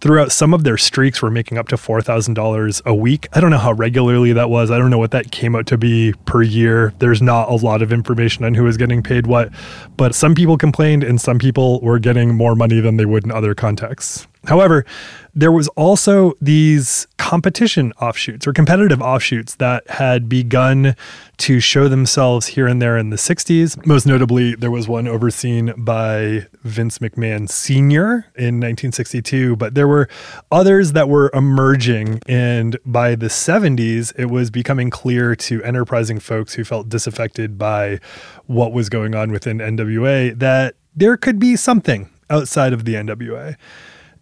throughout 0.01 0.31
some 0.31 0.53
of 0.53 0.63
their 0.63 0.77
streaks 0.77 1.21
were 1.21 1.29
making 1.29 1.59
up 1.59 1.67
to 1.67 1.75
$4,000 1.75 2.81
a 2.85 2.95
week. 2.95 3.27
I 3.33 3.39
don't 3.39 3.51
know 3.51 3.59
how 3.59 3.73
regularly 3.73 4.33
that 4.33 4.49
was. 4.49 4.71
I 4.71 4.79
don't 4.79 4.89
know 4.89 4.97
what 4.97 5.11
that 5.11 5.31
came 5.31 5.55
out 5.55 5.67
to 5.67 5.77
be 5.77 6.13
per 6.25 6.41
year. 6.41 6.93
There's 6.97 7.21
not 7.21 7.49
a 7.49 7.55
lot 7.55 7.83
of 7.83 7.93
information 7.93 8.43
on 8.43 8.55
who 8.55 8.63
was 8.63 8.77
getting 8.77 9.03
paid 9.03 9.27
what, 9.27 9.51
but 9.97 10.15
some 10.15 10.33
people 10.33 10.57
complained 10.57 11.03
and 11.03 11.21
some 11.21 11.37
people 11.37 11.79
were 11.81 11.99
getting 11.99 12.35
more 12.35 12.55
money 12.55 12.79
than 12.81 12.97
they 12.97 13.05
would 13.05 13.23
in 13.23 13.31
other 13.31 13.53
contexts. 13.53 14.27
However, 14.45 14.85
there 15.33 15.51
was 15.51 15.67
also 15.69 16.33
these 16.41 17.07
competition 17.17 17.93
offshoots 18.01 18.45
or 18.45 18.53
competitive 18.53 19.01
offshoots 19.01 19.55
that 19.55 19.89
had 19.89 20.27
begun 20.27 20.95
to 21.37 21.59
show 21.59 21.87
themselves 21.87 22.47
here 22.47 22.67
and 22.67 22.81
there 22.81 22.97
in 22.97 23.09
the 23.09 23.15
60s. 23.15 23.85
Most 23.85 24.05
notably, 24.05 24.55
there 24.55 24.71
was 24.71 24.87
one 24.87 25.07
overseen 25.07 25.73
by 25.77 26.47
Vince 26.63 26.99
McMahon 26.99 27.49
Sr. 27.49 28.25
in 28.35 28.59
1962, 28.59 29.55
but 29.55 29.73
there 29.73 29.87
were 29.87 30.09
others 30.51 30.91
that 30.91 31.07
were 31.07 31.31
emerging. 31.33 32.19
And 32.27 32.77
by 32.85 33.15
the 33.15 33.27
70s, 33.27 34.13
it 34.19 34.25
was 34.25 34.51
becoming 34.51 34.89
clear 34.89 35.35
to 35.37 35.63
enterprising 35.63 36.19
folks 36.19 36.55
who 36.55 36.63
felt 36.63 36.89
disaffected 36.89 37.57
by 37.57 37.99
what 38.45 38.73
was 38.73 38.89
going 38.89 39.15
on 39.15 39.31
within 39.31 39.59
NWA 39.59 40.37
that 40.37 40.75
there 40.95 41.15
could 41.15 41.39
be 41.39 41.55
something 41.55 42.09
outside 42.29 42.73
of 42.73 42.85
the 42.85 42.95
NWA. 42.95 43.55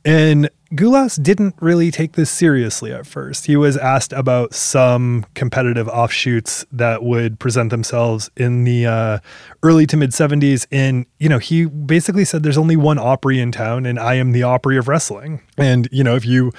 And 0.05 0.49
Gulas 0.73 1.21
didn't 1.21 1.55
really 1.59 1.91
take 1.91 2.13
this 2.13 2.29
seriously 2.29 2.93
at 2.93 3.05
first. 3.07 3.47
He 3.47 3.57
was 3.57 3.75
asked 3.75 4.13
about 4.13 4.53
some 4.53 5.25
competitive 5.33 5.87
offshoots 5.87 6.65
that 6.71 7.03
would 7.03 7.39
present 7.39 7.71
themselves 7.71 8.29
in 8.37 8.63
the 8.63 8.85
uh, 8.85 9.19
early 9.63 9.87
to 9.87 9.97
mid 9.97 10.11
70s. 10.11 10.67
And, 10.71 11.05
you 11.17 11.27
know, 11.27 11.39
he 11.39 11.65
basically 11.65 12.23
said 12.23 12.43
there's 12.43 12.57
only 12.57 12.77
one 12.77 12.99
Opry 12.99 13.39
in 13.39 13.51
town, 13.51 13.85
and 13.85 13.99
I 13.99 14.13
am 14.15 14.31
the 14.31 14.43
Opry 14.43 14.77
of 14.77 14.87
wrestling. 14.87 15.41
And, 15.57 15.89
you 15.91 16.03
know, 16.03 16.15
if 16.15 16.25
you 16.25 16.53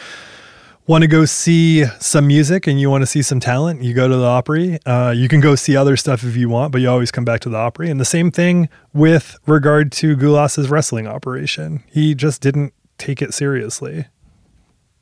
want 0.87 1.03
to 1.03 1.09
go 1.09 1.25
see 1.25 1.85
some 2.01 2.27
music 2.27 2.67
and 2.67 2.81
you 2.81 2.91
want 2.91 3.03
to 3.03 3.07
see 3.07 3.23
some 3.23 3.39
talent, 3.39 3.81
you 3.81 3.95
go 3.95 4.09
to 4.09 4.17
the 4.17 4.27
Opry. 4.27 4.81
Uh, 4.85 5.15
you 5.17 5.29
can 5.29 5.41
go 5.41 5.55
see 5.55 5.77
other 5.77 5.97
stuff 5.97 6.25
if 6.25 6.37
you 6.37 6.49
want, 6.49 6.73
but 6.73 6.81
you 6.81 6.91
always 6.91 7.13
come 7.13 7.25
back 7.25 7.41
to 7.43 7.49
the 7.49 7.57
Opry. 7.57 7.89
And 7.89 8.01
the 8.01 8.05
same 8.05 8.33
thing 8.33 8.69
with 8.93 9.39
regard 9.47 9.93
to 9.93 10.17
Gulas's 10.17 10.69
wrestling 10.69 11.07
operation. 11.07 11.85
He 11.87 12.17
just 12.17 12.43
didn't 12.43 12.75
take 13.01 13.21
it 13.21 13.35
seriously. 13.35 14.07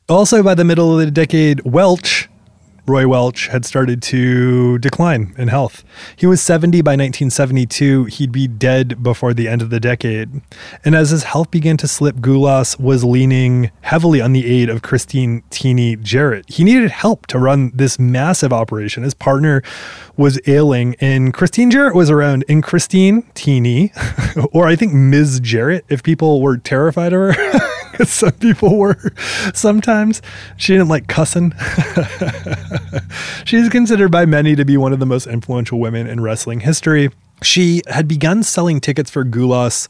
Also, 0.09 0.41
by 0.41 0.55
the 0.55 0.65
middle 0.65 0.99
of 0.99 1.05
the 1.05 1.11
decade, 1.11 1.61
Welch, 1.63 2.29
Roy 2.87 3.07
Welch, 3.07 3.45
had 3.49 3.63
started 3.63 4.01
to 4.01 4.79
decline 4.79 5.35
in 5.37 5.49
health. 5.49 5.83
He 6.15 6.25
was 6.25 6.41
70 6.41 6.81
by 6.81 6.93
1972. 6.93 8.05
He'd 8.05 8.31
be 8.31 8.47
dead 8.47 9.03
before 9.03 9.35
the 9.35 9.47
end 9.47 9.61
of 9.61 9.69
the 9.69 9.79
decade. 9.79 10.41
And 10.83 10.95
as 10.95 11.11
his 11.11 11.25
health 11.25 11.51
began 11.51 11.77
to 11.77 11.87
slip, 11.87 12.15
Gulas 12.15 12.79
was 12.79 13.03
leaning 13.03 13.69
heavily 13.81 14.19
on 14.19 14.33
the 14.33 14.47
aid 14.47 14.67
of 14.67 14.81
Christine 14.81 15.43
Teeny 15.51 15.95
Jarrett. 15.97 16.49
He 16.49 16.63
needed 16.63 16.89
help 16.89 17.27
to 17.27 17.37
run 17.37 17.71
this 17.75 17.99
massive 17.99 18.51
operation. 18.51 19.03
His 19.03 19.13
partner 19.13 19.61
was 20.17 20.39
ailing, 20.47 20.95
and 20.99 21.35
Christine 21.35 21.69
Jarrett 21.69 21.93
was 21.93 22.09
around. 22.09 22.45
And 22.49 22.63
Christine 22.63 23.29
Teeny, 23.35 23.93
or 24.51 24.65
I 24.65 24.75
think 24.75 24.91
Ms. 24.93 25.39
Jarrett, 25.41 25.85
if 25.87 26.01
people 26.01 26.41
were 26.41 26.57
terrified 26.57 27.13
of 27.13 27.35
her. 27.35 27.59
some 28.05 28.31
people 28.33 28.77
were 28.77 28.97
sometimes. 29.53 30.21
She 30.57 30.73
didn't 30.73 30.87
like 30.87 31.07
cussing. 31.07 31.53
She's 33.45 33.69
considered 33.69 34.11
by 34.11 34.25
many 34.25 34.55
to 34.55 34.63
be 34.63 34.77
one 34.77 34.93
of 34.93 34.99
the 34.99 35.05
most 35.05 35.27
influential 35.27 35.79
women 35.79 36.07
in 36.07 36.21
wrestling 36.21 36.61
history. 36.61 37.09
She 37.41 37.81
had 37.87 38.07
begun 38.07 38.43
selling 38.43 38.79
tickets 38.79 39.09
for 39.09 39.23
Gulas 39.23 39.87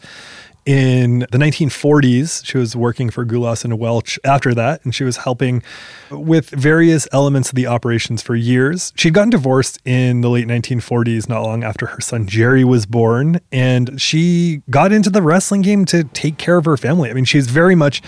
in 0.69 1.21
the 1.32 1.39
1940s. 1.39 2.45
She 2.45 2.60
was 2.60 2.75
working 2.75 3.10
for 3.10 3.25
Gulas 3.25 3.65
and 3.65 3.79
Welch 3.79 4.19
after 4.23 4.53
that, 4.53 4.86
and 4.86 4.93
she 4.93 5.03
was 5.03 5.17
helping 5.17 5.63
with 6.12 6.51
various 6.51 7.08
elements 7.12 7.49
of 7.49 7.55
the 7.55 7.65
operations 7.65 8.21
for 8.21 8.36
years. 8.36 8.93
She'd 8.95 9.15
gotten 9.15 9.32
divorced 9.32 9.79
in 9.84 10.21
the 10.21 10.29
late 10.29 10.45
1940s, 10.45 11.27
not 11.27 11.41
long 11.41 11.63
after 11.63 11.88
her 11.88 11.99
son 12.01 12.27
Jerry 12.27 12.63
was 12.63 12.86
born, 12.86 13.41
and 13.51 13.99
she 13.99 14.62
got 14.69 14.91
into 14.91 15.10
the 15.10 15.23
wrestling 15.23 15.63
game 15.63 15.86
to 15.86 16.03
take 16.03 16.38
care 16.38 16.58
of 16.58 16.65
her 16.65 16.77
family. 16.77 17.10
I 17.10 17.13
mean, 17.13 17.25
she's 17.25 17.47
very 17.47 17.73
much 17.73 18.03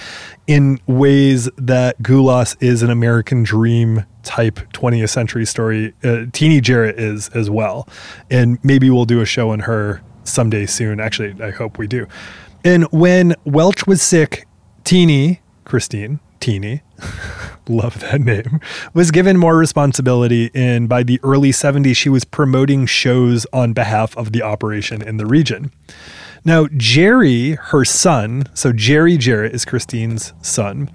in 0.46 0.80
ways 0.86 1.50
that 1.58 1.98
Gulas 2.04 2.56
is 2.62 2.84
an 2.84 2.92
American 2.92 3.42
dream 3.42 4.06
type 4.22 4.60
20th 4.74 5.10
century 5.10 5.48
story. 5.48 5.96
Uh, 6.04 6.26
Teeny 6.32 6.62
Jarrett 6.62 7.00
is 7.00 7.30
as 7.30 7.50
well. 7.50 7.90
And 8.30 8.64
maybe 8.64 8.92
we'll 8.92 9.06
do 9.06 9.20
a 9.20 9.26
show 9.26 9.50
on 9.50 9.62
her 9.62 10.04
someday 10.26 10.68
soon. 10.68 11.00
Actually, 11.00 11.42
I 11.42 11.50
hope 11.50 11.80
we 11.80 11.88
do. 11.88 12.06
And 12.64 12.84
when 12.92 13.36
Welch 13.44 13.88
was 13.88 14.02
sick, 14.02 14.48
Teeny, 14.84 15.42
Christine, 15.66 16.20
Teeny, 16.40 16.82
love 17.68 18.00
that 18.02 18.22
name, 18.22 18.60
was 18.94 19.10
given 19.10 19.38
more 19.38 19.58
responsibility. 19.58 20.52
And 20.54 20.88
by 20.88 21.04
the 21.04 21.20
early 21.24 21.52
70s, 21.52 21.96
she 21.96 22.10
was 22.10 22.24
promoting 22.24 22.86
shows 22.86 23.48
on 23.52 23.74
behalf 23.74 24.16
of 24.16 24.32
the 24.32 24.44
operation 24.44 25.02
in 25.02 25.18
the 25.18 25.26
region. 25.26 25.72
Now, 26.44 26.68
Jerry, 26.76 27.52
her 27.52 27.86
son, 27.86 28.44
so 28.54 28.72
Jerry 28.72 29.18
Jarrett 29.18 29.54
is 29.54 29.66
Christine's 29.66 30.34
son, 30.42 30.90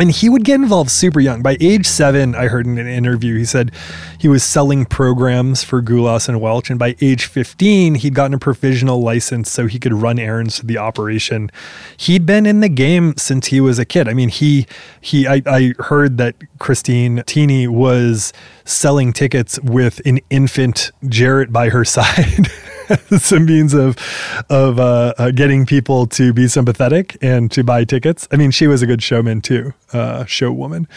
and 0.00 0.10
he 0.10 0.30
would 0.30 0.44
get 0.44 0.54
involved 0.54 0.90
super 0.90 1.20
young. 1.20 1.42
By 1.42 1.58
age 1.60 1.86
seven, 1.86 2.34
I 2.34 2.48
heard 2.48 2.66
in 2.66 2.78
an 2.78 2.86
interview, 2.86 3.36
he 3.36 3.44
said 3.44 3.70
he 4.18 4.28
was 4.28 4.42
selling 4.42 4.86
programs 4.86 5.62
for 5.62 5.82
Gulas 5.82 6.26
and 6.28 6.40
Welch. 6.40 6.70
And 6.70 6.78
by 6.78 6.96
age 7.02 7.26
15, 7.26 7.96
he'd 7.96 8.14
gotten 8.14 8.32
a 8.32 8.38
provisional 8.38 9.02
license 9.02 9.50
so 9.50 9.66
he 9.66 9.78
could 9.78 9.92
run 9.92 10.18
errands 10.18 10.58
for 10.58 10.66
the 10.66 10.78
operation. 10.78 11.50
He'd 11.96 12.24
been 12.24 12.46
in 12.46 12.60
the 12.60 12.68
game 12.70 13.14
since 13.18 13.48
he 13.48 13.60
was 13.60 13.78
a 13.78 13.84
kid. 13.84 14.08
I 14.08 14.14
mean, 14.14 14.30
he, 14.30 14.66
he, 15.00 15.26
I, 15.26 15.42
I 15.46 15.74
heard 15.78 16.16
that 16.16 16.34
Christine 16.58 17.22
Teeny 17.26 17.68
was 17.68 18.32
selling 18.64 19.12
tickets 19.12 19.60
with 19.60 20.00
an 20.06 20.20
infant 20.30 20.92
Jarrett 21.08 21.52
by 21.52 21.68
her 21.68 21.84
side. 21.84 22.48
some 23.18 23.44
means 23.44 23.74
of 23.74 23.96
of 24.48 24.78
uh, 24.78 25.14
uh, 25.18 25.30
getting 25.30 25.66
people 25.66 26.06
to 26.06 26.32
be 26.32 26.48
sympathetic 26.48 27.16
and 27.20 27.50
to 27.52 27.62
buy 27.62 27.84
tickets. 27.84 28.26
I 28.30 28.36
mean, 28.36 28.50
she 28.50 28.66
was 28.66 28.82
a 28.82 28.86
good 28.86 29.02
showman 29.02 29.40
too, 29.40 29.74
uh, 29.92 30.24
show 30.24 30.52
woman. 30.52 30.88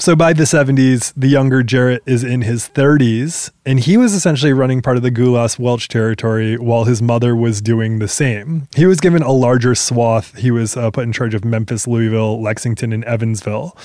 So 0.00 0.14
by 0.14 0.32
the 0.32 0.44
70s, 0.44 1.12
the 1.16 1.26
younger 1.26 1.64
Jarrett 1.64 2.04
is 2.06 2.22
in 2.22 2.42
his 2.42 2.68
30s, 2.68 3.50
and 3.66 3.80
he 3.80 3.96
was 3.96 4.14
essentially 4.14 4.52
running 4.52 4.80
part 4.80 4.96
of 4.96 5.02
the 5.02 5.10
Gulas 5.10 5.58
Welch 5.58 5.88
territory 5.88 6.56
while 6.56 6.84
his 6.84 7.02
mother 7.02 7.34
was 7.34 7.60
doing 7.60 7.98
the 7.98 8.06
same. 8.06 8.68
He 8.76 8.86
was 8.86 9.00
given 9.00 9.24
a 9.24 9.32
larger 9.32 9.74
swath. 9.74 10.36
He 10.36 10.52
was 10.52 10.76
uh, 10.76 10.92
put 10.92 11.02
in 11.02 11.12
charge 11.12 11.34
of 11.34 11.44
Memphis, 11.44 11.88
Louisville, 11.88 12.40
Lexington, 12.40 12.92
and 12.92 13.04
Evansville, 13.06 13.76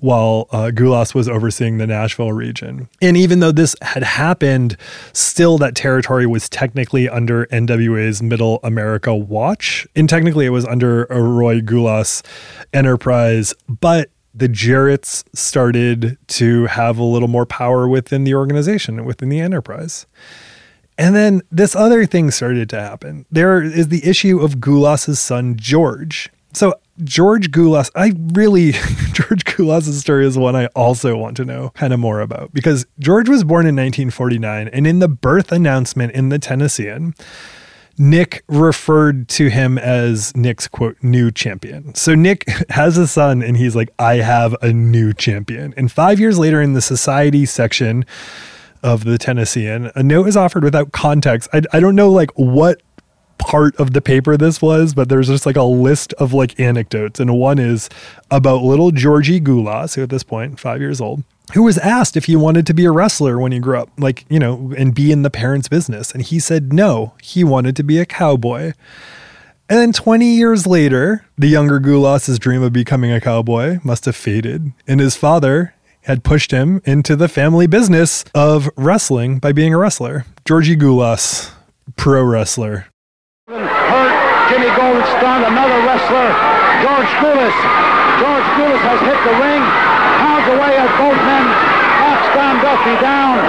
while 0.00 0.48
uh, 0.52 0.70
Gulas 0.72 1.14
was 1.14 1.28
overseeing 1.28 1.76
the 1.76 1.86
Nashville 1.86 2.32
region. 2.32 2.88
And 3.02 3.18
even 3.18 3.40
though 3.40 3.52
this 3.52 3.76
had 3.82 4.02
happened, 4.02 4.74
still 5.12 5.58
that 5.58 5.74
territory 5.74 6.26
was 6.26 6.48
technically 6.48 7.10
under 7.10 7.44
NWA's 7.46 8.22
Middle 8.22 8.58
America 8.64 9.14
watch. 9.14 9.86
And 9.94 10.08
technically 10.08 10.46
it 10.46 10.50
was 10.50 10.64
under 10.64 11.04
a 11.04 11.20
Roy 11.20 11.60
Gulas 11.60 12.24
enterprise, 12.72 13.54
but 13.68 14.08
the 14.34 14.48
Jarretts 14.48 15.24
started 15.34 16.18
to 16.28 16.66
have 16.66 16.98
a 16.98 17.04
little 17.04 17.28
more 17.28 17.46
power 17.46 17.88
within 17.88 18.24
the 18.24 18.34
organization, 18.34 19.04
within 19.04 19.28
the 19.28 19.40
enterprise. 19.40 20.06
And 20.96 21.14
then 21.14 21.42
this 21.50 21.76
other 21.76 22.06
thing 22.06 22.30
started 22.30 22.68
to 22.70 22.80
happen. 22.80 23.24
There 23.30 23.62
is 23.62 23.88
the 23.88 24.04
issue 24.04 24.40
of 24.40 24.56
Gulas's 24.56 25.20
son, 25.20 25.56
George. 25.56 26.28
So, 26.52 26.74
George 27.04 27.52
Gulas, 27.52 27.90
I 27.94 28.12
really, 28.32 28.72
George 29.12 29.44
Gulas's 29.44 30.00
story 30.00 30.26
is 30.26 30.36
one 30.36 30.56
I 30.56 30.66
also 30.68 31.16
want 31.16 31.36
to 31.36 31.44
know 31.44 31.70
kind 31.70 31.92
of 31.92 32.00
more 32.00 32.20
about 32.20 32.52
because 32.52 32.84
George 32.98 33.28
was 33.28 33.44
born 33.44 33.66
in 33.66 33.76
1949, 33.76 34.68
and 34.68 34.86
in 34.86 34.98
the 34.98 35.08
birth 35.08 35.52
announcement 35.52 36.12
in 36.12 36.30
the 36.30 36.38
Tennessean, 36.40 37.14
Nick 37.98 38.44
referred 38.48 39.28
to 39.28 39.48
him 39.48 39.76
as 39.78 40.36
Nick's 40.36 40.68
quote, 40.68 40.96
new 41.02 41.30
champion. 41.30 41.94
So 41.94 42.14
Nick 42.14 42.44
has 42.70 42.96
a 42.96 43.06
son 43.06 43.42
and 43.42 43.56
he's 43.56 43.74
like, 43.74 43.90
I 43.98 44.16
have 44.16 44.54
a 44.62 44.72
new 44.72 45.12
champion. 45.12 45.74
And 45.76 45.90
five 45.90 46.20
years 46.20 46.38
later, 46.38 46.62
in 46.62 46.74
the 46.74 46.80
society 46.80 47.44
section 47.44 48.04
of 48.82 49.04
the 49.04 49.18
Tennessean, 49.18 49.90
a 49.94 50.02
note 50.02 50.28
is 50.28 50.36
offered 50.36 50.62
without 50.62 50.92
context. 50.92 51.48
I, 51.52 51.62
I 51.72 51.80
don't 51.80 51.96
know 51.96 52.10
like 52.10 52.30
what 52.36 52.80
part 53.38 53.76
of 53.76 53.92
the 53.92 54.00
paper 54.00 54.36
this 54.36 54.60
was, 54.60 54.94
but 54.94 55.08
there's 55.08 55.28
just 55.28 55.46
like 55.46 55.56
a 55.56 55.62
list 55.62 56.12
of 56.14 56.32
like 56.32 56.58
anecdotes. 56.60 57.20
And 57.20 57.36
one 57.38 57.58
is 57.58 57.88
about 58.30 58.62
little 58.62 58.90
Georgie 58.90 59.40
Gulas, 59.40 59.94
who 59.94 60.02
at 60.02 60.10
this 60.10 60.22
point, 60.22 60.60
five 60.60 60.80
years 60.80 61.00
old, 61.00 61.24
who 61.54 61.62
was 61.62 61.78
asked 61.78 62.16
if 62.16 62.26
he 62.26 62.36
wanted 62.36 62.66
to 62.66 62.74
be 62.74 62.84
a 62.84 62.90
wrestler 62.90 63.38
when 63.38 63.52
he 63.52 63.58
grew 63.58 63.78
up, 63.78 63.90
like, 63.98 64.24
you 64.28 64.38
know, 64.38 64.72
and 64.76 64.94
be 64.94 65.12
in 65.12 65.22
the 65.22 65.30
parents' 65.30 65.68
business. 65.68 66.12
And 66.12 66.22
he 66.22 66.38
said 66.38 66.72
no, 66.72 67.14
he 67.22 67.44
wanted 67.44 67.76
to 67.76 67.82
be 67.82 67.98
a 67.98 68.06
cowboy. 68.06 68.72
And 69.70 69.78
then 69.78 69.92
20 69.92 70.24
years 70.24 70.66
later, 70.66 71.26
the 71.36 71.46
younger 71.46 71.78
Gulas's 71.78 72.38
dream 72.38 72.62
of 72.62 72.72
becoming 72.72 73.12
a 73.12 73.20
cowboy 73.20 73.80
must 73.84 74.06
have 74.06 74.16
faded. 74.16 74.72
And 74.86 74.98
his 74.98 75.14
father 75.14 75.74
had 76.02 76.24
pushed 76.24 76.52
him 76.52 76.80
into 76.84 77.14
the 77.16 77.28
family 77.28 77.66
business 77.66 78.24
of 78.34 78.70
wrestling 78.76 79.38
by 79.38 79.52
being 79.52 79.74
a 79.74 79.78
wrestler. 79.78 80.24
Georgie 80.46 80.76
Gulas, 80.76 81.50
pro 81.96 82.24
wrestler. 82.24 82.86
Hurt. 83.46 84.48
Jimmy 84.48 84.72
Golden 84.74 85.04
stunned. 85.04 85.44
Another 85.44 85.84
wrestler. 85.84 86.28
George 86.80 87.12
Gulas. 87.20 87.56
George 88.24 88.48
Gulas 88.56 88.82
has 88.88 89.00
hit 89.04 89.18
the 89.20 89.34
ring. 89.36 90.07
Pounds 90.28 90.60
away 90.60 90.76
at 90.76 90.92
both 91.00 91.16
men. 91.24 91.46
Knocks 92.04 92.28
Don 92.36 92.60
Duffy 92.60 92.96
down. 93.00 93.40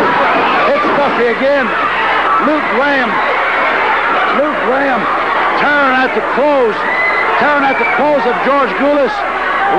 Hits 0.72 0.88
Duffy 0.96 1.28
again. 1.28 1.68
Luke 2.48 2.68
Graham. 2.80 3.12
Luke 4.40 4.60
Graham 4.64 5.04
tearing 5.60 5.96
at 6.00 6.16
the 6.16 6.24
clothes. 6.40 6.80
Tearing 7.44 7.68
at 7.68 7.76
the 7.76 7.90
clothes 8.00 8.24
of 8.24 8.32
George 8.48 8.72
Gulas. 8.80 9.12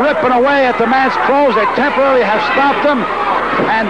Ripping 0.04 0.36
away 0.36 0.68
at 0.68 0.76
the 0.76 0.84
man's 0.84 1.16
clothes. 1.24 1.56
They 1.56 1.64
temporarily 1.72 2.20
have 2.20 2.44
stopped 2.52 2.84
him. 2.84 3.00
And 3.64 3.88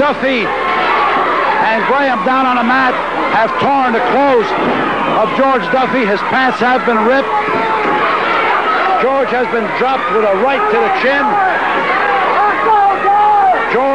Duffy 0.00 0.48
and 0.48 1.84
Graham 1.84 2.24
down 2.24 2.48
on 2.48 2.56
the 2.56 2.64
mat 2.64 2.96
have 3.36 3.52
torn 3.60 3.92
the 3.92 4.00
clothes 4.08 4.48
of 5.20 5.28
George 5.36 5.68
Duffy. 5.68 6.08
His 6.08 6.20
pants 6.32 6.64
have 6.64 6.80
been 6.88 7.04
ripped. 7.04 7.28
George 9.04 9.28
has 9.36 9.44
been 9.52 9.68
dropped 9.76 10.08
with 10.16 10.24
a 10.24 10.36
right 10.40 10.64
to 10.64 10.78
the 10.80 10.92
chin. 11.04 11.28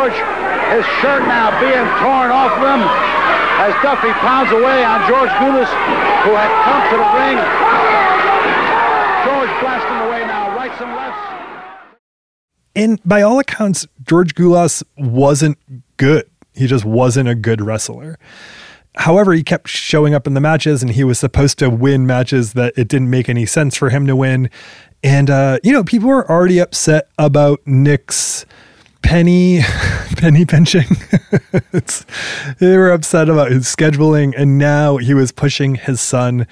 George, 0.04 0.20
his 0.76 0.86
shirt 1.00 1.24
now 1.30 1.48
being 1.62 1.88
torn 2.04 2.30
off 2.30 2.52
of 2.52 2.60
him 2.60 2.84
as 3.64 3.74
Duffy 3.82 4.12
pounds 4.20 4.52
away 4.52 4.84
on 4.84 5.08
George 5.08 5.30
Gulas, 5.30 5.72
who 6.24 6.32
had 6.36 6.52
come 6.68 6.84
to 6.92 6.98
the 7.00 7.10
ring. 7.16 7.38
George 9.24 9.62
blasting 9.62 10.00
away 10.06 10.28
now, 10.28 10.54
rights 10.58 10.82
and 10.82 10.92
lefts. 10.94 11.96
And 12.76 13.00
by 13.06 13.22
all 13.22 13.40
accounts, 13.40 13.88
George 14.06 14.36
Gulas 14.36 14.84
wasn't 14.98 15.58
good. 15.96 16.30
He 16.54 16.68
just 16.68 16.84
wasn't 16.84 17.30
a 17.30 17.36
good 17.36 17.62
wrestler. 17.62 18.20
However, 18.96 19.32
he 19.32 19.42
kept 19.42 19.70
showing 19.70 20.14
up 20.14 20.28
in 20.28 20.34
the 20.34 20.42
matches 20.42 20.82
and 20.82 20.92
he 20.92 21.06
was 21.06 21.18
supposed 21.18 21.60
to 21.60 21.70
win 21.70 22.06
matches 22.06 22.54
that 22.54 22.74
it 22.76 22.90
didn't 22.90 23.10
make 23.10 23.30
any 23.30 23.46
sense 23.46 23.78
for 23.78 23.90
him 23.90 24.06
to 24.08 24.18
win. 24.18 24.50
And, 25.02 25.30
uh, 25.30 25.60
you 25.64 25.72
know, 25.72 25.86
people 25.86 26.10
were 26.10 26.30
already 26.30 26.60
upset 26.60 27.08
about 27.18 27.66
Nick's 27.66 28.46
penny 29.04 29.60
penny 30.18 30.46
pinching. 30.46 30.88
they 32.60 32.78
were 32.78 32.92
upset 32.92 33.30
about 33.30 33.52
his 33.52 33.66
scheduling. 33.66 34.34
And 34.36 34.58
now 34.58 34.98
he 34.98 35.14
was 35.14 35.32
pushing 35.32 35.76
his 35.76 36.02
son 36.02 36.48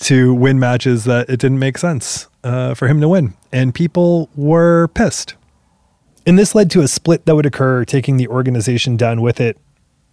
to 0.00 0.34
win 0.34 0.58
matches 0.58 1.04
that 1.04 1.28
it 1.30 1.40
didn't 1.40 1.58
make 1.58 1.78
sense 1.78 2.28
uh, 2.44 2.74
for 2.74 2.86
him 2.86 3.00
to 3.00 3.08
win. 3.08 3.34
And 3.50 3.74
people 3.74 4.28
were 4.36 4.88
pissed. 4.88 5.34
And 6.26 6.38
this 6.38 6.54
led 6.54 6.70
to 6.72 6.80
a 6.80 6.88
split 6.88 7.26
that 7.26 7.34
would 7.34 7.46
occur, 7.46 7.84
taking 7.84 8.16
the 8.16 8.28
organization 8.28 8.96
down 8.96 9.20
with 9.20 9.40
it. 9.40 9.58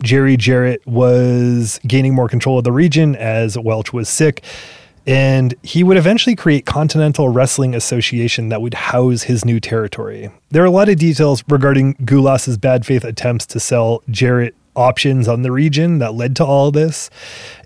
Jerry 0.04 0.36
Jarrett 0.36 0.86
was 0.88 1.80
gaining 1.86 2.16
more 2.16 2.28
control 2.28 2.58
of 2.58 2.64
the 2.64 2.72
region 2.72 3.16
as 3.16 3.58
Welch 3.58 3.94
was 3.94 4.10
sick. 4.10 4.44
And 5.08 5.56
he 5.64 5.84
would 5.84 5.98
eventually 5.98 6.36
create 6.36 6.66
Continental 6.66 7.30
Wrestling 7.30 7.74
Association 7.74 8.50
that 8.50 8.62
would 8.62 8.74
house 8.74 9.24
his 9.24 9.44
new 9.44 9.60
territory. 9.60 10.30
There 10.50 10.62
are 10.62 10.68
a 10.68 10.72
lot 10.72 10.90
of 10.90 10.98
details 10.98 11.44
regarding 11.48 11.96
Gulas's 11.96 12.58
bad 12.58 12.86
faith 12.86 13.04
attempts 13.04 13.46
to 13.48 13.60
sell 13.60 14.04
Jarrett 14.10 14.56
options 14.76 15.28
on 15.28 15.42
the 15.42 15.52
region 15.52 16.00
that 16.00 16.14
led 16.14 16.36
to 16.38 16.46
all 16.46 16.72
this. 16.72 17.10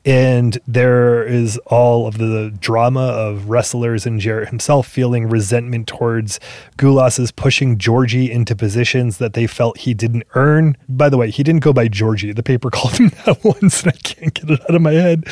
And 0.06 0.60
there 0.68 1.24
is 1.24 1.58
all 1.66 2.06
of 2.06 2.20
the 2.20 2.54
drama 2.60 3.02
of 3.02 3.50
wrestlers 3.50 4.06
and 4.06 4.20
Jarrett 4.20 4.50
himself 4.50 4.88
feeling 4.88 5.28
resentment 5.28 5.88
towards 5.88 6.40
Gulas's 6.78 7.32
pushing 7.32 7.80
Georgie 7.80 8.32
into 8.32 8.56
positions 8.56 9.18
that 9.18 9.34
they 9.34 9.48
felt 9.48 9.80
he 9.80 9.96
didn't 9.96 10.24
earn. 10.36 10.78
By 10.88 11.10
the 11.10 11.18
way, 11.18 11.32
he 11.32 11.42
didn't 11.42 11.64
go 11.64 11.74
by 11.74 11.88
Georgie. 11.88 12.34
The 12.34 12.44
paper 12.44 12.70
called 12.72 12.98
him 12.98 13.10
that 13.26 13.44
once, 13.44 13.82
and 13.82 13.94
I 13.94 13.98
can't 13.98 14.34
get 14.34 14.50
it 14.50 14.62
out 14.62 14.76
of 14.76 14.82
my 14.82 14.94
head. 14.94 15.24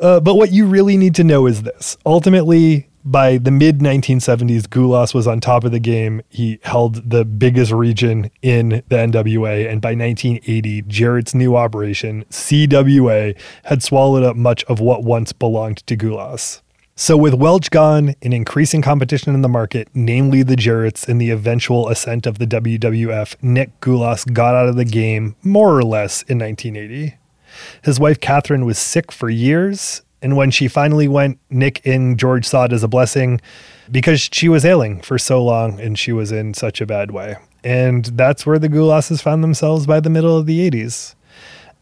Uh, 0.00 0.20
but 0.20 0.36
what 0.36 0.52
you 0.52 0.66
really 0.66 0.96
need 0.96 1.16
to 1.16 1.24
know 1.24 1.46
is 1.46 1.62
this 1.62 1.96
ultimately, 2.06 2.88
by 3.06 3.38
the 3.38 3.52
mid 3.52 3.78
1970s, 3.78 4.62
Gulas 4.62 5.14
was 5.14 5.26
on 5.26 5.40
top 5.40 5.64
of 5.64 5.70
the 5.70 5.78
game. 5.78 6.22
He 6.28 6.58
held 6.64 7.08
the 7.08 7.24
biggest 7.24 7.70
region 7.70 8.30
in 8.42 8.82
the 8.88 8.96
NWA. 8.96 9.70
And 9.70 9.80
by 9.80 9.94
1980, 9.94 10.82
Jarrett's 10.82 11.34
new 11.34 11.56
operation, 11.56 12.24
CWA, 12.30 13.38
had 13.64 13.82
swallowed 13.82 14.24
up 14.24 14.36
much 14.36 14.64
of 14.64 14.80
what 14.80 15.04
once 15.04 15.32
belonged 15.32 15.86
to 15.86 15.96
Gulas. 15.96 16.60
So, 16.98 17.16
with 17.16 17.34
Welch 17.34 17.70
gone 17.70 18.14
and 18.22 18.32
increasing 18.32 18.80
competition 18.80 19.34
in 19.34 19.42
the 19.42 19.50
market, 19.50 19.88
namely 19.92 20.42
the 20.42 20.56
Jarretts 20.56 21.06
and 21.06 21.20
the 21.20 21.30
eventual 21.30 21.90
ascent 21.90 22.26
of 22.26 22.38
the 22.38 22.46
WWF, 22.46 23.36
Nick 23.42 23.78
Gulas 23.80 24.32
got 24.32 24.54
out 24.54 24.68
of 24.68 24.76
the 24.76 24.84
game 24.86 25.36
more 25.42 25.76
or 25.76 25.84
less 25.84 26.22
in 26.22 26.38
1980. 26.38 27.18
His 27.82 28.00
wife 28.00 28.18
Catherine 28.18 28.64
was 28.64 28.78
sick 28.78 29.12
for 29.12 29.28
years, 29.28 30.02
and 30.22 30.36
when 30.36 30.50
she 30.50 30.68
finally 30.68 31.08
went, 31.08 31.38
Nick 31.50 31.84
and 31.86 32.18
George 32.18 32.44
saw 32.44 32.64
it 32.64 32.72
as 32.72 32.82
a 32.82 32.88
blessing 32.88 33.40
because 33.90 34.28
she 34.32 34.48
was 34.48 34.64
ailing 34.64 35.00
for 35.00 35.18
so 35.18 35.42
long 35.44 35.78
and 35.80 35.98
she 35.98 36.12
was 36.12 36.32
in 36.32 36.54
such 36.54 36.80
a 36.80 36.86
bad 36.86 37.10
way. 37.10 37.36
And 37.62 38.04
that's 38.06 38.46
where 38.46 38.58
the 38.58 38.68
Gulases 38.68 39.22
found 39.22 39.44
themselves 39.44 39.86
by 39.86 40.00
the 40.00 40.10
middle 40.10 40.36
of 40.36 40.46
the 40.46 40.70
80s. 40.70 41.14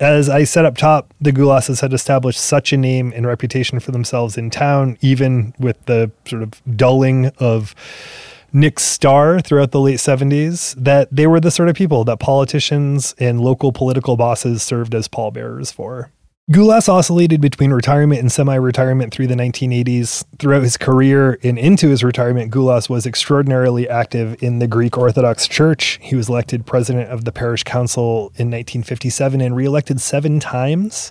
As 0.01 0.28
I 0.28 0.45
said 0.45 0.64
up 0.64 0.76
top, 0.76 1.14
the 1.20 1.32
Gulases 1.32 1.80
had 1.80 1.93
established 1.93 2.41
such 2.41 2.72
a 2.72 2.76
name 2.76 3.12
and 3.14 3.26
reputation 3.26 3.78
for 3.78 3.93
themselves 3.93 4.37
in 4.37 4.51
town, 4.51 4.99
even 5.01 5.55
with 5.59 5.82
the 5.87 6.11
sort 6.26 6.43
of 6.43 6.61
dulling 6.76 7.26
of 7.39 7.74
Nick's 8.53 8.82
star 8.82 9.41
throughout 9.41 9.70
the 9.70 9.80
late 9.80 9.99
70s, 9.99 10.74
that 10.76 11.09
they 11.12 11.26
were 11.28 11.39
the 11.39 11.51
sort 11.51 11.68
of 11.68 11.76
people 11.76 12.03
that 12.05 12.18
politicians 12.18 13.14
and 13.18 13.41
local 13.41 13.72
political 13.72 14.16
bosses 14.16 14.62
served 14.62 14.95
as 14.95 15.07
pallbearers 15.07 15.70
for. 15.70 16.11
Gulas 16.51 16.91
oscillated 16.91 17.41
between 17.41 17.73
retirement 17.73 18.21
and 18.21 18.31
semi 18.31 18.55
retirement 18.55 19.15
through 19.15 19.29
the 19.29 19.35
1980s. 19.35 20.27
Throughout 20.39 20.63
his 20.63 20.77
career 20.77 21.39
and 21.43 21.59
into 21.59 21.89
his 21.89 22.05
retirement, 22.05 22.53
Gulas 22.53 22.87
was 22.87 23.07
extraordinarily 23.07 23.89
active 23.89 24.43
in 24.43 24.59
the 24.59 24.67
Greek 24.67 24.99
Orthodox 24.99 25.49
Church. 25.49 25.99
He 26.03 26.15
was 26.15 26.29
elected 26.29 26.67
president 26.67 27.09
of 27.09 27.25
the 27.25 27.33
parish 27.33 27.63
council 27.63 28.25
in 28.37 28.51
1957 28.51 29.41
and 29.41 29.57
reelected 29.57 30.03
seven 30.03 30.39
times. 30.39 31.11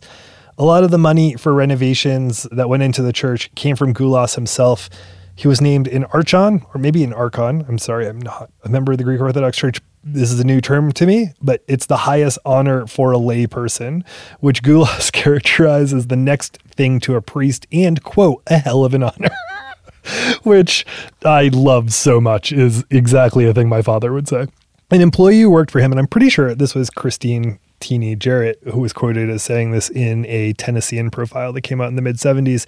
A 0.60 0.64
lot 0.64 0.84
of 0.84 0.92
the 0.92 1.00
money 1.00 1.34
for 1.34 1.52
renovations 1.52 2.44
that 2.52 2.70
went 2.70 2.84
into 2.84 3.02
the 3.02 3.12
church 3.12 3.50
came 3.56 3.76
from 3.76 3.92
Gulas 3.92 4.36
himself. 4.36 4.88
He 5.36 5.48
was 5.48 5.62
named 5.62 5.88
an 5.88 6.06
archon, 6.06 6.66
or 6.74 6.80
maybe 6.80 7.04
an 7.04 7.14
archon. 7.14 7.66
I'm 7.68 7.78
sorry, 7.78 8.08
I'm 8.08 8.22
not 8.22 8.52
a 8.64 8.70
member 8.70 8.92
of 8.92 8.98
the 9.00 9.04
Greek 9.04 9.20
Orthodox 9.20 9.58
Church, 9.58 9.82
this 10.04 10.32
is 10.32 10.40
a 10.40 10.44
new 10.44 10.60
term 10.60 10.92
to 10.94 11.06
me, 11.06 11.30
but 11.42 11.64
it's 11.68 11.86
the 11.86 11.98
highest 11.98 12.38
honor 12.46 12.86
for 12.88 13.12
a 13.12 13.18
lay 13.18 13.48
person, 13.48 14.04
which 14.42 14.62
Gulas 14.62 15.12
characterizes 15.14 15.94
as 15.94 16.08
the 16.08 16.16
next 16.16 16.58
thing 16.76 17.00
to 17.02 17.16
a 17.16 17.22
priest 17.22 17.66
and, 17.72 18.04
quote, 18.04 18.44
a 18.48 18.58
hell 18.58 18.84
of 18.84 18.94
an 18.94 19.04
honor. 19.04 19.30
which 20.44 20.86
I 21.24 21.48
love 21.48 21.94
so 21.94 22.20
much 22.20 22.52
is 22.52 22.84
exactly 22.90 23.46
a 23.46 23.54
thing 23.54 23.70
my 23.70 23.82
father 23.82 24.12
would 24.12 24.28
say. 24.28 24.48
An 24.92 25.02
employee 25.02 25.42
who 25.42 25.50
worked 25.50 25.72
for 25.72 25.80
him, 25.80 25.92
and 25.92 26.00
I'm 26.00 26.08
pretty 26.08 26.30
sure 26.30 26.54
this 26.54 26.76
was 26.76 26.90
Christine 26.90 27.60
Teeny 27.84 28.16
Jarrett, 28.16 28.60
who 28.72 28.80
was 28.80 28.94
quoted 28.94 29.30
as 29.30 29.44
saying 29.44 29.72
this 29.72 29.90
in 29.90 30.26
a 30.28 30.54
Tennessean 30.54 31.12
profile 31.12 31.52
that 31.52 31.62
came 31.62 31.82
out 31.82 31.90
in 31.90 31.98
the 31.98 32.02
mid 32.02 32.16
70s. 32.16 32.66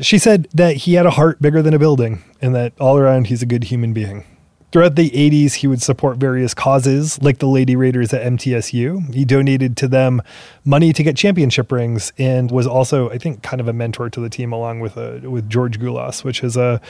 She 0.00 0.18
said 0.18 0.46
that 0.54 0.76
he 0.76 0.94
had 0.94 1.04
a 1.04 1.10
heart 1.10 1.42
bigger 1.42 1.62
than 1.62 1.74
a 1.74 1.80
building 1.80 2.22
and 2.40 2.54
that 2.54 2.72
all 2.78 2.96
around 2.96 3.26
he's 3.26 3.42
a 3.42 3.46
good 3.46 3.64
human 3.64 3.92
being. 3.92 4.24
Throughout 4.70 4.94
the 4.94 5.10
80s, 5.10 5.54
he 5.54 5.66
would 5.66 5.82
support 5.82 6.16
various 6.16 6.54
causes 6.54 7.20
like 7.20 7.38
the 7.38 7.48
Lady 7.48 7.74
Raiders 7.74 8.14
at 8.14 8.22
MTSU. 8.22 9.12
He 9.12 9.24
donated 9.24 9.76
to 9.78 9.88
them 9.88 10.22
money 10.64 10.92
to 10.92 11.02
get 11.02 11.16
championship 11.16 11.72
rings 11.72 12.12
and 12.16 12.50
was 12.52 12.66
also, 12.66 13.10
I 13.10 13.18
think, 13.18 13.42
kind 13.42 13.60
of 13.60 13.66
a 13.66 13.72
mentor 13.72 14.08
to 14.08 14.20
the 14.20 14.30
team 14.30 14.52
along 14.52 14.78
with 14.78 14.96
uh, 14.96 15.18
with 15.24 15.50
George 15.50 15.78
Gulas, 15.78 16.24
which 16.24 16.42
is 16.42 16.56
a, 16.56 16.80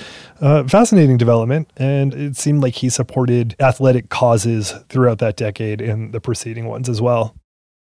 a 0.41 0.69
fascinating 0.69 1.17
development. 1.17 1.73
And 1.79 2.15
it 2.15 2.37
seemed 2.37 2.63
like 2.63 2.75
he 2.75 2.91
supported 2.91 3.57
athletic 3.59 4.11
causes 4.11 4.75
throughout 4.89 5.19
that 5.19 5.37
decade 5.37 5.81
and 5.81 6.13
the 6.13 6.21
preceding 6.21 6.67
ones 6.67 6.89
as 6.89 7.01
well. 7.01 7.35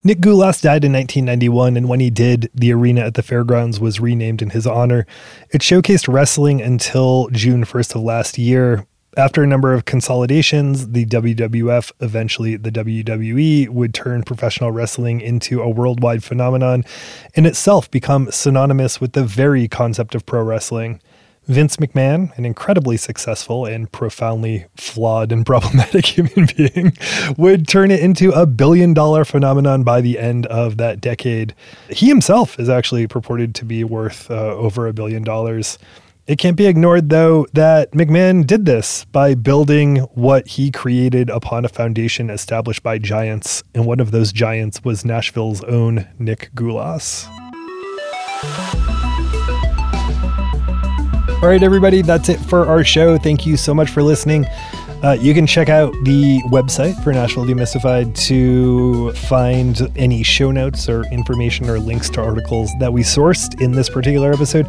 Nick 0.05 0.21
Gulas 0.21 0.63
died 0.63 0.85
in 0.85 0.93
1991, 0.93 1.77
and 1.77 1.89
when 1.89 1.99
he 1.99 2.09
did, 2.09 2.49
the 2.55 2.73
arena 2.73 3.01
at 3.01 3.15
the 3.15 3.23
fairgrounds 3.23 3.81
was 3.81 3.99
renamed 3.99 4.41
in 4.41 4.51
his 4.51 4.65
honor. 4.65 5.07
It 5.51 5.61
showcased 5.61 6.07
wrestling 6.13 6.63
until 6.63 7.29
June 7.33 7.65
1st 7.65 7.97
of 7.97 8.03
last 8.03 8.39
year, 8.39 8.87
After 9.17 9.43
a 9.43 9.49
number 9.49 9.75
of 9.75 9.85
consolidations, 9.85 10.91
the 10.91 11.05
WWF, 11.05 11.91
eventually 11.99 12.55
the 12.55 12.71
WWE, 12.71 13.69
would 13.69 13.93
turn 13.93 14.23
professional 14.23 14.71
wrestling 14.71 15.21
into 15.21 15.61
a 15.61 15.69
worldwide 15.69 16.23
phenomenon 16.23 16.85
and 17.35 17.45
itself 17.45 17.91
become 17.91 18.31
synonymous 18.31 19.01
with 19.01 19.15
the 19.15 19.25
very 19.25 19.67
concept 19.67 20.15
of 20.15 20.25
pro 20.25 20.45
wrestling. 20.45 21.01
Vince 21.49 21.79
McMahon, 21.79 22.37
an 22.37 22.45
incredibly 22.45 22.99
successful 22.99 23.65
and 23.65 23.91
profoundly 23.91 24.67
flawed 24.77 25.33
and 25.33 25.45
problematic 25.47 26.07
human 26.07 26.47
being, 26.57 26.93
would 27.37 27.67
turn 27.67 27.91
it 27.91 28.01
into 28.01 28.31
a 28.33 28.47
billion 28.47 28.93
dollar 28.93 29.25
phenomenon 29.25 29.83
by 29.83 30.01
the 30.01 30.19
end 30.19 30.47
of 30.47 30.77
that 30.77 31.01
decade. 31.01 31.55
He 31.91 32.07
himself 32.07 32.61
is 32.61 32.69
actually 32.69 33.07
purported 33.07 33.55
to 33.57 33.65
be 33.65 33.83
worth 33.83 34.31
uh, 34.31 34.35
over 34.35 34.87
a 34.87 34.93
billion 34.93 35.25
dollars. 35.25 35.79
It 36.27 36.39
can't 36.39 36.59
be 36.59 36.67
ignored, 36.67 37.09
though, 37.09 37.47
that 37.55 37.93
McMahon 37.93 38.47
did 38.47 38.67
this 38.67 39.07
by 39.07 39.35
building 39.35 40.01
what 40.13 40.47
he 40.47 40.71
created 40.71 41.31
upon 41.31 41.65
a 41.65 41.71
foundation 41.71 42.29
established 42.29 42.83
by 42.83 42.99
giants, 42.99 43.63
and 43.75 43.87
one 43.87 43.99
of 43.99 44.11
those 44.11 44.31
giants 44.31 44.85
was 44.85 45.07
Nashville's 45.07 45.65
own 45.65 46.07
Nick 46.19 46.51
Gulas. 46.55 47.27
All 51.41 51.49
right, 51.49 51.63
everybody, 51.63 52.03
that's 52.03 52.29
it 52.29 52.41
for 52.41 52.67
our 52.67 52.83
show. 52.83 53.17
Thank 53.17 53.47
you 53.47 53.57
so 53.57 53.73
much 53.73 53.91
for 53.91 54.03
listening. 54.03 54.45
Uh, 55.03 55.13
you 55.13 55.33
can 55.33 55.47
check 55.47 55.69
out 55.69 55.93
the 56.03 56.41
website 56.47 57.01
for 57.05 57.13
Nashville 57.13 57.45
Demystified 57.45 58.17
to 58.27 59.13
find 59.13 59.81
any 59.97 60.25
show 60.25 60.51
notes 60.51 60.89
or 60.89 61.05
information 61.13 61.71
or 61.71 61.79
links 61.79 62.11
to 62.11 62.21
articles 62.21 62.73
that 62.81 62.93
we 62.93 63.03
sourced 63.03 63.61
in 63.61 63.71
this 63.71 63.89
particular 63.89 64.33
episode. 64.33 64.67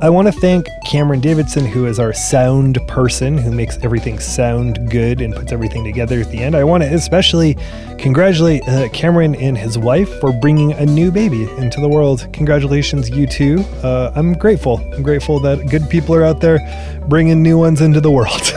I 0.00 0.08
want 0.08 0.28
to 0.28 0.32
thank 0.32 0.68
Cameron 0.86 1.20
Davidson, 1.20 1.66
who 1.66 1.86
is 1.86 1.98
our 1.98 2.12
sound 2.12 2.78
person 2.86 3.36
who 3.36 3.50
makes 3.50 3.76
everything 3.82 4.20
sound 4.20 4.88
good 4.88 5.20
and 5.20 5.34
puts 5.34 5.50
everything 5.50 5.82
together 5.82 6.20
at 6.20 6.30
the 6.30 6.38
end. 6.38 6.54
I 6.54 6.62
want 6.62 6.84
to 6.84 6.94
especially 6.94 7.56
congratulate 7.98 8.62
uh, 8.68 8.88
Cameron 8.90 9.34
and 9.34 9.58
his 9.58 9.78
wife 9.78 10.20
for 10.20 10.32
bringing 10.32 10.72
a 10.74 10.86
new 10.86 11.10
baby 11.10 11.50
into 11.58 11.80
the 11.80 11.88
world. 11.88 12.28
Congratulations, 12.32 13.10
you 13.10 13.26
two. 13.26 13.64
Uh, 13.82 14.12
I'm 14.14 14.34
grateful. 14.34 14.78
I'm 14.94 15.02
grateful 15.02 15.40
that 15.40 15.68
good 15.68 15.90
people 15.90 16.14
are 16.14 16.22
out 16.22 16.40
there 16.40 16.60
bringing 17.08 17.42
new 17.42 17.58
ones 17.58 17.80
into 17.80 18.00
the 18.00 18.12
world. 18.12 18.52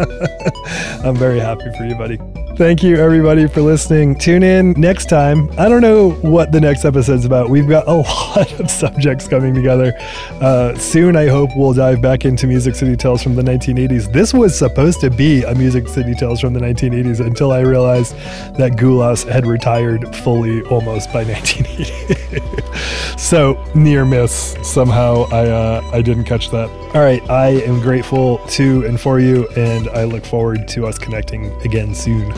I'm 1.04 1.16
very 1.16 1.40
happy 1.40 1.70
for 1.76 1.84
you, 1.84 1.94
buddy. 1.94 2.18
Thank 2.56 2.82
you, 2.82 2.96
everybody, 2.96 3.48
for 3.48 3.62
listening. 3.62 4.18
Tune 4.18 4.42
in 4.42 4.72
next 4.72 5.08
time. 5.08 5.48
I 5.58 5.66
don't 5.68 5.80
know 5.80 6.10
what 6.20 6.52
the 6.52 6.60
next 6.60 6.84
episode's 6.84 7.24
about. 7.24 7.48
We've 7.48 7.66
got 7.68 7.88
a 7.88 7.92
lot 7.94 8.60
of 8.60 8.70
subjects 8.70 9.26
coming 9.28 9.54
together. 9.54 9.94
Uh, 10.42 10.76
soon, 10.76 11.16
I 11.16 11.26
hope 11.28 11.48
we'll 11.56 11.72
dive 11.72 12.02
back 12.02 12.26
into 12.26 12.46
Music 12.46 12.74
City 12.74 12.96
Tales 12.96 13.22
from 13.22 13.34
the 13.34 13.42
1980s. 13.42 14.12
This 14.12 14.34
was 14.34 14.58
supposed 14.58 15.00
to 15.00 15.08
be 15.10 15.42
a 15.44 15.54
Music 15.54 15.88
City 15.88 16.14
Tales 16.14 16.40
from 16.40 16.52
the 16.52 16.60
1980s 16.60 17.24
until 17.24 17.50
I 17.52 17.60
realized 17.60 18.14
that 18.56 18.72
Gulas 18.72 19.26
had 19.26 19.46
retired 19.46 20.14
fully 20.16 20.60
almost 20.64 21.10
by 21.14 21.24
1980. 21.24 23.16
so, 23.16 23.62
near 23.74 24.04
miss. 24.04 24.56
Somehow, 24.62 25.26
I, 25.32 25.48
uh, 25.48 25.90
I 25.94 26.02
didn't 26.02 26.24
catch 26.24 26.50
that. 26.50 26.68
All 26.94 27.00
right, 27.00 27.22
I 27.30 27.50
am 27.62 27.80
grateful 27.80 28.38
to 28.48 28.84
and 28.84 29.00
for 29.00 29.20
you, 29.20 29.48
and 29.56 29.88
I 30.00 30.04
look 30.04 30.24
forward 30.24 30.66
to 30.68 30.86
us 30.86 30.98
connecting 30.98 31.52
again 31.60 31.94
soon. 31.94 32.32